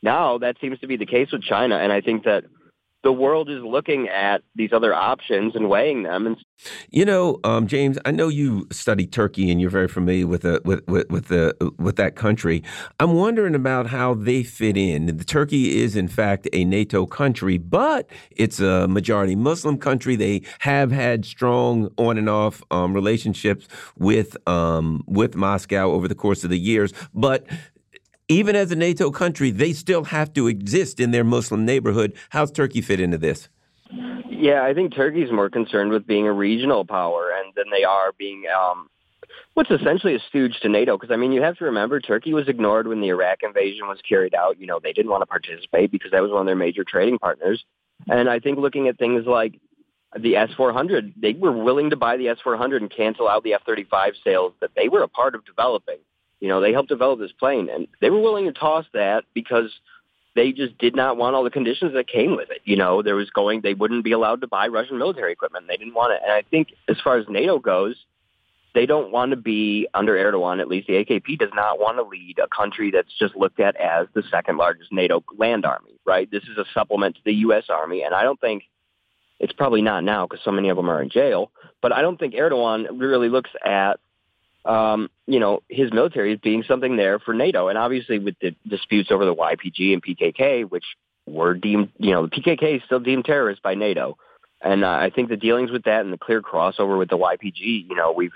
[0.01, 2.43] now that seems to be the case with China, and I think that
[3.03, 6.25] the world is looking at these other options and weighing them.
[6.25, 6.37] And
[6.89, 10.61] you know, um, James, I know you study Turkey and you're very familiar with the
[10.63, 12.63] with with with the with that country.
[12.99, 15.05] I'm wondering about how they fit in.
[15.17, 20.15] The Turkey is in fact a NATO country, but it's a majority Muslim country.
[20.15, 26.15] They have had strong on and off um, relationships with um, with Moscow over the
[26.15, 27.45] course of the years, but
[28.33, 32.13] even as a NATO country, they still have to exist in their Muslim neighborhood.
[32.29, 33.49] How's Turkey fit into this?
[34.29, 38.11] Yeah, I think Turkey's more concerned with being a regional power and than they are
[38.17, 38.89] being um,
[39.53, 40.97] what's essentially a stooge to NATO.
[40.97, 43.99] Because I mean, you have to remember Turkey was ignored when the Iraq invasion was
[44.07, 44.59] carried out.
[44.59, 47.19] You know, they didn't want to participate because that was one of their major trading
[47.19, 47.63] partners.
[48.09, 49.59] And I think looking at things like
[50.17, 54.53] the S400, they were willing to buy the S400 and cancel out the F-35 sales
[54.59, 55.97] that they were a part of developing.
[56.43, 59.71] You know, they helped develop this plane, and they were willing to toss that because
[60.35, 62.59] they just did not want all the conditions that came with it.
[62.65, 65.67] You know, there was going, they wouldn't be allowed to buy Russian military equipment.
[65.69, 66.19] They didn't want it.
[66.21, 67.95] And I think as far as NATO goes,
[68.73, 70.59] they don't want to be under Erdogan.
[70.59, 73.77] At least the AKP does not want to lead a country that's just looked at
[73.77, 76.29] as the second largest NATO land army, right?
[76.29, 77.67] This is a supplement to the U.S.
[77.69, 78.03] Army.
[78.03, 78.63] And I don't think
[79.39, 81.51] it's probably not now because so many of them are in jail.
[81.81, 84.01] But I don't think Erdogan really looks at
[84.65, 87.67] um, you know, his military is being something there for NATO.
[87.67, 90.85] And obviously with the disputes over the YPG and PKK, which
[91.25, 94.17] were deemed, you know, the PKK is still deemed terrorist by NATO.
[94.61, 97.89] And uh, I think the dealings with that and the clear crossover with the YPG,
[97.89, 98.33] you know, we've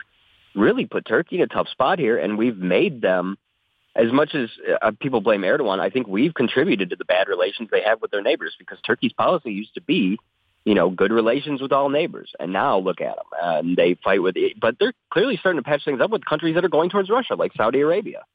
[0.55, 3.37] really put Turkey in a tough spot here, and we've made them.
[3.95, 4.49] As much as
[4.81, 8.11] uh, people blame Erdogan, I think we've contributed to the bad relations they have with
[8.11, 10.19] their neighbors because Turkey's policy used to be
[10.67, 12.33] you know, good relations with all neighbors.
[12.41, 13.25] And now look at them.
[13.41, 16.65] And they fight with, but they're clearly starting to patch things up with countries that
[16.65, 18.25] are going towards Russia, like Saudi Arabia.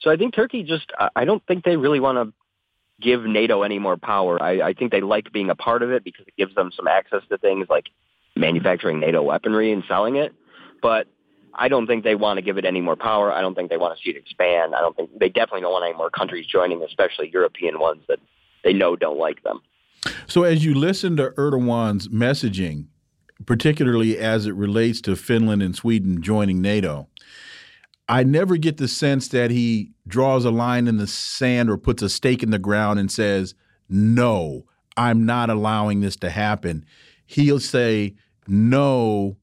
[0.00, 2.34] So I think Turkey just, I don't think they really want to
[3.00, 4.42] give NATO any more power.
[4.42, 6.88] I, I think they like being a part of it because it gives them some
[6.88, 7.84] access to things like
[8.34, 10.34] manufacturing NATO weaponry and selling it.
[10.82, 11.06] But
[11.54, 13.32] I don't think they want to give it any more power.
[13.32, 14.74] I don't think they want to see it expand.
[14.74, 18.18] I don't think they definitely don't want any more countries joining, especially European ones that
[18.64, 19.60] they know don't like them.
[20.26, 22.86] So, as you listen to Erdogan's messaging,
[23.46, 27.08] particularly as it relates to Finland and Sweden joining NATO,
[28.08, 32.02] I never get the sense that he draws a line in the sand or puts
[32.02, 33.54] a stake in the ground and says,
[33.88, 36.84] No, I'm not allowing this to happen.
[37.26, 39.36] He'll say, No,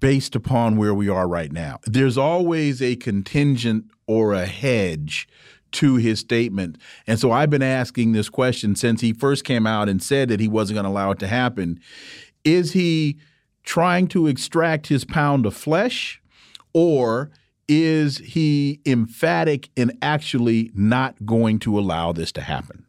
[0.00, 1.78] based upon where we are right now.
[1.84, 5.28] There's always a contingent or a hedge
[5.74, 6.78] to his statement.
[7.06, 10.40] And so I've been asking this question since he first came out and said that
[10.40, 11.80] he wasn't going to allow it to happen.
[12.44, 13.18] Is he
[13.64, 16.20] trying to extract his pound of flesh
[16.72, 17.30] or
[17.66, 22.84] is he emphatic in actually not going to allow this to happen?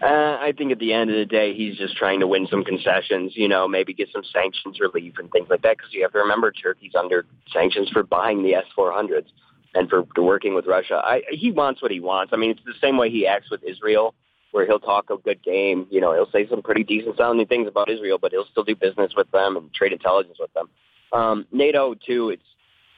[0.00, 2.62] Uh, I think at the end of the day, he's just trying to win some
[2.62, 5.76] concessions, you know, maybe get some sanctions relief and things like that.
[5.76, 9.26] Because you have to remember, Turkey's under sanctions for buying the S-400s
[9.74, 11.00] and for working with Russia.
[11.02, 12.32] I, he wants what he wants.
[12.32, 14.14] I mean, it's the same way he acts with Israel,
[14.52, 15.86] where he'll talk a good game.
[15.90, 18.74] You know, he'll say some pretty decent sounding things about Israel, but he'll still do
[18.74, 20.68] business with them and trade intelligence with them.
[21.12, 22.30] Um, NATO too.
[22.30, 22.42] It's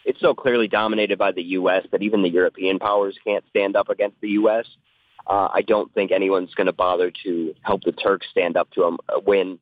[0.05, 1.87] it's so clearly dominated by the U.S.
[1.93, 4.67] that even the European powers can't stand up against the U.S.
[5.27, 8.81] Uh, I don't think anyone's going to bother to help the Turks stand up to
[8.81, 9.59] them uh, when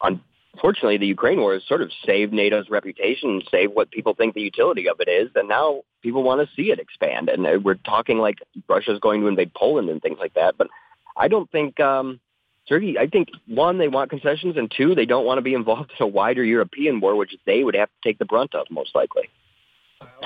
[0.00, 0.20] on
[0.56, 4.40] unfortunately, the Ukraine war has sort of saved NATO's reputation, saved what people think the
[4.40, 7.28] utility of it is, and now people want to see it expand.
[7.28, 10.56] And uh, we're talking like Russia's going to invade Poland and things like that.
[10.56, 10.68] But
[11.14, 12.20] I don't think um,
[12.66, 12.98] Turkey.
[12.98, 16.02] I think one, they want concessions, and two, they don't want to be involved in
[16.02, 19.28] a wider European war, which they would have to take the brunt of most likely.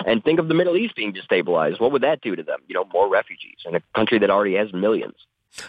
[0.06, 1.80] And think of the Middle East being destabilized.
[1.80, 2.60] What would that do to them?
[2.68, 5.14] You know, more refugees in a country that already has millions.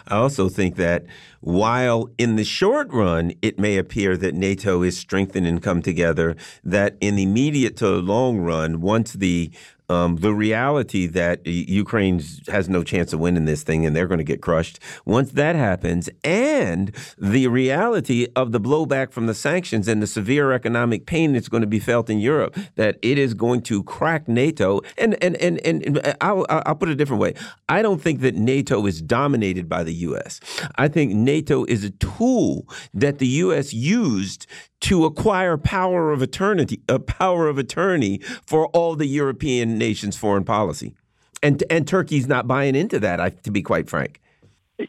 [0.06, 1.04] I also think that
[1.40, 6.36] while in the short run it may appear that NATO is strengthened and come together,
[6.64, 9.50] that in the immediate to long run, once the
[9.88, 14.18] um, the reality that Ukraine has no chance of winning this thing and they're going
[14.18, 14.78] to get crushed.
[15.04, 20.52] Once that happens, and the reality of the blowback from the sanctions and the severe
[20.52, 24.28] economic pain that's going to be felt in Europe, that it is going to crack
[24.28, 24.80] NATO.
[24.98, 27.34] And and and and I'll, I'll put it a different way.
[27.68, 30.40] I don't think that NATO is dominated by the U.S.
[30.76, 33.72] I think NATO is a tool that the U.S.
[33.72, 34.46] used
[34.82, 40.44] to acquire power of attorney, a power of attorney for all the European nations' foreign
[40.44, 40.94] policy,
[41.42, 43.20] and and Turkey's not buying into that.
[43.20, 44.20] I, to be quite frank.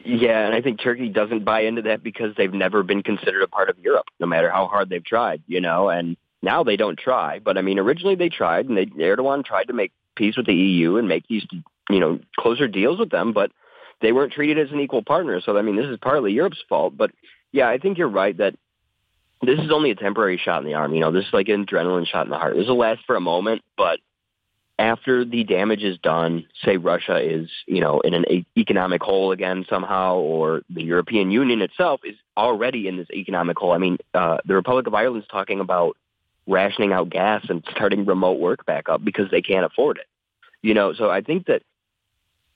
[0.04, 3.48] Yeah, and I think Turkey doesn't buy into that because they've never been considered a
[3.48, 5.42] part of Europe, no matter how hard they've tried.
[5.46, 7.38] You know, and now they don't try.
[7.38, 10.54] But I mean, originally they tried, and they, Erdogan tried to make peace with the
[10.54, 11.46] EU and make these,
[11.88, 13.52] you know, closer deals with them, but
[14.00, 15.40] they weren't treated as an equal partner.
[15.40, 16.96] So I mean, this is partly Europe's fault.
[16.96, 17.12] But
[17.52, 18.56] yeah, I think you're right that
[19.46, 20.94] this is only a temporary shot in the arm.
[20.94, 22.56] You know, this is like an adrenaline shot in the heart.
[22.56, 24.00] This will last for a moment, but
[24.78, 28.24] after the damage is done, say Russia is, you know, in an
[28.56, 33.72] economic hole again somehow, or the European Union itself is already in this economic hole.
[33.72, 35.96] I mean, uh, the Republic of Ireland is talking about
[36.46, 40.06] rationing out gas and starting remote work back up because they can't afford it.
[40.60, 41.62] You know, so I think that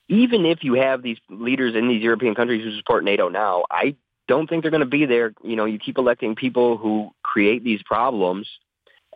[0.09, 3.94] even if you have these leaders in these European countries who support NATO now, I
[4.28, 5.32] don't think they're going to be there.
[5.42, 8.46] You know, you keep electing people who create these problems,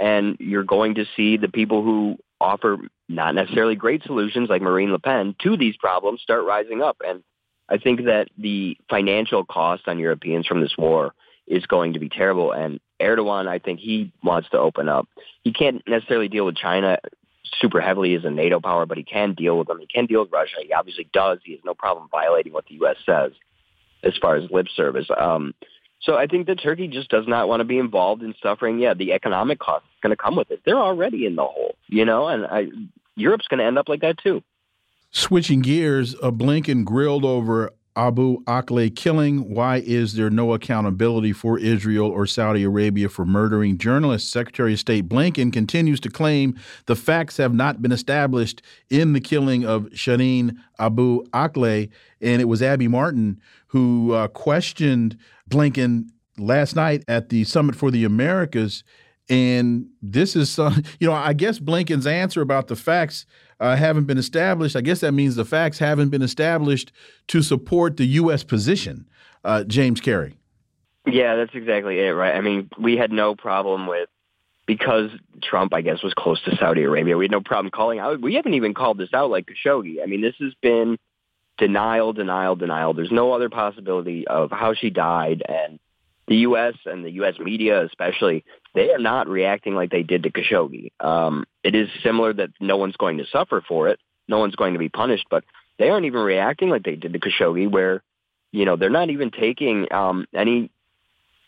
[0.00, 2.78] and you're going to see the people who offer
[3.08, 6.96] not necessarily great solutions like Marine Le Pen to these problems start rising up.
[7.06, 7.22] And
[7.68, 11.14] I think that the financial cost on Europeans from this war
[11.46, 12.52] is going to be terrible.
[12.52, 15.08] And Erdogan, I think he wants to open up.
[15.42, 16.98] He can't necessarily deal with China
[17.60, 19.78] super heavily as a NATO power, but he can deal with them.
[19.78, 20.56] He can deal with Russia.
[20.62, 21.38] He obviously does.
[21.44, 22.96] He has no problem violating what the U.S.
[23.04, 23.32] says
[24.02, 25.06] as far as lip service.
[25.16, 25.54] Um,
[26.00, 28.78] so I think that Turkey just does not want to be involved in suffering.
[28.80, 30.60] Yeah, the economic cost is going to come with it.
[30.64, 32.66] They're already in the hole, you know, and I,
[33.14, 34.42] Europe's going to end up like that too.
[35.10, 39.52] Switching gears, uh, Blinken grilled over Abu Akleh killing.
[39.54, 44.30] Why is there no accountability for Israel or Saudi Arabia for murdering journalists?
[44.30, 49.20] Secretary of State Blinken continues to claim the facts have not been established in the
[49.20, 51.90] killing of Shireen Abu Akleh.
[52.20, 55.18] And it was Abby Martin who uh, questioned
[55.50, 56.08] Blinken
[56.38, 58.84] last night at the Summit for the Americas.
[59.28, 60.58] And this is,
[60.98, 63.26] you know, I guess Blinken's answer about the facts
[63.60, 64.76] uh, haven't been established.
[64.76, 66.92] I guess that means the facts haven't been established
[67.28, 68.44] to support the U.S.
[68.44, 69.08] position.
[69.44, 70.38] Uh, James Carey.
[71.06, 72.34] Yeah, that's exactly it, right?
[72.34, 74.08] I mean, we had no problem with
[74.66, 75.10] because
[75.42, 77.16] Trump, I guess, was close to Saudi Arabia.
[77.16, 78.20] We had no problem calling out.
[78.20, 80.02] We haven't even called this out like Khashoggi.
[80.02, 80.98] I mean, this has been
[81.58, 82.94] denial, denial, denial.
[82.94, 85.78] There's no other possibility of how she died, and
[86.28, 86.74] the U.S.
[86.86, 87.34] and the U.S.
[87.38, 88.44] media, especially,
[88.74, 90.92] they are not reacting like they did to Khashoggi.
[91.00, 94.74] Um, it is similar that no one's going to suffer for it, no one's going
[94.74, 95.44] to be punished, but
[95.78, 98.02] they aren't even reacting like they did to Khashoggi, where
[98.52, 100.70] you know they're not even taking um, any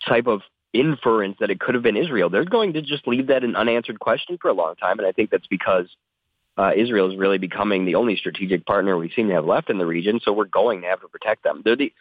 [0.07, 0.43] type of
[0.73, 2.29] inference that it could have been Israel.
[2.29, 5.13] They're going to just leave that an unanswered question for a long time, and I
[5.13, 5.87] think that's because
[6.59, 9.79] uh, Israel is really becoming the only strategic partner we seem to have left in
[9.79, 10.21] the region.
[10.23, 11.63] So we're going to have to protect them.
[11.65, 11.93] They're the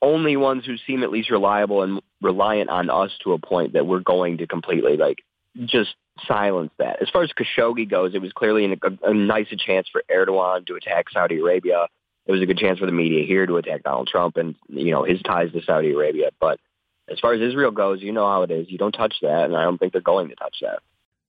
[0.00, 3.86] only ones who seem at least reliable and reliant on us to a point that
[3.86, 5.18] we're going to completely like
[5.64, 5.94] just
[6.26, 7.00] silence that.
[7.02, 11.10] As far as Khashoggi goes, it was clearly a, a chance for Erdogan to attack
[11.10, 11.86] Saudi Arabia.
[12.26, 14.90] It was a good chance for the media here to attack Donald Trump and you
[14.90, 16.30] know his ties to Saudi Arabia.
[16.40, 16.60] But
[17.10, 18.70] as far as Israel goes, you know how it is.
[18.70, 20.80] You don't touch that, and I don't think they're going to touch that.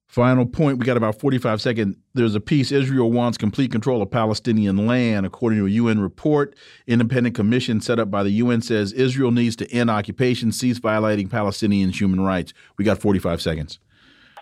[0.10, 0.80] Final point.
[0.80, 1.96] We got about 45 seconds.
[2.16, 5.24] There's a piece Israel wants complete control of Palestinian land.
[5.28, 6.56] According to a UN report,
[6.88, 11.30] independent commission set up by the UN says Israel needs to end occupation, cease violating
[11.30, 12.54] Palestinian human rights.
[12.76, 13.78] We got 45 seconds.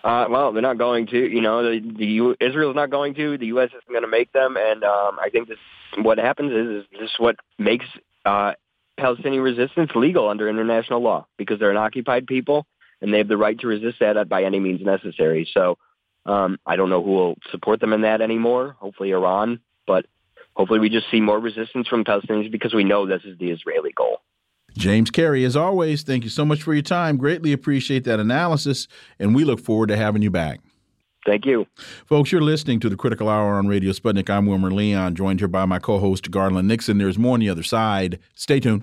[0.02, 1.18] Uh, well, they're not going to.
[1.18, 3.36] You know, the, the U, Israel's not going to.
[3.36, 3.68] The U.S.
[3.68, 4.56] isn't going to make them.
[4.56, 5.58] And um, I think this
[5.98, 7.84] what happens is, is this is what makes
[8.24, 8.52] uh,
[8.96, 12.66] Palestinian resistance legal under international law because they're an occupied people
[13.00, 15.48] and they have the right to resist that by any means necessary.
[15.52, 15.78] So
[16.26, 18.76] um, I don't know who will support them in that anymore.
[18.78, 20.06] Hopefully Iran, but
[20.54, 23.92] hopefully we just see more resistance from Palestinians because we know this is the Israeli
[23.92, 24.20] goal.
[24.76, 27.16] James Carey, as always, thank you so much for your time.
[27.16, 28.86] Greatly appreciate that analysis,
[29.18, 30.60] and we look forward to having you back.
[31.26, 31.66] Thank you.
[32.06, 34.30] Folks, you're listening to the Critical Hour on Radio Sputnik.
[34.30, 36.98] I'm Wilmer Leon, joined here by my co host, Garland Nixon.
[36.98, 38.18] There's more on the other side.
[38.34, 38.82] Stay tuned.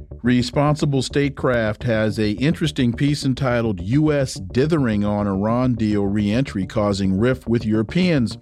[0.23, 4.35] Responsible Statecraft has a interesting piece entitled "U.S.
[4.35, 8.37] Dithering on Iran Deal Reentry Causing Rift with Europeans."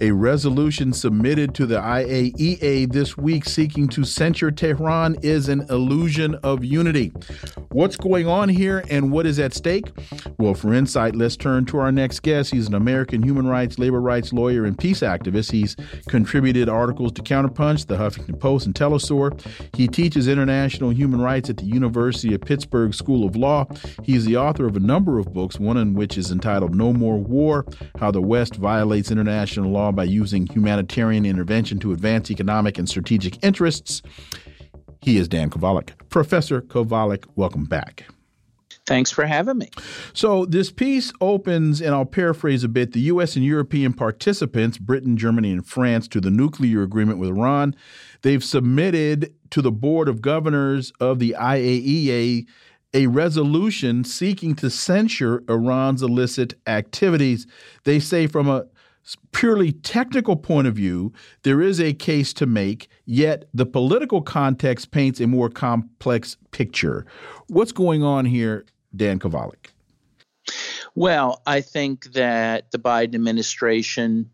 [0.00, 6.36] A resolution submitted to the IAEA this week seeking to censure Tehran is an illusion
[6.36, 7.12] of unity.
[7.72, 9.90] What's going on here, and what is at stake?
[10.38, 12.52] Well, for insight, let's turn to our next guest.
[12.52, 15.50] He's an American human rights, labor rights lawyer and peace activist.
[15.50, 15.76] He's
[16.06, 19.40] contributed articles to Counterpunch, the Huffington Post, and Telesur.
[19.74, 23.66] He teaches international human rights at the University of Pittsburgh School of Law.
[24.02, 26.92] He is the author of a number of books, one in which is entitled No
[26.92, 27.66] More War
[27.98, 33.42] How the West Violates International Law by Using Humanitarian Intervention to Advance Economic and Strategic
[33.44, 34.02] Interests.
[35.00, 35.90] He is Dan Kovalik.
[36.08, 38.06] Professor Kovalik, welcome back.
[38.86, 39.68] Thanks for having me.
[40.12, 43.34] So, this piece opens, and I'll paraphrase a bit the U.S.
[43.34, 47.74] and European participants, Britain, Germany, and France, to the nuclear agreement with Iran.
[48.22, 52.46] They've submitted to the Board of Governors of the IAEA
[52.94, 57.46] a resolution seeking to censure Iran's illicit activities.
[57.84, 58.64] They say, from a
[59.32, 61.12] purely technical point of view,
[61.42, 67.06] there is a case to make, yet the political context paints a more complex picture.
[67.48, 68.64] What's going on here
[68.94, 69.68] Dan Kovalik?
[70.94, 74.30] Well, I think that the Biden administration,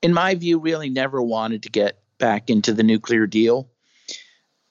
[0.00, 3.68] in my view, really never wanted to get back into the nuclear deal.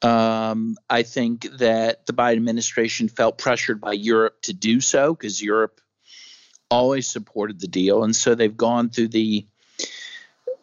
[0.02, 5.42] Um, I think that the Biden administration felt pressured by Europe to do so because
[5.42, 5.80] Europe
[6.70, 9.46] always supported the deal, and so they've gone through the,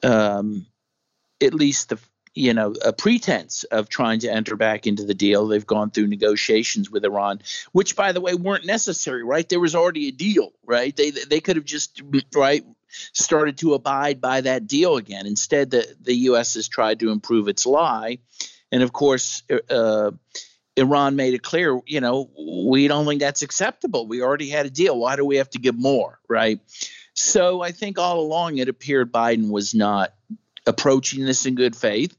[0.02, 0.66] um,
[1.40, 1.98] at least the
[2.38, 5.48] you know, a pretense of trying to enter back into the deal.
[5.48, 7.40] They've gone through negotiations with Iran,
[7.72, 9.24] which, by the way, weren't necessary.
[9.24, 9.48] Right?
[9.48, 10.52] There was already a deal.
[10.64, 10.94] Right?
[10.94, 12.00] They they could have just
[12.34, 12.64] right
[13.12, 15.26] started to abide by that deal again.
[15.26, 16.54] Instead, the the U.S.
[16.54, 18.18] has tried to improve its lie,
[18.70, 20.10] and of course, uh,
[20.76, 22.30] Iran made it clear, you know,
[22.66, 24.06] we don't think that's acceptable.
[24.06, 24.98] We already had a deal.
[24.98, 26.60] Why do we have to give more, right?
[27.14, 30.14] So I think all along it appeared Biden was not
[30.66, 32.16] approaching this in good faith.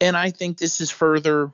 [0.00, 1.52] And I think this is further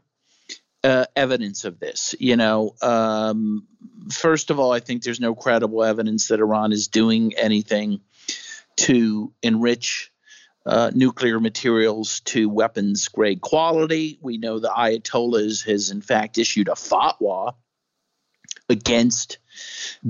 [0.83, 2.15] uh, evidence of this.
[2.19, 3.67] You know, um,
[4.11, 8.01] first of all, I think there's no credible evidence that Iran is doing anything
[8.77, 10.11] to enrich
[10.67, 14.19] uh, nuclear materials to weapons grade quality.
[14.21, 17.55] We know the Ayatollahs has, in fact, issued a fatwa
[18.69, 19.39] against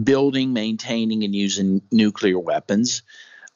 [0.03, 3.03] building, maintaining, and using nuclear weapons.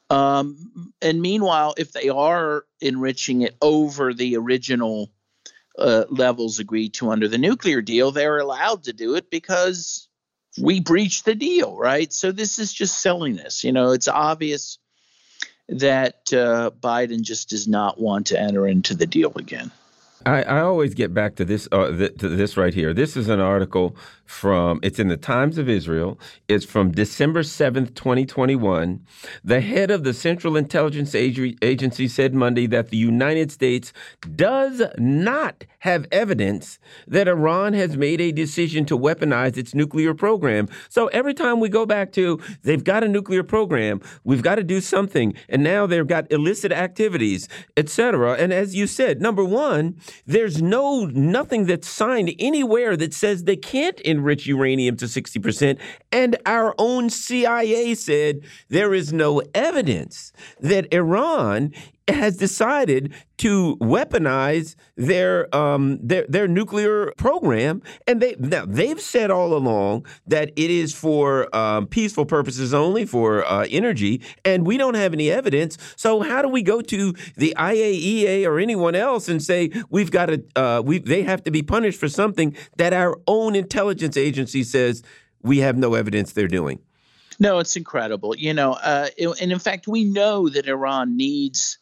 [0.09, 5.11] Um, and meanwhile, if they are enriching it over the original
[5.77, 10.07] uh, levels agreed to under the nuclear deal, they're allowed to do it because
[10.61, 12.13] we breached the deal, right?
[12.13, 13.63] So this is just silliness.
[13.63, 14.77] You know, it's obvious
[15.69, 19.71] that uh, Biden just does not want to enter into the deal again.
[20.25, 22.93] I, I always get back to this uh, th to this right here.
[22.93, 23.95] This is an article
[24.25, 26.19] from it's in the Times of Israel.
[26.47, 29.05] It's from December 7th, 2021.
[29.43, 33.93] The head of the Central Intelligence Agency said Monday that the United States
[34.35, 40.67] does not have evidence that Iran has made a decision to weaponize its nuclear program.
[40.89, 44.63] So every time we go back to they've got a nuclear program, we've got to
[44.63, 47.47] do something, and now they've got illicit activities,
[47.77, 48.33] etc.
[48.33, 53.55] And as you said, number 1, there's no nothing that's signed anywhere that says they
[53.55, 55.79] can't enrich uranium to 60%.
[56.11, 61.73] And our own CIA said there is no evidence that Iran
[62.07, 69.31] has decided to weaponize their um, their their nuclear program, and they now they've said
[69.31, 74.77] all along that it is for um, peaceful purposes only for uh, energy, and we
[74.77, 75.77] don't have any evidence.
[75.95, 80.27] So how do we go to the IAEA or anyone else and say we've got
[80.27, 84.63] to uh, we they have to be punished for something that our own intelligence agency
[84.63, 85.01] says
[85.41, 86.79] we have no evidence they're doing?
[87.39, 88.35] No, it's incredible.
[88.35, 89.09] You know, uh,
[89.41, 91.77] and in fact, we know that Iran needs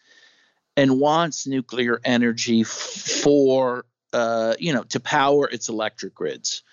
[0.75, 6.63] and wants nuclear energy for, uh, you know, to power its electric grids.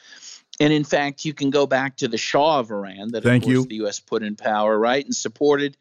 [0.58, 3.46] And in fact, you can go back to the Shah of Iran that Thank of
[3.46, 3.64] course you.
[3.66, 3.98] the U.S.
[3.98, 5.76] put in power, right, and supported,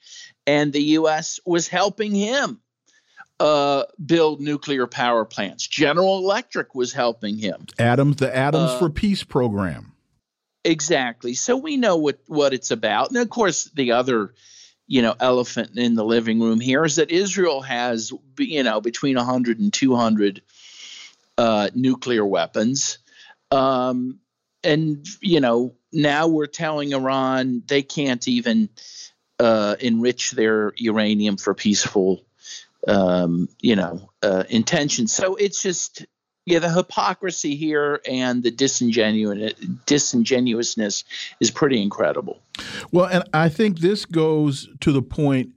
[0.48, 1.40] and the U.S.
[1.46, 2.62] was helping him
[3.41, 5.68] uh, build nuclear power plants.
[5.68, 7.66] General Electric was helping him.
[7.78, 9.94] Atoms, the Atoms Uh, for Peace program.
[10.66, 11.34] Exactly.
[11.34, 13.10] So we know what what it's about.
[13.10, 14.34] And of course, the other,
[14.90, 19.16] you know, elephant in the living room here is that Israel has, you know, between
[19.16, 20.41] 100 and 200
[21.38, 22.98] uh, nuclear weapons.
[23.52, 24.20] Um,
[24.64, 28.70] and you know, now we're telling Iran they can't even
[29.38, 32.26] uh, enrich their uranium for peaceful,
[32.88, 35.14] um, you know, uh, intentions.
[35.14, 36.07] So it's just
[36.49, 39.53] yeah, the hypocrisy here and the disingenuous
[39.85, 41.03] disingenuousness
[41.39, 42.39] is pretty incredible.
[42.91, 45.49] Well, and I think this goes to the point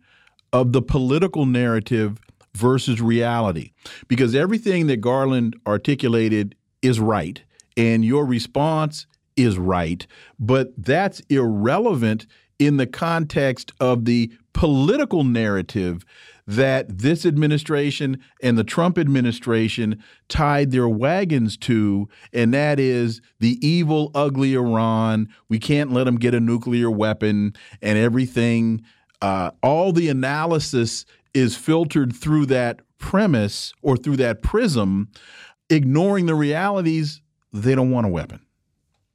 [0.53, 2.19] of the political narrative
[2.55, 3.73] versus reality,
[4.09, 7.43] because everything that Garland articulated is right,
[7.77, 9.07] and your response
[9.37, 10.07] is right,
[10.39, 12.27] but that's irrelevant
[12.59, 16.05] in the context of the political narrative
[16.47, 23.65] that this administration and the Trump administration tied their wagons to, and that is the
[23.67, 25.29] evil, ugly Iran.
[25.49, 28.83] We can't let them get a nuclear weapon and everything.
[29.21, 35.09] Uh, all the analysis is filtered through that premise or through that prism,
[35.71, 37.21] ignoring the realities
[37.53, 38.41] they don't want a weapon.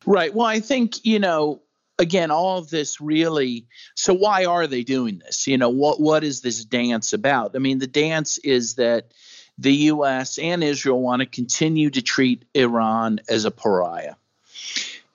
[0.05, 0.33] Right.
[0.33, 1.61] Well, I think, you know,
[1.99, 3.67] again, all of this really.
[3.95, 5.47] So why are they doing this?
[5.47, 7.55] You know, what what is this dance about?
[7.55, 9.11] I mean, the dance is that
[9.57, 10.37] the U.S.
[10.37, 14.15] and Israel want to continue to treat Iran as a pariah.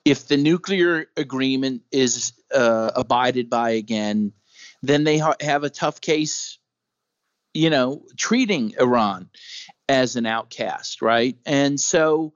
[0.03, 4.33] If the nuclear agreement is uh, abided by again,
[4.81, 6.57] then they ha- have a tough case,
[7.53, 9.29] you know, treating Iran
[9.87, 11.37] as an outcast, right?
[11.45, 12.33] And so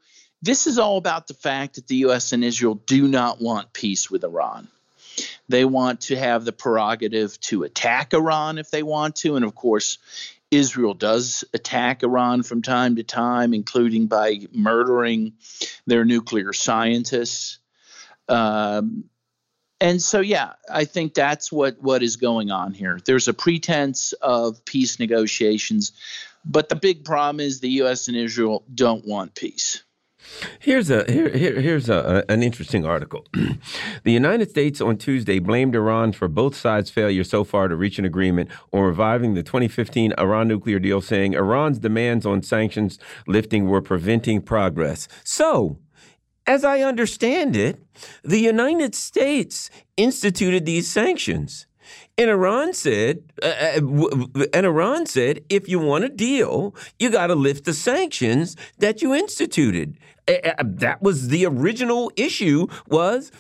[0.48, 2.32] this is all about the fact that the U.S.
[2.32, 4.70] and Israel do not want peace with Iran.
[5.50, 9.36] They want to have the prerogative to attack Iran if they want to.
[9.36, 9.98] And of course,
[10.50, 15.34] Israel does attack Iran from time to time, including by murdering
[15.86, 17.60] their nuclear scientists.
[18.30, 19.04] Um,
[19.82, 23.00] and so, yeah, I think that's what, what is going on here.
[23.04, 25.92] There's a pretense of peace negotiations,
[26.46, 28.08] but the big problem is the U.S.
[28.08, 29.84] and Israel don't want peace.
[30.60, 33.26] Here's a here, here here's a, an interesting article.
[34.04, 38.00] the United States on Tuesday blamed Iran for both sides' failure so far to reach
[38.00, 43.68] an agreement on reviving the 2015 Iran nuclear deal, saying Iran's demands on sanctions lifting
[43.68, 45.08] were preventing progress.
[45.24, 45.80] So,
[46.46, 47.84] As I understand it,
[48.24, 51.68] the United States instituted these sanctions.
[52.18, 57.28] And Iran said, uh, uh and Iran said, if you want a deal, you got
[57.28, 59.98] to lift the sanctions that you instituted.
[60.28, 62.68] That was the original issue.
[62.88, 63.32] Was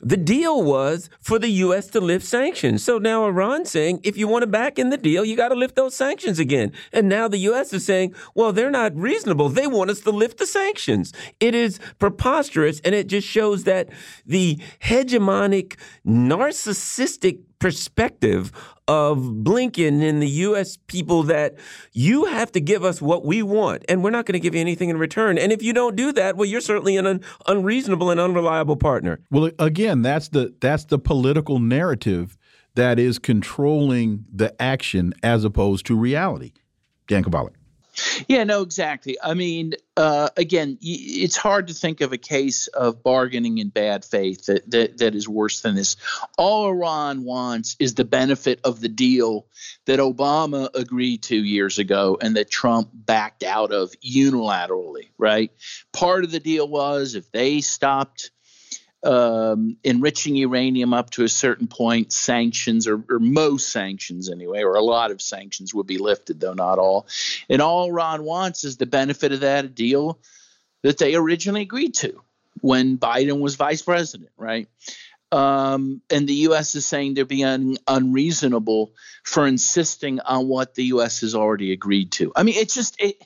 [0.00, 1.88] the deal was for the U.S.
[1.88, 2.84] to lift sanctions.
[2.84, 5.56] So now Iran's saying, if you want to back in the deal, you got to
[5.56, 6.72] lift those sanctions again.
[6.92, 7.72] And now the U.S.
[7.72, 9.48] is saying, well, they're not reasonable.
[9.48, 11.12] They want us to lift the sanctions.
[11.40, 13.88] It is preposterous, and it just shows that
[14.24, 18.52] the hegemonic, narcissistic perspective
[18.86, 20.78] of Blinken and the U.S.
[20.86, 21.56] people that
[21.92, 24.60] you have to give us what we want, and we're not going to give you
[24.60, 25.38] anything in return.
[25.38, 29.20] And if you don't do that, well, you're certainly an un unreasonable and unreliable partner.
[29.30, 32.38] Well, again, that's the that's the political narrative
[32.74, 36.52] that is controlling the action as opposed to reality.
[37.08, 37.57] Dan Kovalik.
[38.28, 39.16] Yeah, no, exactly.
[39.22, 44.04] I mean, uh, again, it's hard to think of a case of bargaining in bad
[44.04, 45.96] faith that, that, that is worse than this.
[46.36, 49.46] All Iran wants is the benefit of the deal
[49.86, 55.50] that Obama agreed to years ago and that Trump backed out of unilaterally, right?
[55.92, 58.30] Part of the deal was if they stopped
[59.04, 64.74] um, enriching uranium up to a certain point, sanctions, or, or, most sanctions anyway, or
[64.74, 67.06] a lot of sanctions would be lifted, though not all.
[67.48, 70.18] And all Iran wants is the benefit of that deal
[70.82, 72.22] that they originally agreed to
[72.60, 74.68] when Biden was vice president, right?
[75.30, 76.74] Um, and the U.S.
[76.74, 81.20] is saying they're being unreasonable for insisting on what the U.S.
[81.20, 82.32] has already agreed to.
[82.34, 83.16] I mean, it's just it,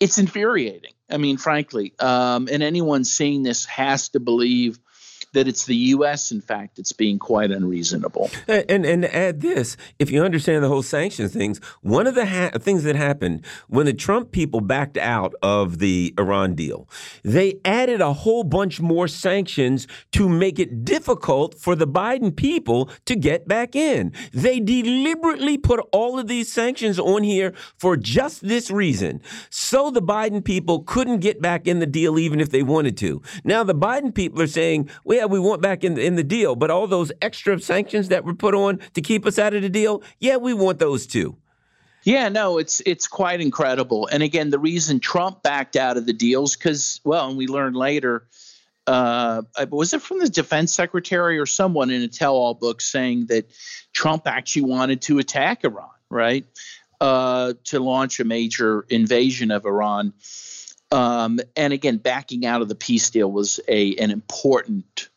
[0.00, 0.92] it's infuriating.
[1.10, 4.78] I mean, frankly, um, and anyone seeing this has to believe
[5.36, 6.32] that it's the U.S.
[6.32, 8.30] in fact that's being quite unreasonable.
[8.48, 12.84] And and, add this, if you understand the whole sanctions things, one of the things
[12.84, 16.88] that happened when the Trump people backed out of the Iran deal,
[17.22, 22.90] they added a whole bunch more sanctions to make it difficult for the Biden people
[23.04, 24.12] to get back in.
[24.32, 30.02] They deliberately put all of these sanctions on here for just this reason, so the
[30.02, 33.20] Biden people couldn't get back in the deal even if they wanted to.
[33.44, 36.56] Now the Biden people are saying, well, we want back in the, in the deal,
[36.56, 39.68] but all those extra sanctions that were put on to keep us out of the
[39.68, 41.36] deal, yeah, we want those too.
[42.04, 44.06] Yeah, no, it's it's quite incredible.
[44.06, 47.74] And again, the reason Trump backed out of the deals because, well, and we learned
[47.74, 48.28] later,
[48.86, 53.50] uh, was it from the defense secretary or someone in a tell-all book saying that
[53.92, 56.46] Trump actually wanted to attack Iran, right?
[57.00, 60.12] Uh, to launch a major invasion of Iran.
[60.92, 65.08] Um, and again, backing out of the peace deal was a an important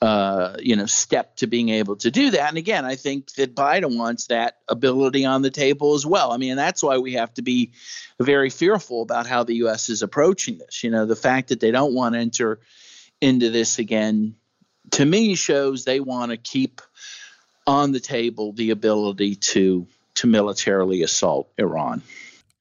[0.00, 2.48] uh, you know, step to being able to do that.
[2.48, 6.30] And again, I think that Biden wants that ability on the table as well.
[6.30, 7.72] I mean, that's why we have to be
[8.20, 9.88] very fearful about how the U.S.
[9.88, 10.84] is approaching this.
[10.84, 12.60] You know, the fact that they don't want to enter
[13.20, 14.36] into this again,
[14.92, 16.80] to me, shows they want to keep
[17.66, 22.02] on the table the ability to to militarily assault Iran.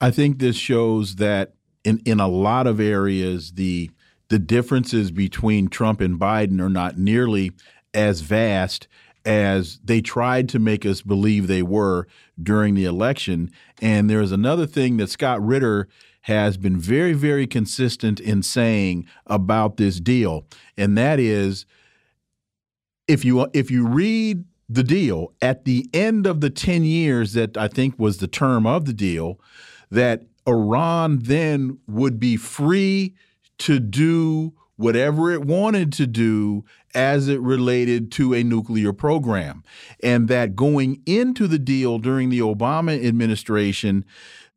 [0.02, 1.54] I think this shows that
[1.84, 3.92] in in a lot of areas the
[4.30, 7.52] the differences between Trump and Biden are not nearly
[7.94, 8.88] as vast
[9.26, 12.08] as they tried to make us believe they were
[12.42, 13.52] during the election.
[13.82, 15.88] And there's another thing that Scott Ritter
[16.22, 20.46] has been very, very consistent in saying about this deal,
[20.78, 21.66] and that is
[23.08, 27.56] if you if you read the deal at the end of the 10 years that
[27.56, 29.40] I think was the term of the deal,
[29.90, 33.16] that Iran then would be free
[33.60, 36.64] to do whatever it wanted to do
[36.94, 39.64] as it related to a nuclear program.
[40.02, 44.06] And that going into the deal during the Obama administration,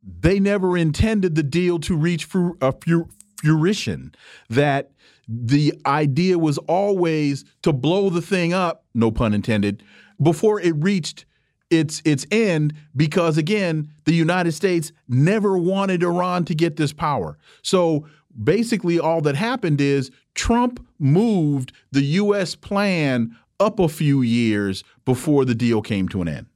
[0.03, 4.15] they never intended the deal to reach fruition.
[4.49, 4.91] That
[5.27, 9.83] the idea was always to blow the thing up, no pun intended,
[10.21, 11.25] before it reached
[11.69, 17.37] its its end because again the United States never wanted Iran to get this power.
[17.61, 18.05] So
[18.41, 22.55] basically all that happened is Trump moved the U.S.
[22.55, 26.47] plan up a few years before the deal came to an end.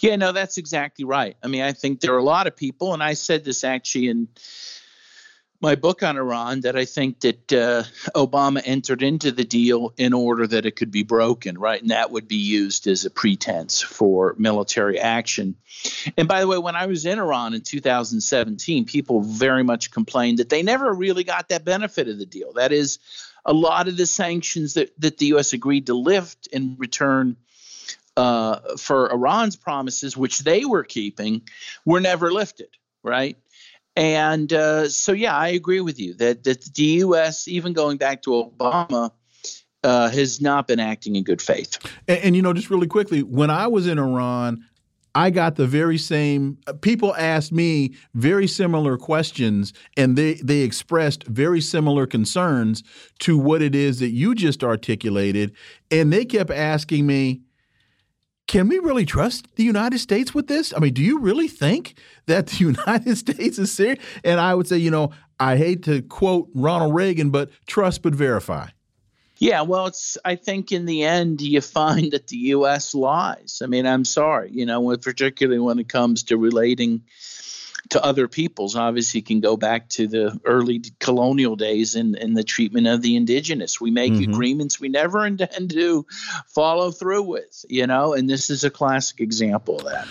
[0.00, 1.36] Yeah, no, that's exactly right.
[1.42, 4.08] I mean, I think there are a lot of people, and I said this actually
[4.08, 4.28] in
[5.60, 7.82] my book on Iran that I think that uh,
[8.14, 11.80] Obama entered into the deal in order that it could be broken, right?
[11.80, 15.56] And that would be used as a pretense for military action.
[16.16, 20.38] And by the way, when I was in Iran in 2017, people very much complained
[20.38, 22.52] that they never really got that benefit of the deal.
[22.52, 22.98] That is,
[23.44, 25.54] a lot of the sanctions that, that the U.S.
[25.54, 27.36] agreed to lift in return
[28.16, 31.42] uh, for Iran's promises, which they were keeping,
[31.84, 32.68] were never lifted,
[33.02, 33.38] right?
[33.98, 38.22] And uh, so, yeah, I agree with you that, that the U.S., even going back
[38.22, 39.10] to Obama,
[39.82, 41.78] uh, has not been acting in good faith.
[42.06, 44.64] And, and, you know, just really quickly, when I was in Iran,
[45.16, 46.58] I got the very same.
[46.80, 52.84] People asked me very similar questions, and they they expressed very similar concerns
[53.20, 55.52] to what it is that you just articulated,
[55.90, 57.40] and they kept asking me.
[58.48, 60.72] Can we really trust the United States with this?
[60.74, 61.94] I mean, do you really think
[62.26, 64.02] that the United States is serious?
[64.24, 68.14] And I would say, you know, I hate to quote Ronald Reagan, but trust but
[68.14, 68.68] verify.
[69.36, 70.18] Yeah, well, it's.
[70.24, 72.92] I think in the end, you find that the U.S.
[72.92, 73.60] lies.
[73.62, 77.02] I mean, I'm sorry, you know, particularly when it comes to relating
[77.90, 78.76] to other peoples.
[78.76, 83.16] Obviously, can go back to the early colonial days in, in the treatment of the
[83.16, 83.80] indigenous.
[83.80, 84.32] We make mm-hmm.
[84.32, 86.06] agreements we never intend to
[86.48, 90.06] follow through with, you know, and this is a classic example of that.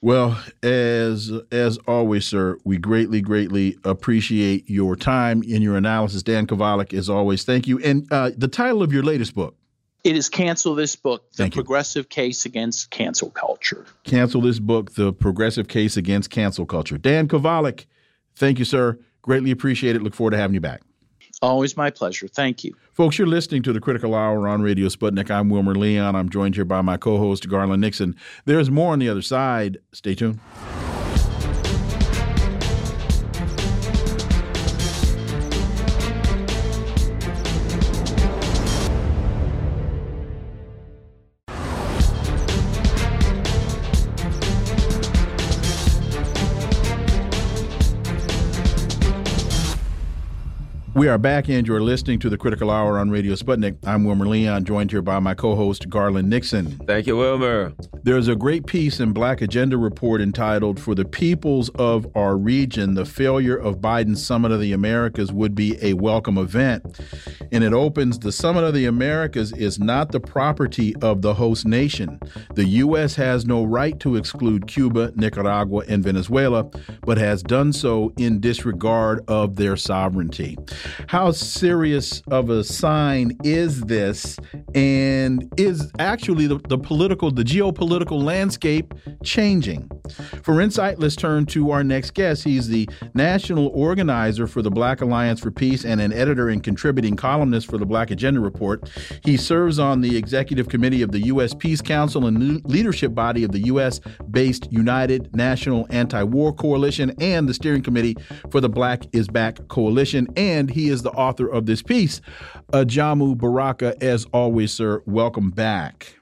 [0.00, 6.22] Well, as as always, sir, we greatly, greatly appreciate your time and your analysis.
[6.22, 7.78] Dan Kovalik, as always, thank you.
[7.78, 9.56] And uh, the title of your latest book?
[10.04, 12.08] It is Cancel This Book, The thank Progressive you.
[12.08, 13.86] Case Against Cancel Culture.
[14.04, 16.98] Cancel This Book, The Progressive Case Against Cancel Culture.
[16.98, 17.86] Dan Kovalik,
[18.36, 18.98] thank you, sir.
[19.22, 20.02] Greatly appreciate it.
[20.02, 20.82] Look forward to having you back.
[21.40, 22.28] Always my pleasure.
[22.28, 22.74] Thank you.
[22.92, 25.30] Folks, you're listening to the Critical Hour on Radio Sputnik.
[25.30, 26.14] I'm Wilmer Leon.
[26.14, 28.14] I'm joined here by my co host, Garland Nixon.
[28.44, 29.78] There's more on the other side.
[29.92, 30.38] Stay tuned.
[50.94, 53.76] We are back, and you're listening to the Critical Hour on Radio Sputnik.
[53.84, 56.70] I'm Wilmer Leon, joined here by my co host, Garland Nixon.
[56.86, 57.72] Thank you, Wilmer.
[58.04, 62.94] There's a great piece in Black Agenda Report entitled, For the Peoples of Our Region,
[62.94, 67.00] the Failure of Biden's Summit of the Americas Would Be a Welcome Event.
[67.50, 71.66] And it opens The Summit of the Americas is not the property of the host
[71.66, 72.20] nation.
[72.54, 73.16] The U.S.
[73.16, 76.70] has no right to exclude Cuba, Nicaragua, and Venezuela,
[77.02, 80.56] but has done so in disregard of their sovereignty.
[81.06, 84.38] How serious of a sign is this?
[84.74, 89.90] And is actually the, the political, the geopolitical landscape changing?
[90.42, 92.44] For insight, let's turn to our next guest.
[92.44, 97.16] He's the national organizer for the Black Alliance for Peace and an editor and contributing
[97.16, 98.90] columnist for the Black Agenda Report.
[99.24, 101.54] He serves on the executive committee of the U.S.
[101.54, 104.00] Peace Council and leadership body of the U.S.
[104.30, 108.16] based United National Anti War Coalition and the steering committee
[108.50, 110.28] for the Black is Back Coalition.
[110.36, 112.20] And he is the author of this piece.
[112.72, 116.18] Ajamu Baraka, as always, sir, welcome back.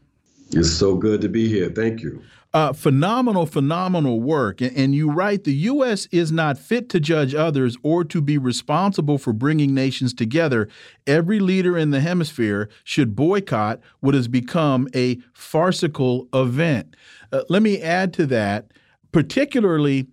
[0.53, 1.71] It's so good to be here.
[1.71, 2.23] Thank you.
[2.55, 4.61] Uh, phenomenal, phenomenal work.
[4.61, 6.07] And, and, you write the U.S.
[6.13, 10.69] is not fit to judge others or to be responsible for bringing nations together.
[11.07, 16.95] Every leader in the hemisphere should boycott what has become a farcical event.
[17.33, 18.73] Uh, let me add to that,
[19.13, 20.09] particularly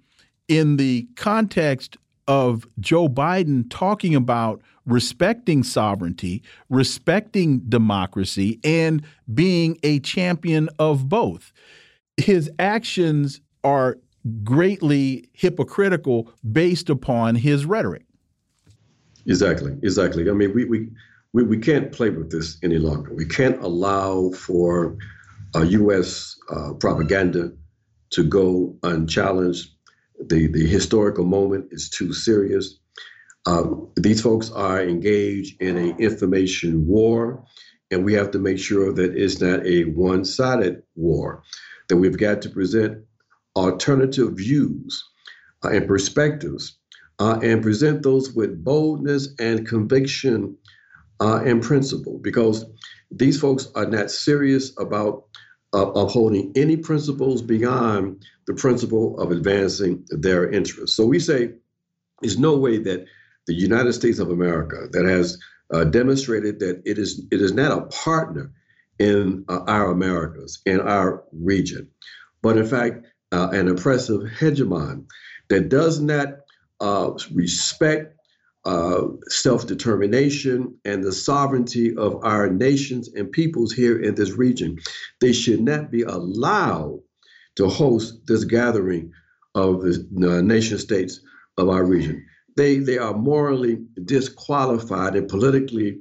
[0.48, 9.04] in the context of Joe Biden talking about respecting sovereignty, respecting democracy, and
[9.34, 11.52] being a champion of both.
[12.20, 13.98] His actions are
[14.44, 18.06] greatly hypocritical based upon his rhetoric.
[19.26, 20.30] Exactly, exactly.
[20.30, 20.90] I mean, we, we,
[21.34, 23.14] we, we can't play with this any longer.
[23.14, 24.98] We can't allow for
[25.56, 26.38] uh, U.S.
[26.50, 27.52] Uh, propaganda
[28.12, 29.70] to go unchallenged
[30.28, 32.80] the, the historical moment is too serious.
[33.46, 37.44] Um, these folks are engaged in an information war,
[37.90, 41.44] and we have to make sure that it's not a one sided war,
[41.90, 43.04] that we've got to present
[43.56, 45.04] alternative views
[45.64, 46.78] uh, and perspectives
[47.20, 50.56] uh, and present those with boldness and conviction
[51.20, 52.66] uh, and principle because
[53.12, 55.26] these folks are not serious about
[55.74, 60.96] uh, upholding any principles beyond the principle of advancing their interests.
[60.96, 61.52] So we say
[62.22, 63.06] there's no way that
[63.48, 65.38] the United States of America that has
[65.74, 68.52] uh, demonstrated that it is it is not a partner
[69.00, 71.88] in uh, our Americas in our region,
[72.42, 75.06] but in fact uh, an oppressive hegemon
[75.50, 76.30] that does not
[76.80, 78.16] uh, respect
[78.66, 84.78] uh, self determination and the sovereignty of our nations and peoples here in this region.
[85.22, 87.00] They should not be allowed
[87.56, 89.12] to host this gathering
[89.56, 91.22] of the nation states
[91.58, 92.26] of our region.
[92.58, 96.00] They, they are morally disqualified and politically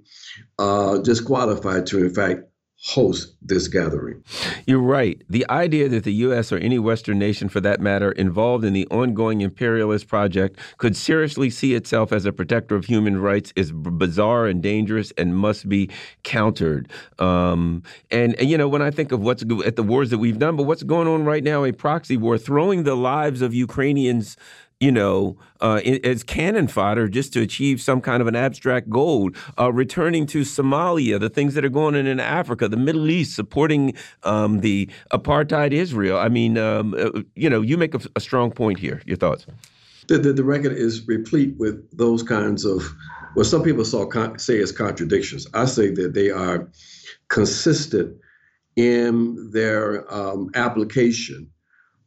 [0.58, 2.42] uh, disqualified to, in fact,
[2.80, 4.22] host this gathering.
[4.66, 5.20] You're right.
[5.28, 6.52] The idea that the U.S.
[6.52, 11.50] or any Western nation, for that matter, involved in the ongoing imperialist project could seriously
[11.50, 15.90] see itself as a protector of human rights is bizarre and dangerous and must be
[16.22, 16.88] countered.
[17.18, 17.82] Um,
[18.12, 20.54] and, and, you know, when I think of what's at the wars that we've done,
[20.56, 24.36] but what's going on right now, a proxy war, throwing the lives of Ukrainians
[24.80, 29.30] you know, uh, as cannon fodder just to achieve some kind of an abstract goal.
[29.58, 33.34] Uh, returning to Somalia, the things that are going on in Africa, the Middle East,
[33.34, 36.18] supporting um, the apartheid Israel.
[36.18, 39.02] I mean, um, uh, you know, you make a, a, strong point here.
[39.04, 39.46] Your thoughts?
[40.06, 42.82] The, the, the, record is replete with those kinds of,
[43.34, 45.46] what some people saw say as contradictions.
[45.54, 46.70] I say that they are
[47.28, 48.16] consistent
[48.76, 51.50] in their um, application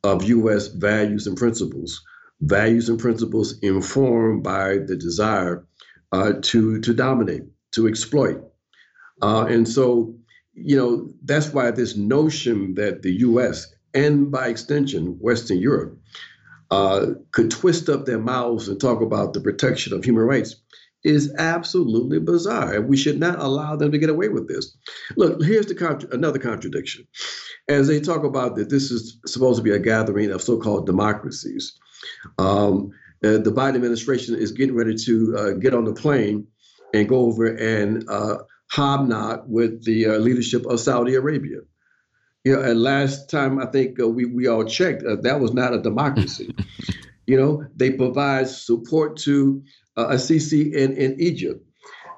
[0.04, 0.68] of U.S.
[0.68, 2.02] values and principles
[2.42, 5.66] values and principles informed by the desire
[6.12, 8.44] uh, to to dominate, to exploit,
[9.22, 10.14] uh, and so
[10.54, 13.74] you know that's why this notion that the U.S.
[13.94, 15.98] and by extension Western Europe
[16.72, 20.56] uh, could twist up their mouths and talk about the protection of human rights
[21.04, 22.76] is absolutely bizarre.
[22.76, 24.76] And we should not allow them to get away with this.
[25.18, 27.08] Look, here's the contra- another contradiction.
[27.68, 31.74] As they talk about that this is supposed to be a gathering of so-called democracies,
[32.38, 32.92] um,
[33.24, 36.48] uh, the Biden administration is getting ready to uh, get on the plane
[36.94, 38.40] and go over and uh,
[38.72, 41.60] hobnob with the uh, leadership of Saudi Arabia.
[42.44, 45.54] You know, and last time I think uh, we we all checked, uh, that was
[45.54, 46.56] not a democracy.
[47.28, 49.62] you know, they provide support to
[49.96, 51.64] uh, Sisi in, in Egypt.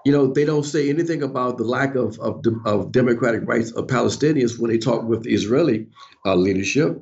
[0.06, 3.88] You know, they don't say anything about the lack of, of, of democratic rights of
[3.88, 5.88] Palestinians when they talk with the Israeli
[6.26, 7.02] leadership.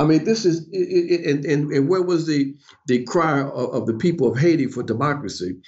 [0.00, 2.54] I mean, this is and, and, and where was the
[2.86, 5.58] the cry of, of the people of Haiti for democracy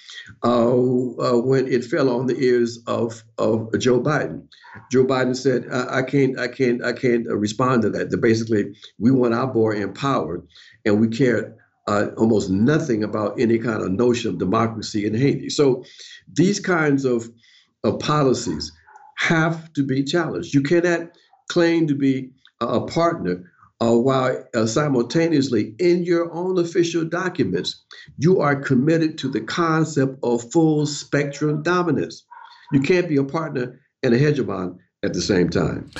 [0.42, 4.48] uh, uh, when it fell on the ears of of Joe Biden?
[4.90, 8.08] Joe Biden said, I, "I can't, I can't, I can't uh, respond to that.
[8.08, 10.46] That basically we want our boy empowered,
[10.86, 11.54] and we care
[11.86, 15.50] uh, almost nothing about any kind of notion of democracy in Haiti.
[15.50, 15.84] So
[16.32, 17.28] these kinds of
[17.84, 18.72] of policies
[19.18, 20.54] have to be challenged.
[20.54, 21.10] You cannot
[21.50, 22.30] claim to be
[22.62, 23.51] a partner
[23.82, 27.82] uh, while uh, simultaneously in your own official documents,
[28.16, 32.24] you are committed to the concept of full spectrum dominance.
[32.72, 35.90] You can't be a partner and a hegemon at the same time.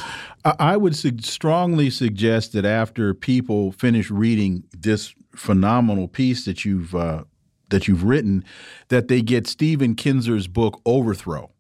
[0.45, 6.95] I would su strongly suggest that after people finish reading this phenomenal piece that you've
[6.95, 7.25] uh,
[7.71, 8.45] that you've written,
[8.89, 11.51] that they get Stephen Kinzer's book Overthrow,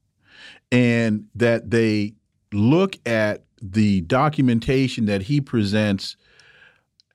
[0.71, 2.15] and that they
[2.53, 6.17] look at the documentation that he presents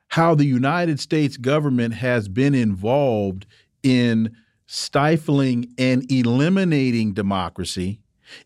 [0.09, 3.45] how the United States government has been involved
[3.83, 7.99] in stifling and eliminating democracy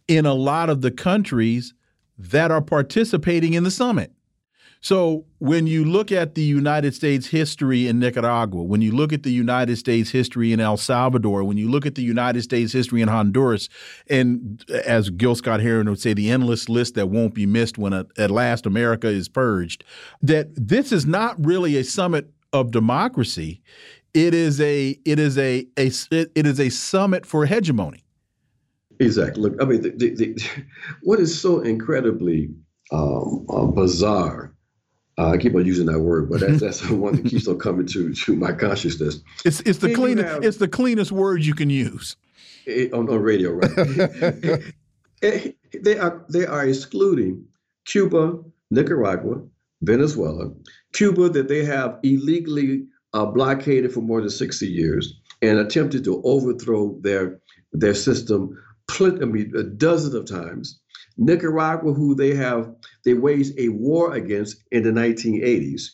[0.08, 1.74] in a lot of the countries
[2.18, 4.12] that are participating in the summit.
[4.84, 9.22] So when you look at the United States history in Nicaragua, when you look at
[9.22, 13.04] the United States history in El Salvador, when you look at the United States history
[13.04, 13.70] in Honduras,
[14.10, 17.94] and as Gil Scott Heron would say, the endless list that won't be missed when
[17.94, 19.84] a, at last America is purged,
[20.24, 23.62] that this is not really a summit of democracy.
[24.16, 28.04] It is a it is a, a it is a summit for hegemony.
[29.00, 29.44] Exactly.
[29.44, 30.44] Look, I mean, the, the, the,
[31.04, 32.50] what is so incredibly
[32.92, 34.54] um, uh, bizarre
[35.18, 37.60] uh, I keep on using that word, but that's, that's the one that keeps on
[37.60, 39.22] coming to to my consciousness.
[39.46, 42.16] It's it's the cleanest have, it's the cleanest word you can use
[42.66, 43.72] it, on, on radio, right?
[45.22, 47.46] it, they are they are excluding
[47.86, 48.40] Cuba,
[48.70, 49.42] Nicaragua,
[49.82, 50.52] Venezuela,
[50.94, 56.22] Cuba that they have illegally uh, blockaded for more than sixty years and attempted to
[56.24, 57.40] overthrow their
[57.74, 58.58] their system,
[59.00, 60.80] I mean, dozens of times.
[61.18, 65.92] Nicaragua, who they have they waged a war against in the 1980s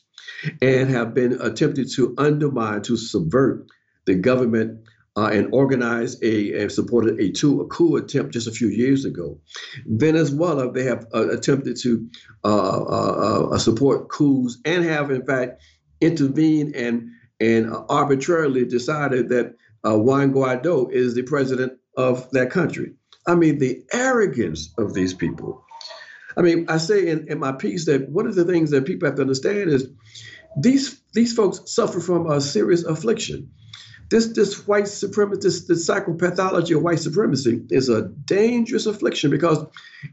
[0.62, 3.68] and have been attempted to undermine, to subvert
[4.06, 4.82] the government
[5.16, 9.04] uh, and organize a and supported a, two, a coup attempt just a few years
[9.04, 9.40] ago.
[9.86, 12.08] Venezuela, they have uh, attempted to
[12.44, 15.62] uh, uh, uh support coups and have in fact
[16.02, 17.10] intervened and
[17.40, 19.56] and arbitrarily decided that
[19.86, 22.94] uh, Juan Guaido is the president of that country.
[23.28, 25.64] I mean, the arrogance of these people.
[26.38, 29.08] I mean, I say in, in my piece that one of the things that people
[29.08, 29.90] have to understand is
[30.56, 33.52] these these folks suffer from a serious affliction.
[34.10, 39.66] This this white supremacy, this, this psychopathology of white supremacy is a dangerous affliction because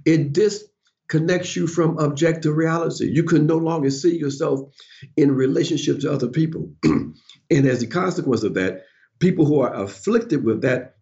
[0.04, 3.10] it disconnects you from objective reality.
[3.10, 4.74] You can no longer see yourself
[5.16, 6.72] in relationship to other people.
[6.84, 7.14] and
[7.50, 8.84] as a consequence of that,
[9.18, 10.96] people who are afflicted with that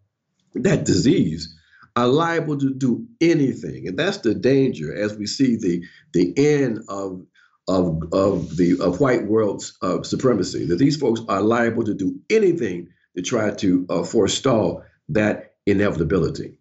[0.55, 1.55] that disease
[1.95, 5.83] are liable to do anything, and that's the danger as we see the
[6.13, 7.25] the end of
[7.67, 10.65] of of the of white world's uh, supremacy.
[10.65, 16.57] That these folks are liable to do anything to try to uh, forestall that inevitability.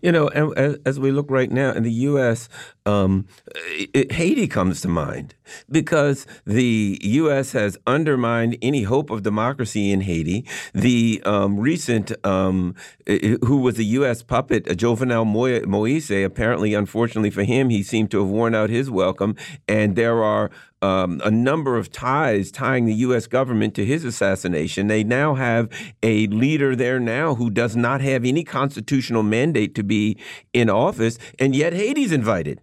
[0.00, 2.48] You know, as, as, we look right now in the U.S.,
[2.84, 5.34] um, it, Haiti comes to mind
[5.70, 7.52] because the U.S.
[7.52, 10.44] has undermined any hope of democracy in Haiti.
[10.74, 12.74] The um, recent, um,
[13.06, 14.22] who was a U.S.
[14.22, 15.24] puppet, a Jovenel
[15.66, 19.36] Moise, apparently, unfortunately for him, he seemed to have worn out his welcome.
[19.68, 20.50] And there are
[20.82, 23.26] um, a number of ties tying the U.S.
[23.26, 24.88] government to his assassination.
[24.88, 25.68] They now have
[26.02, 30.18] a leader there now who does not have any constitutional mandate to be
[30.52, 32.60] in office, and yet Haiti's invited.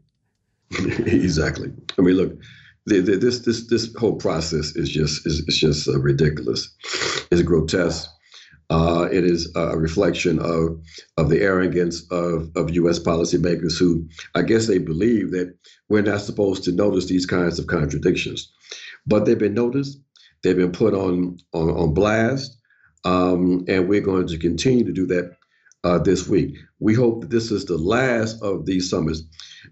[0.79, 1.71] exactly.
[1.97, 2.33] I mean, look,
[2.85, 6.69] the, the, this this this whole process is just is, is just uh, ridiculous.
[7.31, 8.09] It's grotesque.
[8.69, 10.79] Uh, it is a reflection of
[11.17, 12.99] of the arrogance of, of U.S.
[12.99, 15.55] policymakers who, I guess, they believe that
[15.89, 18.51] we're not supposed to notice these kinds of contradictions,
[19.07, 19.99] but they've been noticed.
[20.43, 22.57] They've been put on on, on blast,
[23.05, 25.31] um, and we're going to continue to do that
[25.83, 26.55] uh, this week.
[26.79, 29.23] We hope that this is the last of these summits,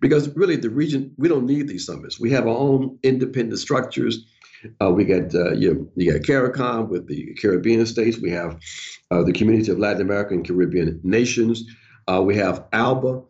[0.02, 2.20] because really the region we don't need these summits.
[2.20, 4.26] We have our own independent structures
[4.82, 8.18] uh, we got uh, you, you got CARICOM with the Caribbean states.
[8.18, 8.60] We have
[9.12, 11.64] uh, the Community of Latin American and Caribbean Nations.
[12.08, 13.24] Uh, we have ALBA.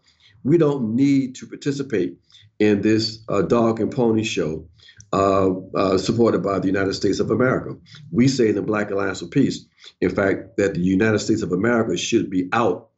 [0.43, 2.17] We don't need to participate
[2.59, 4.67] in this uh, dog and pony show
[5.13, 7.75] uh, supported by the United States of America.
[8.11, 9.65] We say in the Black Alliance for Peace,
[10.01, 12.89] in fact, that the United States of America should be out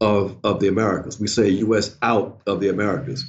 [0.00, 1.18] of, of the Americas.
[1.18, 1.96] We say U.S.
[2.02, 3.24] out of the Americas.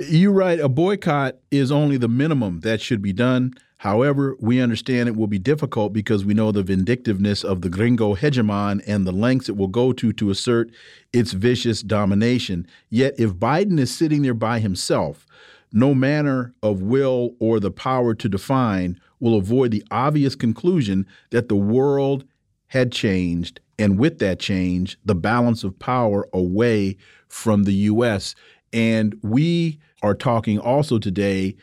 [0.00, 0.60] You're right.
[0.60, 3.54] A boycott is only the minimum that should be done.
[3.78, 8.14] However, we understand it will be difficult because we know the vindictiveness of the gringo
[8.14, 10.70] hegemon and the lengths it will go to to assert
[11.12, 12.64] its vicious domination.
[12.90, 15.26] Yet, if Biden is sitting there by himself,
[15.72, 21.48] no manner of will or the power to define will avoid the obvious conclusion that
[21.48, 22.24] the world
[22.68, 26.96] had changed, and with that change, the balance of power away
[27.26, 28.36] from the U.S.
[28.72, 31.56] And we are talking also today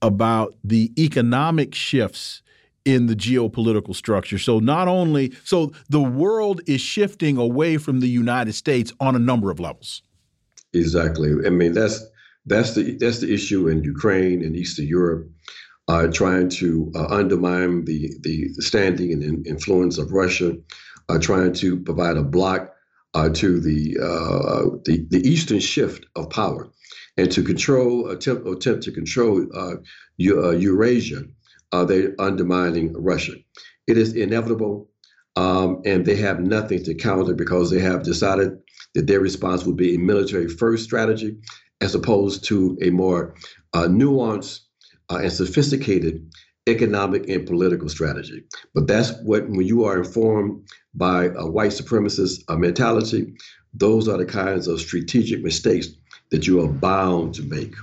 [0.00, 2.42] about the economic shifts
[2.84, 4.38] in the geopolitical structure.
[4.38, 9.20] So not only so the world is shifting away from the United States on a
[9.20, 10.02] number of levels.
[10.72, 11.32] Exactly.
[11.46, 12.04] I mean that's
[12.46, 15.28] that's the that's the issue in Ukraine and Eastern Europe,
[15.86, 20.56] uh, trying to uh, undermine the, the standing and influence of Russia,
[21.08, 22.74] uh, trying to provide a block
[23.14, 26.68] uh, to the, uh, the the eastern shift of power
[27.16, 31.22] and to control attempt attempt to control uh, uh, Eurasia,
[31.72, 33.34] uh, they're undermining Russia.
[33.86, 34.88] It is inevitable,
[35.36, 38.58] um, and they have nothing to counter because they have decided
[38.94, 41.36] that their response would be a military first strategy
[41.80, 43.34] as opposed to a more
[43.72, 44.60] uh, nuanced
[45.10, 46.24] uh, and sophisticated
[46.68, 48.44] economic and political strategy.
[48.72, 53.34] But that's what, when you are informed by a white supremacist uh, mentality,
[53.74, 55.88] those are the kinds of strategic mistakes
[56.32, 57.74] that you are bound to make.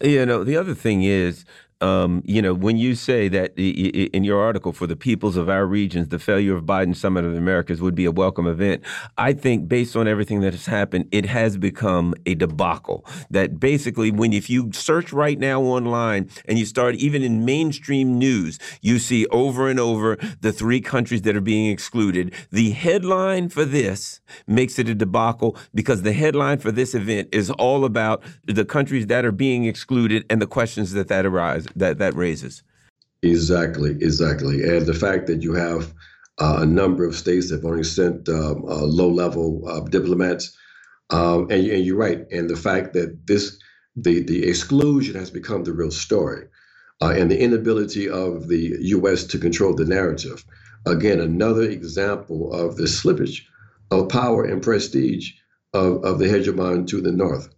[0.00, 1.44] You know, the other thing is
[1.80, 5.66] um, you know, when you say that in your article for the peoples of our
[5.66, 8.82] regions, the failure of Biden Summit of the Americas would be a welcome event,
[9.18, 13.04] I think based on everything that has happened, it has become a debacle.
[13.28, 18.18] That basically, when if you search right now online and you start even in mainstream
[18.18, 22.32] news, you see over and over the three countries that are being excluded.
[22.50, 27.50] The headline for this makes it a debacle because the headline for this event is
[27.50, 31.98] all about the countries that are being excluded and the questions that that arise that
[31.98, 32.62] that raises.
[33.22, 35.92] Exactly, exactly, and the fact that you have
[36.38, 40.56] uh, a number of states that have only sent um, uh, low-level uh, diplomats,
[41.10, 43.58] um, and, and, you're right, and the fact that this
[43.96, 46.46] the the exclusion has become the real story,
[47.00, 49.24] uh, and the inability of the U.S.
[49.24, 50.44] to control the narrative.
[50.84, 53.42] Again, another example of the slippage
[53.90, 55.32] of power and prestige
[55.72, 57.48] of, of the hegemon to the north.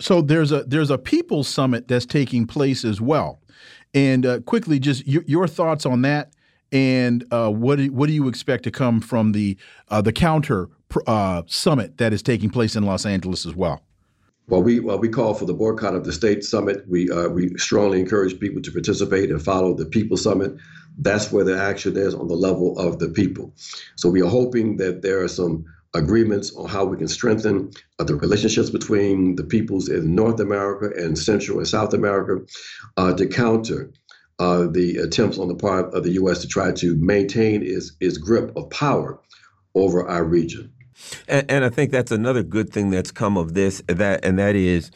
[0.00, 3.40] So there's a there's a people's summit that's taking place as well,
[3.94, 6.32] and uh, quickly, just your, your, thoughts on that,
[6.70, 9.56] and uh, what do, what do you expect to come from the
[9.88, 10.68] uh, the counter
[11.06, 13.82] uh, summit that is taking place in Los Angeles as well?
[14.48, 16.84] Well, we well, we call for the boycott of the state summit.
[16.88, 20.54] We uh, we strongly encourage people to participate and follow the people summit.
[20.98, 23.52] That's where the action is on the level of the people.
[23.96, 28.04] So we are hoping that there are some agreements on how we can strengthen uh,
[28.04, 32.44] the relationships between the peoples in North America and Central and South America
[32.96, 33.90] uh, to counter
[34.38, 36.40] uh, the attempts on the part of the U.S.
[36.40, 39.18] to try to maintain its, its grip of power
[39.74, 40.72] over our region.
[41.26, 43.82] And, and, I think that's another good thing that's come of this.
[43.86, 44.90] That and that is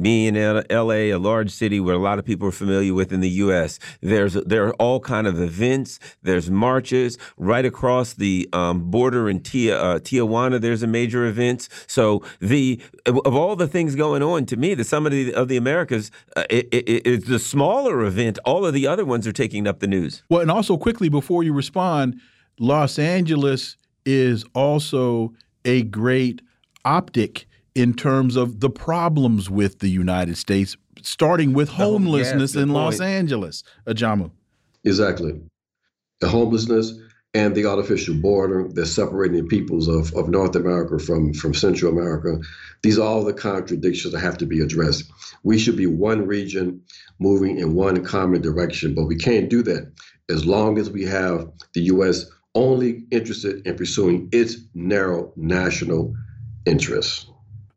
[0.00, 3.20] being in L.A., a large city where a lot of people are familiar with in
[3.20, 3.78] the U.S.
[4.00, 5.98] There's there are all kind of events.
[6.22, 10.60] There's marches right across the um, border in Tia, uh, Tijuana.
[10.60, 11.68] There's a major event.
[11.86, 15.48] So the of all the things going on, to me, the Summit of the, of
[15.48, 18.38] the Americas uh, it, it, the smaller event.
[18.44, 20.22] All of the other ones are taking up the news.
[20.28, 22.20] Well, and also quickly before you respond,
[22.58, 25.32] Los Angeles is also
[25.64, 26.42] a great
[26.84, 32.62] optic in terms of the problems with the United States, starting with oh, homelessness yes,
[32.62, 33.64] in Los Angeles.
[33.86, 34.30] Ajamu.
[34.84, 35.40] Exactly.
[36.20, 36.92] The homelessness
[37.34, 41.90] and the artificial border that's separating the peoples of, of North America from, from Central
[41.90, 42.38] America.
[42.82, 45.10] These are all the contradictions that have to be addressed.
[45.42, 46.82] We should be one region
[47.18, 49.90] moving in one common direction, but we can't do that
[50.28, 56.14] as long as we have the U.S only interested in pursuing its narrow national
[56.66, 57.26] interests.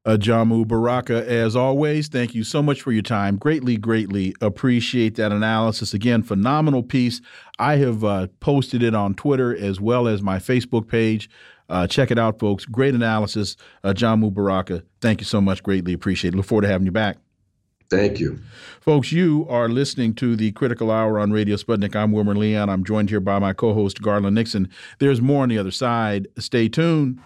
[0.06, 3.38] Ajamu Baraka, as always, thank you so much for your time.
[3.38, 5.96] Greatly, greatly appreciate that analysis.
[5.96, 7.22] Again, phenomenal piece.
[7.58, 11.28] I have uh, posted it on Twitter as well as my Facebook page.
[11.70, 12.66] Uh, check it out, folks.
[12.66, 13.58] Great analysis.
[13.84, 15.64] Ajamu Baraka, thank you so much.
[15.64, 16.38] Greatly appreciate it.
[16.38, 17.18] Look forward to having you back.
[17.90, 18.40] Thank you.
[18.82, 21.96] Folks, you are listening to the Critical Hour on Radio Sputnik.
[21.96, 22.70] I'm Wilmer Leon.
[22.70, 24.70] I'm joined here by my co host, Garland Nixon.
[25.00, 26.28] There's more on the other side.
[26.38, 27.20] Stay tuned.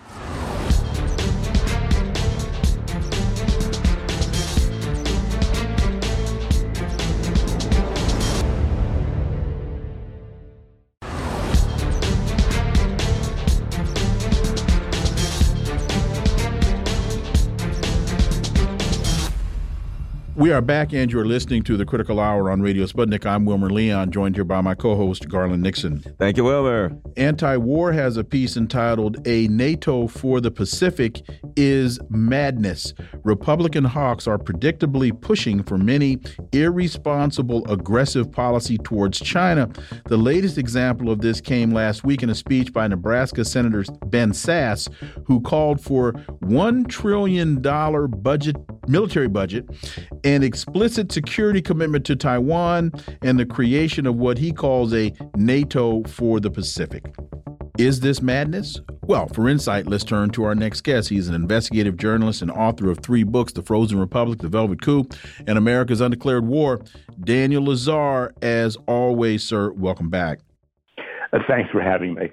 [20.39, 23.25] We are back, and you're listening to the Critical Hour on Radio Sputnik.
[23.25, 25.99] I'm Wilmer Leon, joined here by my co host, Garland Nixon.
[26.17, 26.97] Thank you, Wilmer.
[27.17, 31.21] Anti War has a piece entitled A NATO for the Pacific
[31.57, 32.93] is Madness.
[33.25, 36.19] Republican hawks are predictably pushing for many
[36.53, 39.69] irresponsible, aggressive policy towards China.
[40.05, 44.31] The latest example of this came last week in a speech by Nebraska Senator Ben
[44.31, 44.87] Sasse,
[45.25, 48.55] who called for $1 trillion budget,
[48.87, 49.67] military budget
[50.35, 52.91] an explicit security commitment to Taiwan,
[53.23, 57.15] and the creation of what he calls a NATO for the Pacific.
[57.79, 58.79] Is this madness?
[59.03, 61.09] Well, for insight, let's turn to our next guest.
[61.09, 65.07] He's an investigative journalist and author of three books The Frozen Republic, The Velvet Coup,
[65.47, 66.81] and America's Undeclared War.
[67.21, 70.41] Daniel Lazare, as always, sir, welcome back.
[71.33, 72.29] Uh, thanks for having me.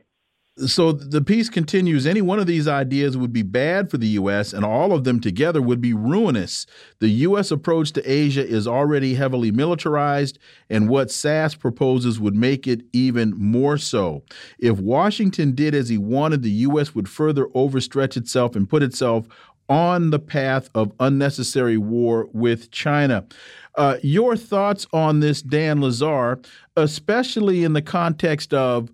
[0.58, 4.54] So the piece continues any one of these ideas would be bad for the U.S.,
[4.54, 6.64] and all of them together would be ruinous.
[6.98, 7.50] The U.S.
[7.50, 10.38] approach to Asia is already heavily militarized,
[10.70, 14.22] and what Sasse proposes would make it even more so.
[14.58, 16.94] If Washington did as he wanted, the U.S.
[16.94, 19.28] would further overstretch itself and put itself
[19.68, 23.26] on the path of unnecessary war with China.
[23.74, 26.42] Uh, your thoughts on this, Dan Lazare,
[26.76, 28.88] especially in the context of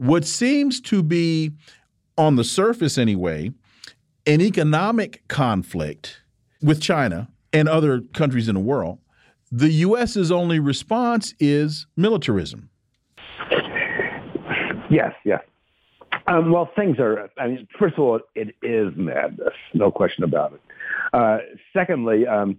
[0.00, 1.52] what seems to be,
[2.16, 3.52] on the surface anyway,
[4.26, 6.22] an economic conflict
[6.62, 8.98] with China and other countries in the world,
[9.52, 12.70] the U.S.'s only response is militarism.
[14.90, 15.42] Yes, yes.
[16.26, 20.54] Um, well, things are, I mean, first of all, it is madness, no question about
[20.54, 20.60] it.
[21.12, 21.38] Uh,
[21.74, 22.56] secondly, um,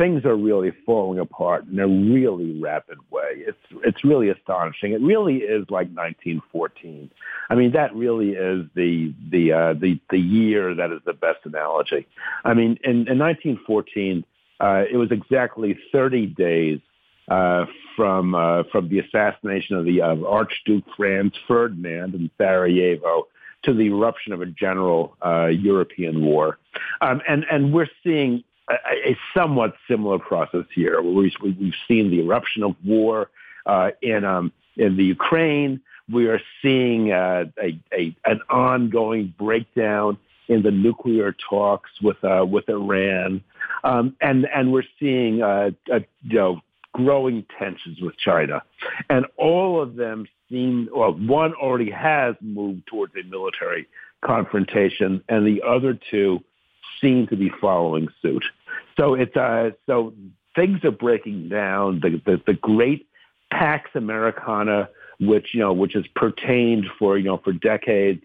[0.00, 3.32] things are really falling apart in a really rapid way.
[3.34, 4.92] It's it's really astonishing.
[4.92, 7.10] It really is like 1914.
[7.50, 11.40] I mean, that really is the the uh, the the year that is the best
[11.44, 12.06] analogy.
[12.44, 14.24] I mean, in, in 1914,
[14.60, 16.80] uh, it was exactly 30 days
[17.28, 23.28] uh, from uh, from the assassination of the uh, Archduke Franz Ferdinand in Sarajevo
[23.64, 26.58] to the eruption of a general uh, European war,
[27.02, 31.00] um, and and we're seeing a, a somewhat similar process here.
[31.02, 33.30] We, we've seen the eruption of war
[33.66, 35.80] uh, in um, in the Ukraine.
[36.10, 40.18] We are seeing uh, a, a, an ongoing breakdown
[40.48, 43.42] in the nuclear talks with uh, with Iran,
[43.84, 46.60] um, and and we're seeing uh, a, you know
[46.92, 48.62] growing tensions with China,
[49.08, 51.12] and all of them seem well.
[51.12, 53.86] One already has moved towards a military
[54.24, 56.42] confrontation, and the other two
[57.00, 58.44] seem to be following suit.
[59.00, 60.12] So it's uh, so
[60.54, 62.00] things are breaking down.
[62.00, 63.08] The, the the great
[63.50, 68.22] Pax Americana, which you know, which has pertained for you know for decades,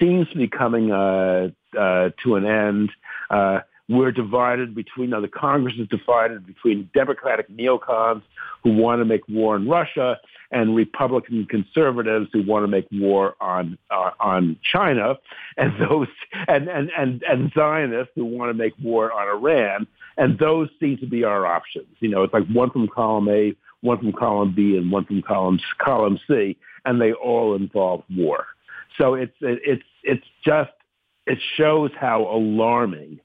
[0.00, 2.90] seems to be coming uh, uh, to an end.
[3.28, 3.60] Uh,
[3.90, 8.22] we're divided between, now the Congress is divided between Democratic neocons
[8.62, 10.18] who want to make war in Russia
[10.50, 15.16] and Republican conservatives who want to make war on uh, on China,
[15.56, 16.08] and those
[16.48, 19.86] and, and and and Zionists who want to make war on Iran,
[20.18, 21.86] and those seem to be our options.
[22.00, 25.22] You know, it's like one from column A, one from column B, and one from
[25.22, 28.46] column column C, and they all involve war.
[28.98, 30.70] So it's it's it's just
[31.26, 33.20] it shows how alarming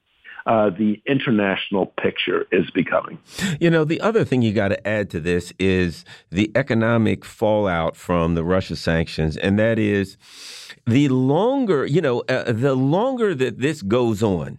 [0.46, 3.18] uh, the international picture is becoming.
[3.60, 7.96] You know, the other thing you got to add to this is the economic fallout
[7.96, 10.16] from the Russia sanctions, and that is
[10.86, 14.58] the longer, you know, uh, the longer that this goes on,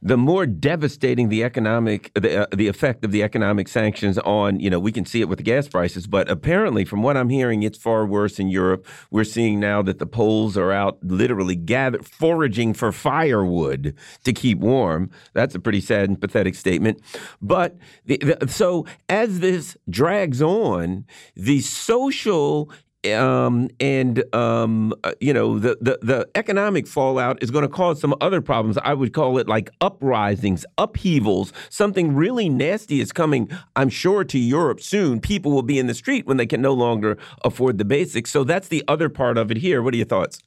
[0.00, 4.70] the more devastating the economic the, uh, the effect of the economic sanctions on you
[4.70, 7.62] know we can see it with the gas prices but apparently from what i'm hearing
[7.62, 8.86] it's far worse in europe.
[9.10, 14.58] We're seeing now that the poles are out literally gather foraging for firewood to keep
[14.58, 15.10] warm.
[15.32, 17.00] That's a pretty sad and pathetic statement.
[17.40, 22.70] But the, the, so as this drags on the social
[23.10, 28.00] um, and um, uh, you know the, the, the economic fallout is going to cause
[28.00, 28.78] some other problems.
[28.78, 31.52] I would call it like uprisings, upheavals.
[31.68, 33.50] Something really nasty is coming.
[33.74, 35.20] I'm sure to Europe soon.
[35.20, 38.30] People will be in the street when they can no longer afford the basics.
[38.30, 39.82] So that's the other part of it here.
[39.82, 40.40] What are your thoughts?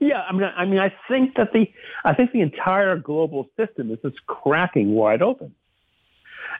[0.00, 1.66] Yeah, I mean, I mean, I think that the
[2.04, 5.54] I think the entire global system is just cracking wide open,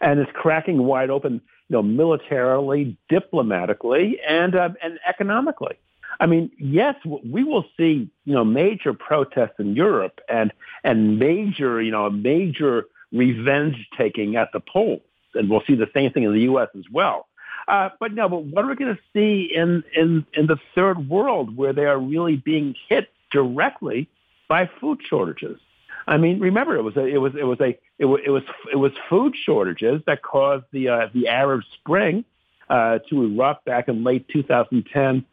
[0.01, 5.77] and it's cracking wide open you know, militarily, diplomatically, and uh, and economically.
[6.21, 10.53] I mean, yes, we will see you know major protests in Europe and
[10.85, 15.03] and major you know major revenge taking at the polls,
[15.35, 16.69] and we'll see the same thing in the U.S.
[16.77, 17.27] as well.
[17.69, 21.09] Uh, but no, but what are we going to see in in in the third
[21.09, 24.09] world where they are really being hit directly
[24.49, 25.61] by food shortages?
[26.07, 28.43] I mean, remember it was a, it was it was a it was it was,
[28.73, 32.25] it was food shortages that caused the uh, the Arab Spring
[32.71, 35.25] uh, to erupt back in late 2010,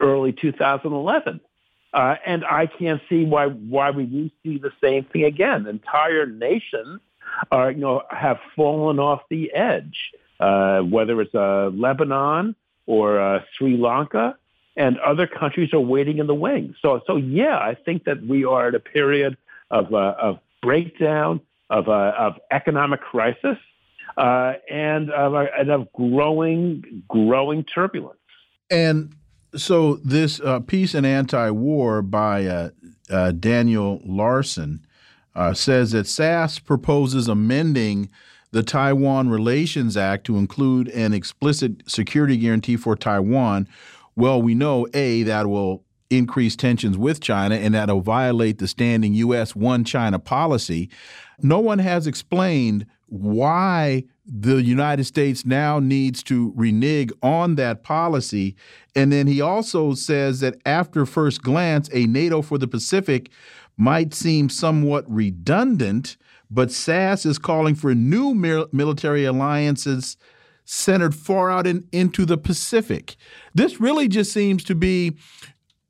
[0.00, 1.40] early 2011.
[1.92, 5.66] Uh, and I can't see why why we see the same thing again.
[5.66, 7.00] Entire nations
[7.50, 12.54] are you know have fallen off the edge, uh, whether it's uh, Lebanon
[12.86, 14.36] or uh, Sri Lanka,
[14.76, 16.76] and other countries are waiting in the wings.
[16.82, 19.36] So so yeah, I think that we are at a period
[19.70, 21.40] of, uh, of breakdown,
[21.70, 23.56] of, uh, of economic crisis,
[24.16, 28.18] uh, and, of, uh, and of growing, growing turbulence.
[28.70, 29.14] And
[29.54, 32.70] so this uh, piece and Anti-War by
[33.08, 34.80] Daniel Larison
[35.54, 38.10] says that Sasse proposes amending
[38.52, 43.68] the Taiwan Relations Act to include an explicit security guarantee for Taiwan.
[44.14, 49.14] Well, we know, A, that will increase tensions with China and that'll violate the standing
[49.14, 49.54] U.S.
[49.56, 50.88] one China policy.
[51.42, 58.56] No one has explained why the United States now needs to renege on that policy.
[58.94, 63.30] And then he also says that after first glance, a NATO for the Pacific
[63.76, 66.16] might seem somewhat redundant,
[66.50, 68.34] but Sasse is calling for new
[68.72, 70.16] military alliances
[70.64, 73.16] centered far out in, into the Pacific.
[73.54, 75.16] This really just seems to be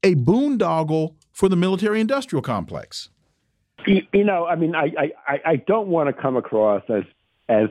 [0.02, 3.10] a boondoggle for the military industrial complex.
[3.86, 7.04] You, know, I mean, I, I, I don't want to come across as
[7.48, 7.68] as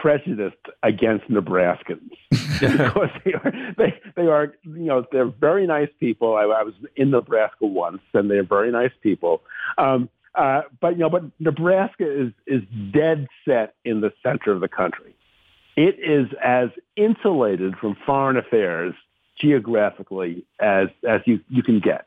[0.00, 6.34] prejudiced against Nebraskans because they are they, they are you know they're very nice people.
[6.34, 9.42] I, I was in Nebraska once, and they're very nice people.
[9.78, 12.62] Um, uh, but you know, but Nebraska is is
[12.92, 15.14] dead set in the center of the country.
[15.76, 18.94] It is as insulated from foreign affairs
[19.42, 22.06] geographically as as you, you can get.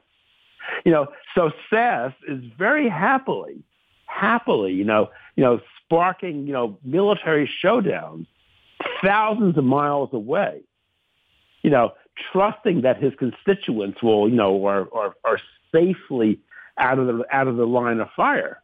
[0.83, 3.63] You know, so Sasse is very happily,
[4.05, 8.25] happily, you know, you know, sparking, you know, military showdowns
[9.03, 10.61] thousands of miles away.
[11.61, 11.93] You know,
[12.31, 15.39] trusting that his constituents will, you know, are are, are
[15.71, 16.39] safely
[16.77, 18.61] out of the out of the line of fire.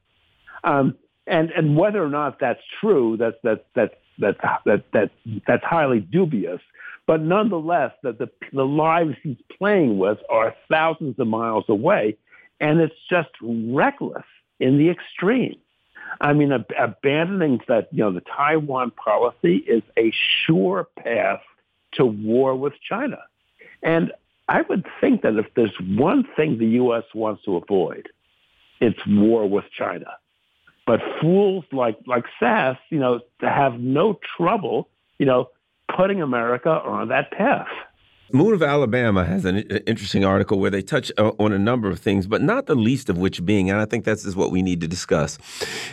[0.64, 0.96] Um,
[1.28, 5.12] and and whether or not that's true, that's that's that's that's that, that
[5.48, 6.62] that's highly dubious.
[7.08, 12.18] But nonetheless, that the, the lives he's playing with are thousands of miles away,
[12.60, 14.26] and it's just reckless
[14.60, 15.58] in the extreme.
[16.20, 20.12] I mean, ab- abandoning that, you know, the Taiwan policy is a
[20.46, 21.42] sure path
[21.94, 23.20] to war with China.
[23.82, 24.12] And
[24.48, 27.04] I would think that if there's one thing the U.S.
[27.14, 28.10] wants to avoid,
[28.80, 30.08] it's war with China.
[30.86, 35.50] But fools like like Sasse, you know, to have no trouble, you know,
[35.96, 37.68] putting America on that path.
[38.34, 42.00] Moon of Alabama has an interesting article where they touch uh, on a number of
[42.00, 44.62] things, but not the least of which being, and I think that's is what we
[44.62, 45.38] need to discuss.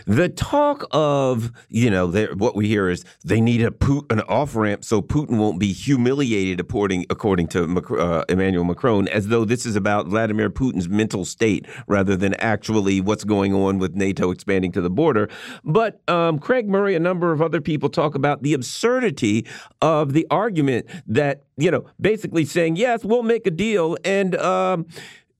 [0.07, 3.73] The talk of, you know, what we hear is they need a
[4.11, 7.65] an off ramp so Putin won't be humiliated, according according to
[7.99, 13.01] uh, Emmanuel Macron, as though this is about Vladimir Putin's mental state rather than actually
[13.01, 15.29] what's going on with NATO expanding to the border.
[15.65, 19.47] But um, Craig Murray, a number of other people talk about the absurdity
[19.81, 24.87] of the argument that you know, basically saying, yes, we'll make a deal and um,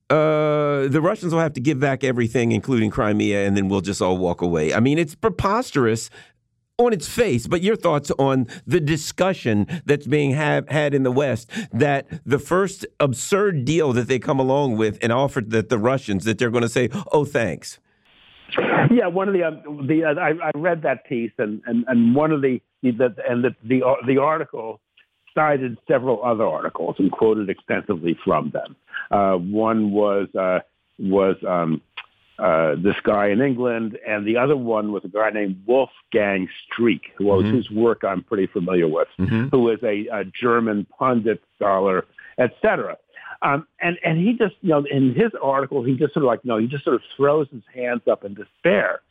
[0.09, 4.01] uh, the Russians will have to give back everything, including Crimea, and then we'll just
[4.01, 4.73] all walk away.
[4.73, 6.09] I mean, it's preposterous
[6.79, 11.51] on its face, but your thoughts on the discussion that's being had in the West
[11.71, 16.23] that the first absurd deal that they come along with and offered that the Russians
[16.23, 17.79] that they're going to say, oh, thanks.
[18.91, 22.15] Yeah, one of the um, the uh, I, I, read that piece and, and, and
[22.15, 24.81] one of the, the and the the, the article
[25.33, 28.75] cited several other articles and quoted extensively from them.
[29.11, 30.59] Uh, one was uh,
[30.97, 31.81] was um,
[32.37, 37.01] uh, this guy in England, and the other one was a guy named Wolfgang Streeck,
[37.17, 37.51] who mm-hmm.
[37.51, 39.47] whose work I'm pretty familiar with, mm-hmm.
[39.49, 42.05] who is a, a German pundit scholar,
[42.37, 42.97] etc.
[43.41, 46.41] Um, and and he just you know in his article he just sort of like
[46.43, 49.01] you know he just sort of throws his hands up in despair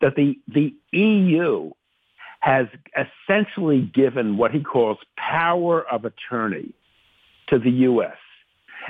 [0.00, 1.70] that the the EU
[2.44, 6.74] has essentially given what he calls power of attorney
[7.48, 8.18] to the U.S.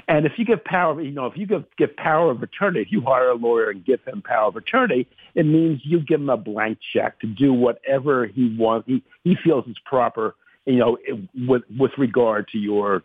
[0.09, 2.89] And if you give power, you know, if you give, give power of attorney, if
[2.91, 5.07] you hire a lawyer and give him power of attorney,
[5.37, 9.37] it means you give him a blank check to do whatever he wants, he, he
[9.45, 10.35] feels is proper,
[10.67, 10.99] you know,
[11.47, 13.05] with, with regard to your,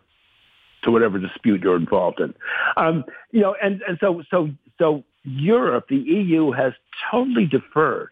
[0.82, 2.34] to whatever dispute you're involved in.
[2.76, 4.50] Um, you know, and, and so, so,
[4.80, 6.72] so Europe, the EU has
[7.08, 8.10] totally deferred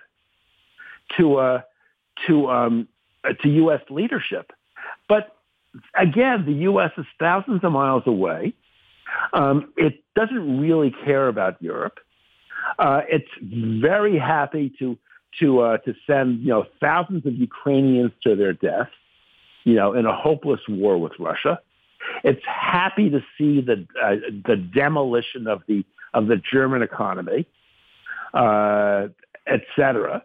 [1.16, 1.62] to, uh,
[2.26, 2.88] to um,
[3.24, 3.80] uh, to U.S.
[3.90, 4.52] leadership.
[5.08, 5.36] But
[5.94, 6.90] again, the U.S.
[6.96, 8.54] is thousands of miles away.
[9.32, 11.98] Um, it doesn't really care about Europe.
[12.78, 14.98] Uh, it's very happy to
[15.40, 18.88] to uh, to send you know thousands of Ukrainians to their death,
[19.64, 21.60] you know, in a hopeless war with Russia.
[22.24, 24.16] It's happy to see the uh,
[24.46, 25.84] the demolition of the
[26.14, 27.46] of the German economy,
[28.34, 29.08] uh,
[29.46, 30.22] et cetera.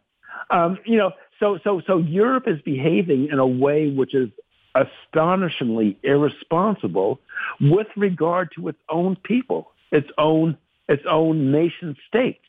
[0.50, 1.12] Um, you know,
[1.44, 4.30] so, so, so Europe is behaving in a way which is
[4.76, 7.20] astonishingly irresponsible
[7.60, 10.58] with regard to its own people, its own,
[10.88, 12.40] its own nation states.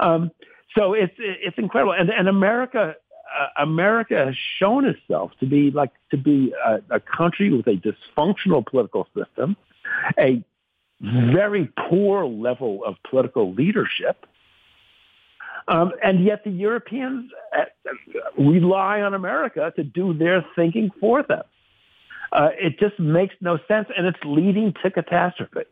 [0.00, 0.30] Um,
[0.76, 2.94] so it's it's incredible, and and America
[3.38, 7.76] uh, America has shown itself to be like to be a, a country with a
[7.76, 9.56] dysfunctional political system,
[10.18, 10.42] a
[11.00, 14.26] very poor level of political leadership,
[15.68, 17.64] um, and yet the Europeans uh,
[18.38, 21.42] rely on America to do their thinking for them.
[22.32, 25.62] Uh, it just makes no sense, and it's leading to catastrophe,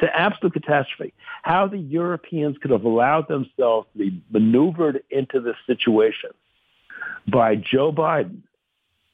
[0.00, 1.12] to absolute catastrophe.
[1.42, 6.30] How the Europeans could have allowed themselves to be maneuvered into this situation
[7.30, 8.42] by Joe Biden.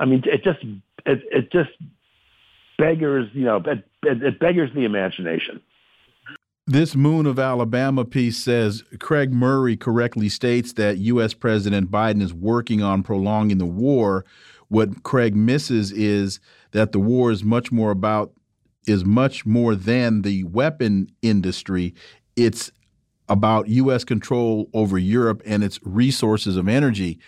[0.01, 0.63] I mean, it just
[1.07, 1.71] it, it just
[2.79, 5.61] beggars, you know, it, it beggars the imagination.
[6.69, 11.33] This Moon of Alabama piece says Craig Murray correctly states that U.S.
[11.33, 14.27] President Biden is working on prolonging the war.
[14.69, 16.41] What Craig misses is
[16.73, 18.35] that the war is much more about
[18.87, 21.95] is much more than the weapon industry.
[22.37, 22.71] It's
[23.31, 24.05] about U.S.
[24.05, 27.19] control over Europe and its resources of energy.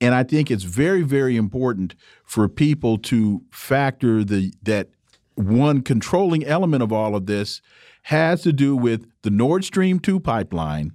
[0.00, 4.90] And I think it's very, very important for people to factor the that
[5.34, 7.60] one controlling element of all of this
[8.04, 10.92] has to do with the Nord Stream 2 pipeline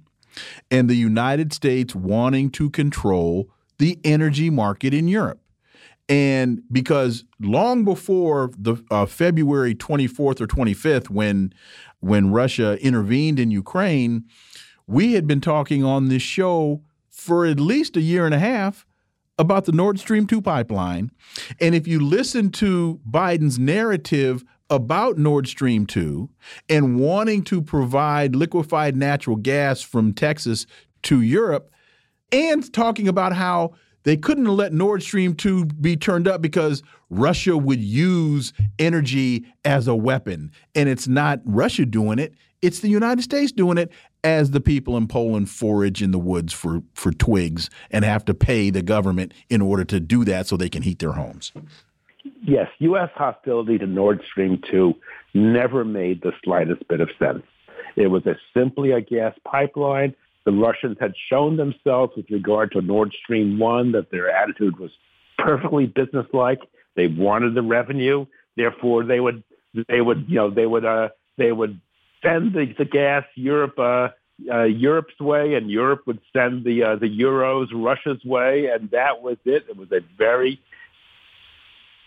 [0.70, 5.40] and the United States wanting to control the energy market in Europe.
[6.08, 11.52] And because long before the uh, February 24th or 25th, when
[12.00, 14.24] when Russia intervened in Ukraine,
[14.86, 18.86] we had been talking on this show for at least a year and a half
[19.38, 21.10] about the Nord Stream 2 pipeline.
[21.60, 26.28] And if you listen to Biden's narrative about Nord Stream 2
[26.68, 30.66] and wanting to provide liquefied natural gas from Texas
[31.02, 31.70] to Europe
[32.32, 33.72] and talking about how
[34.04, 39.88] they couldn't let Nord Stream 2 be turned up because Russia would use energy as
[39.88, 40.52] a weapon.
[40.74, 43.90] And it's not Russia doing it, it's the United States doing it
[44.22, 48.34] as the people in Poland forage in the woods for, for twigs and have to
[48.34, 51.52] pay the government in order to do that so they can heat their homes
[52.42, 53.10] yes, U.S.
[53.14, 54.94] hostility to Nord Stream 2
[55.34, 57.42] never made the slightest bit of sense.
[57.96, 60.14] It was a, simply a gas pipeline.
[60.44, 64.90] The Russians had shown themselves with regard to Nord Stream 1 that their attitude was
[65.38, 66.60] perfectly businesslike.
[66.96, 68.26] They wanted the revenue.
[68.56, 69.42] Therefore, they would
[69.88, 71.80] they would, you know, they would, uh, they would
[72.22, 74.08] send the, the gas Europe, uh,
[74.50, 79.22] uh, Europe's way, and Europe would send the uh, the euros Russia's way, and that
[79.22, 79.66] was it.
[79.68, 80.60] It was a very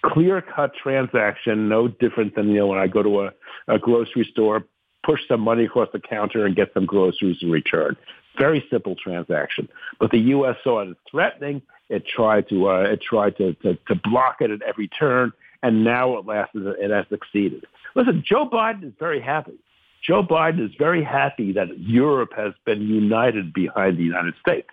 [0.03, 3.31] clear cut transaction, no different than you know when I go to a,
[3.67, 4.65] a grocery store,
[5.03, 7.95] push some money across the counter, and get some groceries in return.
[8.37, 9.69] Very simple transaction.
[9.99, 10.55] But the U.S.
[10.63, 11.61] saw it as threatening.
[11.89, 15.31] It tried to uh, it tried to, to to block it at every turn,
[15.61, 17.65] and now at last it has succeeded.
[17.95, 19.59] Listen, Joe Biden is very happy.
[20.03, 24.67] Joe Biden is very happy that Europe has been united behind the United States,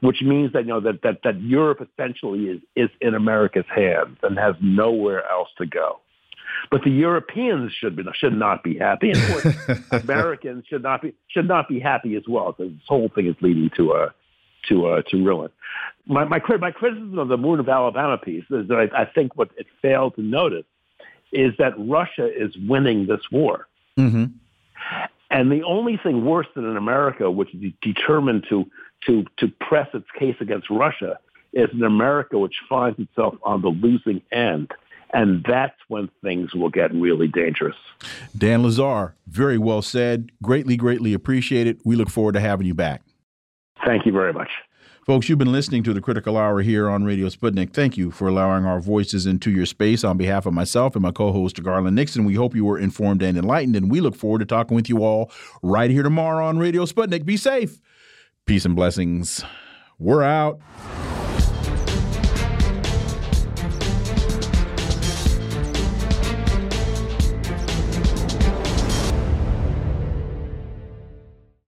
[0.00, 4.18] which means that you know that that, that Europe essentially is is in America's hands
[4.22, 6.00] and has nowhere else to go.
[6.70, 11.02] But the Europeans should be should not be happy, and of course, Americans should not
[11.02, 14.14] be should not be happy as well because this whole thing is leading to a
[14.68, 15.50] to uh, to ruin.
[16.06, 19.36] My, my my criticism of the Moon of Alabama piece is that I, I think
[19.36, 20.64] what it failed to notice
[21.32, 23.68] is that Russia is winning this war.
[23.98, 24.24] Mm-hmm.
[25.30, 28.64] And the only thing worse than in America, which is determined to,
[29.06, 31.18] to, to press its case against Russia,
[31.52, 34.70] is an America which finds itself on the losing end.
[35.14, 37.76] And that's when things will get really dangerous.
[38.36, 40.30] Dan Lazare, very well said.
[40.42, 41.80] Greatly, greatly appreciated.
[41.84, 43.02] We look forward to having you back.
[43.86, 44.50] Thank you very much.
[45.08, 47.72] Folks, you've been listening to the Critical Hour here on Radio Sputnik.
[47.72, 50.04] Thank you for allowing our voices into your space.
[50.04, 53.22] On behalf of myself and my co host, Garland Nixon, we hope you were informed
[53.22, 55.30] and enlightened, and we look forward to talking with you all
[55.62, 57.24] right here tomorrow on Radio Sputnik.
[57.24, 57.80] Be safe.
[58.48, 59.44] Peace and blessings.
[59.98, 60.58] We're out.